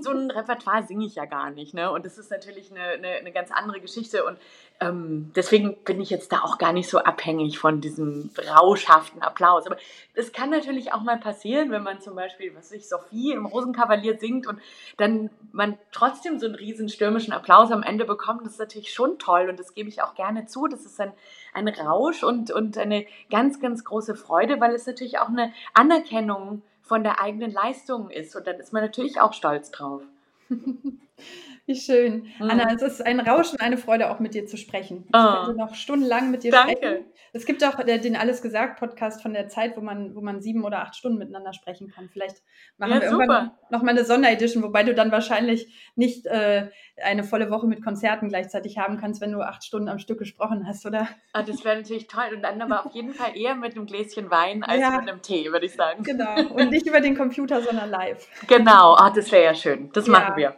so 0.01 0.11
ein 0.11 0.31
Repertoire 0.31 0.87
singe 0.87 1.07
ich 1.07 1.15
ja 1.15 1.25
gar 1.25 1.51
nicht. 1.51 1.75
Ne? 1.75 1.91
Und 1.91 2.05
das 2.05 2.19
ist 2.19 2.31
natürlich 2.31 2.71
eine, 2.71 2.83
eine, 2.83 3.09
eine 3.09 3.33
ganz 3.33 3.51
andere 3.51 3.81
Geschichte. 3.81 4.25
Und 4.25 4.39
ähm, 4.81 5.33
deswegen 5.35 5.77
bin 5.85 6.01
ich 6.01 6.11
jetzt 6.11 6.33
da 6.33 6.41
auch 6.41 6.59
gar 6.59 6.73
nicht 6.73 6.89
so 6.89 6.99
abhängig 6.99 7.59
von 7.59 7.81
diesem 7.81 8.31
rauschhaften 8.51 9.23
Applaus. 9.23 9.67
Aber 9.67 9.77
es 10.15 10.33
kann 10.33 10.51
natürlich 10.51 10.93
auch 10.93 11.03
mal 11.03 11.19
passieren, 11.19 11.71
wenn 11.71 11.83
man 11.83 12.01
zum 12.01 12.15
Beispiel, 12.15 12.55
was 12.57 12.73
ich, 12.73 12.89
Sophie 12.89 13.33
im 13.33 13.47
Rosenkavalier 13.47 14.19
singt 14.19 14.47
und 14.47 14.61
dann 14.97 15.31
man 15.53 15.79
trotzdem 15.93 16.39
so 16.39 16.47
einen 16.47 16.55
riesen 16.55 16.89
stürmischen 16.89 17.33
Applaus 17.33 17.71
am 17.71 17.83
Ende 17.83 18.05
bekommt. 18.05 18.45
Das 18.45 18.55
ist 18.55 18.59
natürlich 18.59 18.93
schon 18.93 19.19
toll 19.19 19.49
und 19.49 19.59
das 19.59 19.75
gebe 19.75 19.89
ich 19.89 20.03
auch 20.03 20.15
gerne 20.15 20.47
zu. 20.47 20.67
Das 20.67 20.85
ist 20.85 21.01
ein, 21.01 21.13
ein 21.55 21.69
Rausch 21.69 22.25
und, 22.25 22.51
und 22.51 22.79
eine 22.79 23.07
ganz, 23.31 23.61
ganz 23.61 23.85
große 23.85 24.15
Freude, 24.15 24.61
weil 24.61 24.75
es 24.75 24.87
natürlich 24.87 25.19
auch 25.19 25.29
eine 25.29 25.53
Anerkennung 25.75 26.57
ist 26.57 26.72
von 26.92 27.05
der 27.05 27.22
eigenen 27.22 27.50
Leistung 27.50 28.11
ist. 28.11 28.37
Und 28.37 28.46
dann 28.46 28.57
ist 28.57 28.74
man 28.74 28.83
natürlich 28.83 29.18
auch 29.18 29.33
stolz 29.33 29.70
drauf. 29.70 30.02
Wie 31.66 31.77
schön. 31.77 32.27
Mhm. 32.40 32.51
Anna, 32.51 32.75
es 32.75 32.83
ist 32.83 33.07
ein 33.07 33.20
Rauschen, 33.20 33.61
eine 33.61 33.77
Freude, 33.77 34.11
auch 34.11 34.18
mit 34.18 34.35
dir 34.35 34.46
zu 34.46 34.57
sprechen. 34.57 35.05
Ich 35.07 35.14
oh. 35.14 35.44
könnte 35.44 35.59
noch 35.59 35.75
stundenlang 35.75 36.31
mit 36.31 36.42
dir 36.42 36.51
Danke. 36.51 36.77
sprechen. 36.77 37.05
Es 37.35 37.46
gibt 37.46 37.64
auch 37.64 37.83
den 37.83 38.16
Alles 38.16 38.42
gesagt 38.42 38.79
Podcast 38.79 39.22
von 39.22 39.33
der 39.33 39.48
Zeit, 39.48 39.77
wo 39.77 39.81
man, 39.81 40.14
wo 40.14 40.20
man 40.20 40.42
sieben 40.42 40.64
oder 40.64 40.81
acht 40.81 40.96
Stunden 40.96 41.18
miteinander 41.18 41.53
sprechen 41.53 41.88
kann. 41.88 42.11
Vielleicht 42.12 42.42
machen 42.77 42.92
ja, 42.92 43.01
wir 43.01 43.09
super. 43.09 43.22
irgendwann 43.22 43.51
noch 43.70 43.83
mal 43.83 43.92
eine 43.92 44.05
Sonderedition, 44.05 44.62
wobei 44.62 44.83
du 44.83 44.92
dann 44.92 45.12
wahrscheinlich 45.12 45.92
nicht 45.94 46.27
äh, 46.27 46.68
eine 47.03 47.25
volle 47.25 47.51
Woche 47.51 47.66
mit 47.66 47.83
Konzerten 47.83 48.29
gleichzeitig 48.29 48.77
haben 48.77 48.98
kannst, 48.98 49.20
wenn 49.20 49.33
du 49.33 49.40
acht 49.40 49.64
Stunden 49.64 49.88
am 49.88 49.98
Stück 49.98 50.18
gesprochen 50.18 50.66
hast, 50.66 50.85
oder? 50.85 51.09
Ah, 51.33 51.42
das 51.42 51.64
wäre 51.64 51.77
natürlich 51.77 52.07
toll. 52.07 52.35
Und 52.35 52.42
dann 52.42 52.61
aber 52.61 52.85
auf 52.85 52.92
jeden 52.92 53.14
Fall 53.14 53.31
eher 53.37 53.55
mit 53.55 53.77
einem 53.77 53.87
Gläschen 53.87 54.31
Wein 54.31 54.62
als 54.62 54.81
ja. 54.81 54.90
mit 54.90 55.09
einem 55.09 55.22
Tee, 55.22 55.51
würde 55.53 55.66
ich 55.66 55.75
sagen. 55.75 56.03
Genau. 56.03 56.35
Und 56.55 56.70
nicht 56.70 56.87
über 56.87 57.01
den 57.01 57.16
Computer, 57.16 57.62
sondern 57.62 57.88
live. 57.88 58.29
Genau. 58.46 58.94
Ah, 58.94 59.11
das 59.11 59.31
wäre 59.31 59.44
ja 59.44 59.55
schön. 59.55 59.90
Das 59.92 60.07
ja. 60.07 60.12
machen 60.12 60.37
wir. 60.37 60.57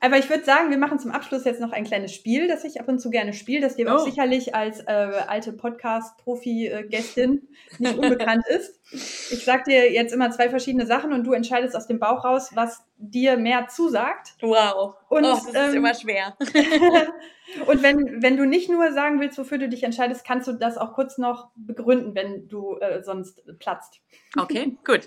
Aber 0.00 0.18
ich 0.18 0.28
würde 0.28 0.44
sagen, 0.44 0.70
wir 0.70 0.78
machen 0.78 0.98
zum 0.98 1.10
Abschluss 1.10 1.44
jetzt 1.44 1.60
noch 1.60 1.72
ein 1.72 1.84
kleines 1.84 2.12
Spiel, 2.12 2.48
das 2.48 2.64
ich 2.64 2.80
ab 2.80 2.88
und 2.88 2.98
zu 2.98 3.10
gerne 3.10 3.32
spiele, 3.32 3.60
das 3.60 3.76
dir 3.76 3.86
oh. 3.88 3.96
auch 3.96 4.04
sicherlich 4.04 4.54
als 4.54 4.80
äh, 4.80 4.92
alte 5.26 5.52
Podcast-Profi-Gästin 5.52 7.48
nicht 7.78 7.98
unbekannt 7.98 8.46
ist. 8.48 8.80
Ich 8.92 9.44
sage 9.44 9.64
dir 9.68 9.92
jetzt 9.92 10.12
immer 10.12 10.30
zwei 10.30 10.48
verschiedene 10.48 10.86
Sachen 10.86 11.12
und 11.12 11.24
du 11.24 11.32
entscheidest 11.32 11.74
aus 11.76 11.86
dem 11.86 11.98
Bauch 11.98 12.24
raus, 12.24 12.50
was 12.54 12.84
dir 12.96 13.36
mehr 13.36 13.68
zusagt. 13.68 14.34
Wow. 14.40 14.94
Und, 15.08 15.24
oh, 15.24 15.32
das 15.32 15.46
ist 15.46 15.54
ähm, 15.54 15.74
immer 15.74 15.94
schwer. 15.94 16.36
und 17.66 17.82
wenn, 17.82 18.22
wenn 18.22 18.36
du 18.36 18.46
nicht 18.46 18.68
nur 18.70 18.92
sagen 18.92 19.20
willst, 19.20 19.38
wofür 19.38 19.58
du 19.58 19.68
dich 19.68 19.82
entscheidest, 19.82 20.24
kannst 20.24 20.48
du 20.48 20.52
das 20.52 20.78
auch 20.78 20.92
kurz 20.92 21.18
noch 21.18 21.50
begründen, 21.56 22.14
wenn 22.14 22.48
du 22.48 22.76
äh, 22.78 23.02
sonst 23.02 23.42
platzt. 23.58 24.00
Okay, 24.36 24.76
gut. 24.84 25.02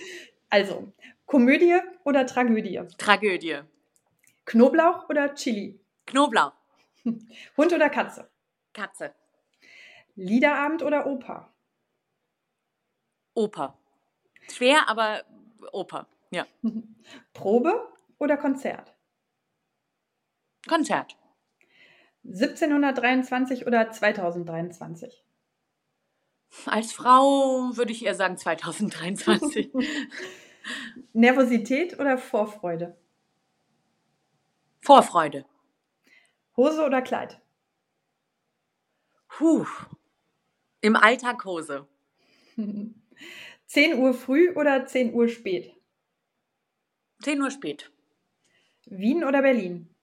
Also, 0.49 0.93
Komödie 1.25 1.75
oder 2.05 2.25
Tragödie? 2.25 2.81
Tragödie. 2.97 3.59
Knoblauch 4.47 5.09
oder 5.09 5.35
Chili? 5.35 5.77
Knoblauch. 6.05 6.53
Hund 7.57 7.73
oder 7.73 7.89
Katze? 7.89 8.29
Katze. 8.73 9.13
Liederabend 10.15 10.83
oder 10.83 11.05
Oper? 11.05 11.53
Oper. 13.33 13.77
Schwer, 14.49 14.87
aber 14.87 15.25
Oper, 15.73 16.07
ja. 16.31 16.47
Probe 17.33 17.91
oder 18.19 18.37
Konzert? 18.37 18.95
Konzert. 20.65 21.17
1723 22.23 23.67
oder 23.67 23.91
2023? 23.91 25.25
Als 26.65 26.93
Frau 26.93 27.75
würde 27.75 27.91
ich 27.91 28.05
eher 28.05 28.15
sagen 28.15 28.37
2023. 28.37 29.71
Nervosität 31.13 31.99
oder 31.99 32.17
Vorfreude? 32.17 32.97
Vorfreude. 34.87 35.43
Hose 36.55 36.85
oder 36.85 37.01
Kleid? 37.01 37.41
Puh. 39.27 39.65
Im 40.79 40.95
Alltag 40.95 41.43
Hose. 41.43 41.85
10 43.65 43.99
Uhr 43.99 44.13
früh 44.13 44.53
oder 44.55 44.85
10 44.85 45.13
Uhr 45.13 45.27
spät? 45.27 45.75
10 47.21 47.41
Uhr 47.41 47.51
spät. 47.51 47.91
Wien 48.85 49.25
oder 49.25 49.41
Berlin? 49.41 49.93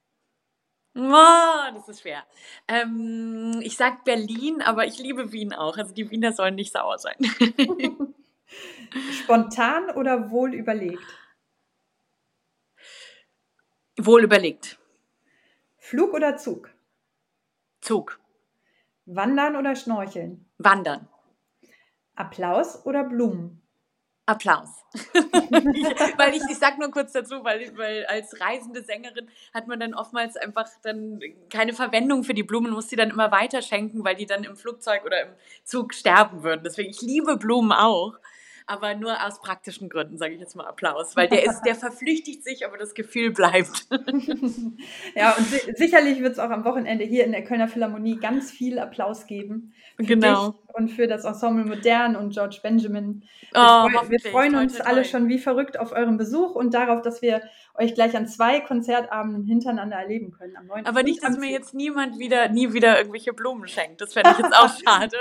Oh, 0.94 1.72
das 1.72 1.88
ist 1.88 2.02
schwer. 2.02 2.26
Ähm, 2.68 3.62
ich 3.62 3.78
sag 3.78 4.04
Berlin, 4.04 4.60
aber 4.60 4.84
ich 4.84 4.98
liebe 4.98 5.32
Wien 5.32 5.54
auch. 5.54 5.78
Also 5.78 5.94
die 5.94 6.10
Wiener 6.10 6.34
sollen 6.34 6.56
nicht 6.56 6.74
sauer 6.74 6.98
sein. 6.98 7.16
Spontan 9.22 9.88
oder 9.92 10.30
wohl 10.30 10.52
überlegt? 10.52 11.23
Wohl 13.98 14.24
überlegt. 14.24 14.78
Flug 15.78 16.14
oder 16.14 16.36
Zug? 16.36 16.70
Zug. 17.80 18.18
Wandern 19.06 19.56
oder 19.56 19.76
Schnorcheln? 19.76 20.46
Wandern. 20.58 21.08
Applaus 22.16 22.84
oder 22.86 23.04
Blumen? 23.04 23.60
Applaus. 24.26 24.70
weil 26.16 26.34
ich, 26.34 26.42
ich 26.48 26.58
sag 26.58 26.78
nur 26.78 26.90
kurz 26.90 27.12
dazu, 27.12 27.44
weil, 27.44 27.76
weil 27.76 28.06
als 28.06 28.40
reisende 28.40 28.82
Sängerin 28.82 29.28
hat 29.52 29.66
man 29.66 29.78
dann 29.78 29.92
oftmals 29.92 30.36
einfach 30.36 30.68
dann 30.82 31.20
keine 31.50 31.74
Verwendung 31.74 32.24
für 32.24 32.32
die 32.32 32.42
Blumen, 32.42 32.72
muss 32.72 32.88
sie 32.88 32.96
dann 32.96 33.10
immer 33.10 33.30
weiter 33.30 33.60
schenken, 33.60 34.02
weil 34.04 34.14
die 34.14 34.26
dann 34.26 34.44
im 34.44 34.56
Flugzeug 34.56 35.04
oder 35.04 35.22
im 35.22 35.34
Zug 35.64 35.92
sterben 35.92 36.42
würden. 36.42 36.62
Deswegen, 36.64 36.90
ich 36.90 37.02
liebe 37.02 37.36
Blumen 37.36 37.72
auch 37.72 38.14
aber 38.66 38.94
nur 38.94 39.24
aus 39.24 39.40
praktischen 39.40 39.90
Gründen 39.90 40.16
sage 40.16 40.34
ich 40.34 40.40
jetzt 40.40 40.56
mal 40.56 40.66
Applaus, 40.66 41.16
weil 41.16 41.28
der 41.28 41.44
ist, 41.44 41.62
der 41.62 41.74
verflüchtigt 41.74 42.42
sich, 42.42 42.64
aber 42.64 42.78
das 42.78 42.94
Gefühl 42.94 43.30
bleibt. 43.30 43.86
ja, 45.14 45.32
und 45.36 45.46
si 45.46 45.60
sicherlich 45.74 46.20
wird 46.20 46.32
es 46.32 46.38
auch 46.38 46.50
am 46.50 46.64
Wochenende 46.64 47.04
hier 47.04 47.24
in 47.24 47.32
der 47.32 47.44
Kölner 47.44 47.68
Philharmonie 47.68 48.16
ganz 48.16 48.50
viel 48.50 48.78
Applaus 48.78 49.26
geben. 49.26 49.74
genau. 49.98 50.54
und 50.72 50.90
für 50.90 51.06
das 51.06 51.24
Ensemble 51.24 51.66
Modern 51.66 52.16
und 52.16 52.32
George 52.32 52.60
Benjamin. 52.62 53.22
Wir, 53.52 53.60
oh, 53.60 53.88
freu 53.90 54.08
wir 54.08 54.20
freuen 54.20 54.54
uns 54.54 54.78
toll, 54.78 54.86
alle 54.86 55.04
schon 55.04 55.28
wie 55.28 55.38
verrückt 55.38 55.78
auf 55.78 55.92
euren 55.92 56.16
Besuch 56.16 56.54
und 56.54 56.72
darauf, 56.72 57.02
dass 57.02 57.20
wir 57.20 57.42
euch 57.74 57.94
gleich 57.94 58.16
an 58.16 58.26
zwei 58.28 58.60
Konzertabenden 58.60 59.44
hintereinander 59.44 59.96
erleben 59.96 60.32
können. 60.32 60.56
Am 60.56 60.66
9. 60.66 60.86
Aber 60.86 61.02
nicht, 61.02 61.22
dass 61.22 61.36
mir 61.36 61.50
jetzt 61.50 61.74
niemand 61.74 62.18
wieder, 62.18 62.48
nie 62.48 62.72
wieder 62.72 62.96
irgendwelche 62.96 63.32
Blumen 63.32 63.68
schenkt. 63.68 64.00
Das 64.00 64.14
fände 64.14 64.30
ich 64.30 64.38
jetzt 64.38 64.56
auch 64.56 64.70
schade. 64.86 65.16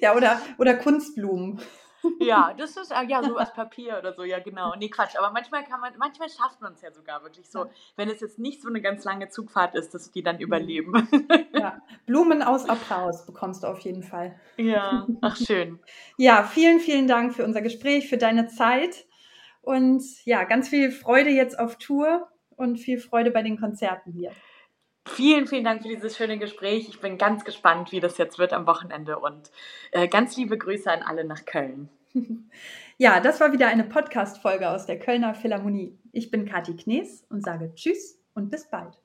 ja, 0.00 0.14
oder, 0.14 0.40
oder 0.58 0.74
Kunstblumen. 0.74 1.60
Ja, 2.20 2.54
das 2.58 2.76
ist 2.76 2.90
äh, 2.90 3.04
ja 3.08 3.22
so 3.22 3.38
aus 3.38 3.52
Papier 3.52 3.98
oder 3.98 4.12
so, 4.14 4.24
ja 4.24 4.38
genau. 4.38 4.74
Nee, 4.76 4.88
Quatsch, 4.88 5.16
aber 5.16 5.30
manchmal 5.30 5.64
kann 5.64 5.80
man, 5.80 5.92
manchmal 5.98 6.28
schafft 6.28 6.60
man 6.60 6.74
es 6.74 6.82
ja 6.82 6.92
sogar 6.92 7.22
wirklich 7.22 7.48
so, 7.50 7.66
wenn 7.96 8.08
es 8.08 8.20
jetzt 8.20 8.38
nicht 8.38 8.62
so 8.62 8.68
eine 8.68 8.80
ganz 8.80 9.04
lange 9.04 9.28
Zugfahrt 9.28 9.74
ist, 9.74 9.94
dass 9.94 10.10
die 10.10 10.22
dann 10.22 10.36
mhm. 10.36 10.42
überleben. 10.42 11.08
Ja, 11.52 11.80
Blumen 12.06 12.42
aus 12.42 12.68
Applaus 12.68 13.26
bekommst 13.26 13.62
du 13.62 13.66
auf 13.66 13.80
jeden 13.80 14.02
Fall. 14.02 14.38
Ja, 14.56 15.06
ach 15.20 15.36
schön. 15.36 15.78
Ja, 16.16 16.42
vielen, 16.42 16.80
vielen 16.80 17.06
Dank 17.06 17.34
für 17.34 17.44
unser 17.44 17.62
Gespräch, 17.62 18.08
für 18.08 18.18
deine 18.18 18.48
Zeit 18.48 19.06
und 19.62 20.02
ja, 20.24 20.44
ganz 20.44 20.68
viel 20.68 20.90
Freude 20.90 21.30
jetzt 21.30 21.58
auf 21.58 21.76
Tour 21.76 22.28
und 22.56 22.78
viel 22.78 22.98
Freude 22.98 23.30
bei 23.30 23.42
den 23.42 23.58
Konzerten 23.58 24.12
hier. 24.12 24.32
Vielen, 25.08 25.46
vielen 25.46 25.64
Dank 25.64 25.82
für 25.82 25.88
dieses 25.88 26.16
schöne 26.16 26.38
Gespräch. 26.38 26.88
Ich 26.88 27.00
bin 27.00 27.18
ganz 27.18 27.44
gespannt, 27.44 27.92
wie 27.92 28.00
das 28.00 28.18
jetzt 28.18 28.38
wird 28.38 28.52
am 28.52 28.66
Wochenende 28.66 29.18
und 29.18 29.50
äh, 29.92 30.06
ganz 30.08 30.36
liebe 30.36 30.56
Grüße 30.56 30.90
an 30.90 31.02
alle 31.02 31.24
nach 31.24 31.44
Köln. 31.44 31.88
Ja, 33.00 33.20
das 33.20 33.38
war 33.38 33.52
wieder 33.52 33.68
eine 33.68 33.84
Podcast-Folge 33.84 34.68
aus 34.68 34.86
der 34.86 34.98
Kölner 34.98 35.32
Philharmonie. 35.32 35.96
Ich 36.10 36.32
bin 36.32 36.46
Kathi 36.46 36.74
Knees 36.74 37.24
und 37.30 37.44
sage 37.44 37.72
Tschüss 37.76 38.18
und 38.34 38.50
bis 38.50 38.68
bald. 38.68 38.98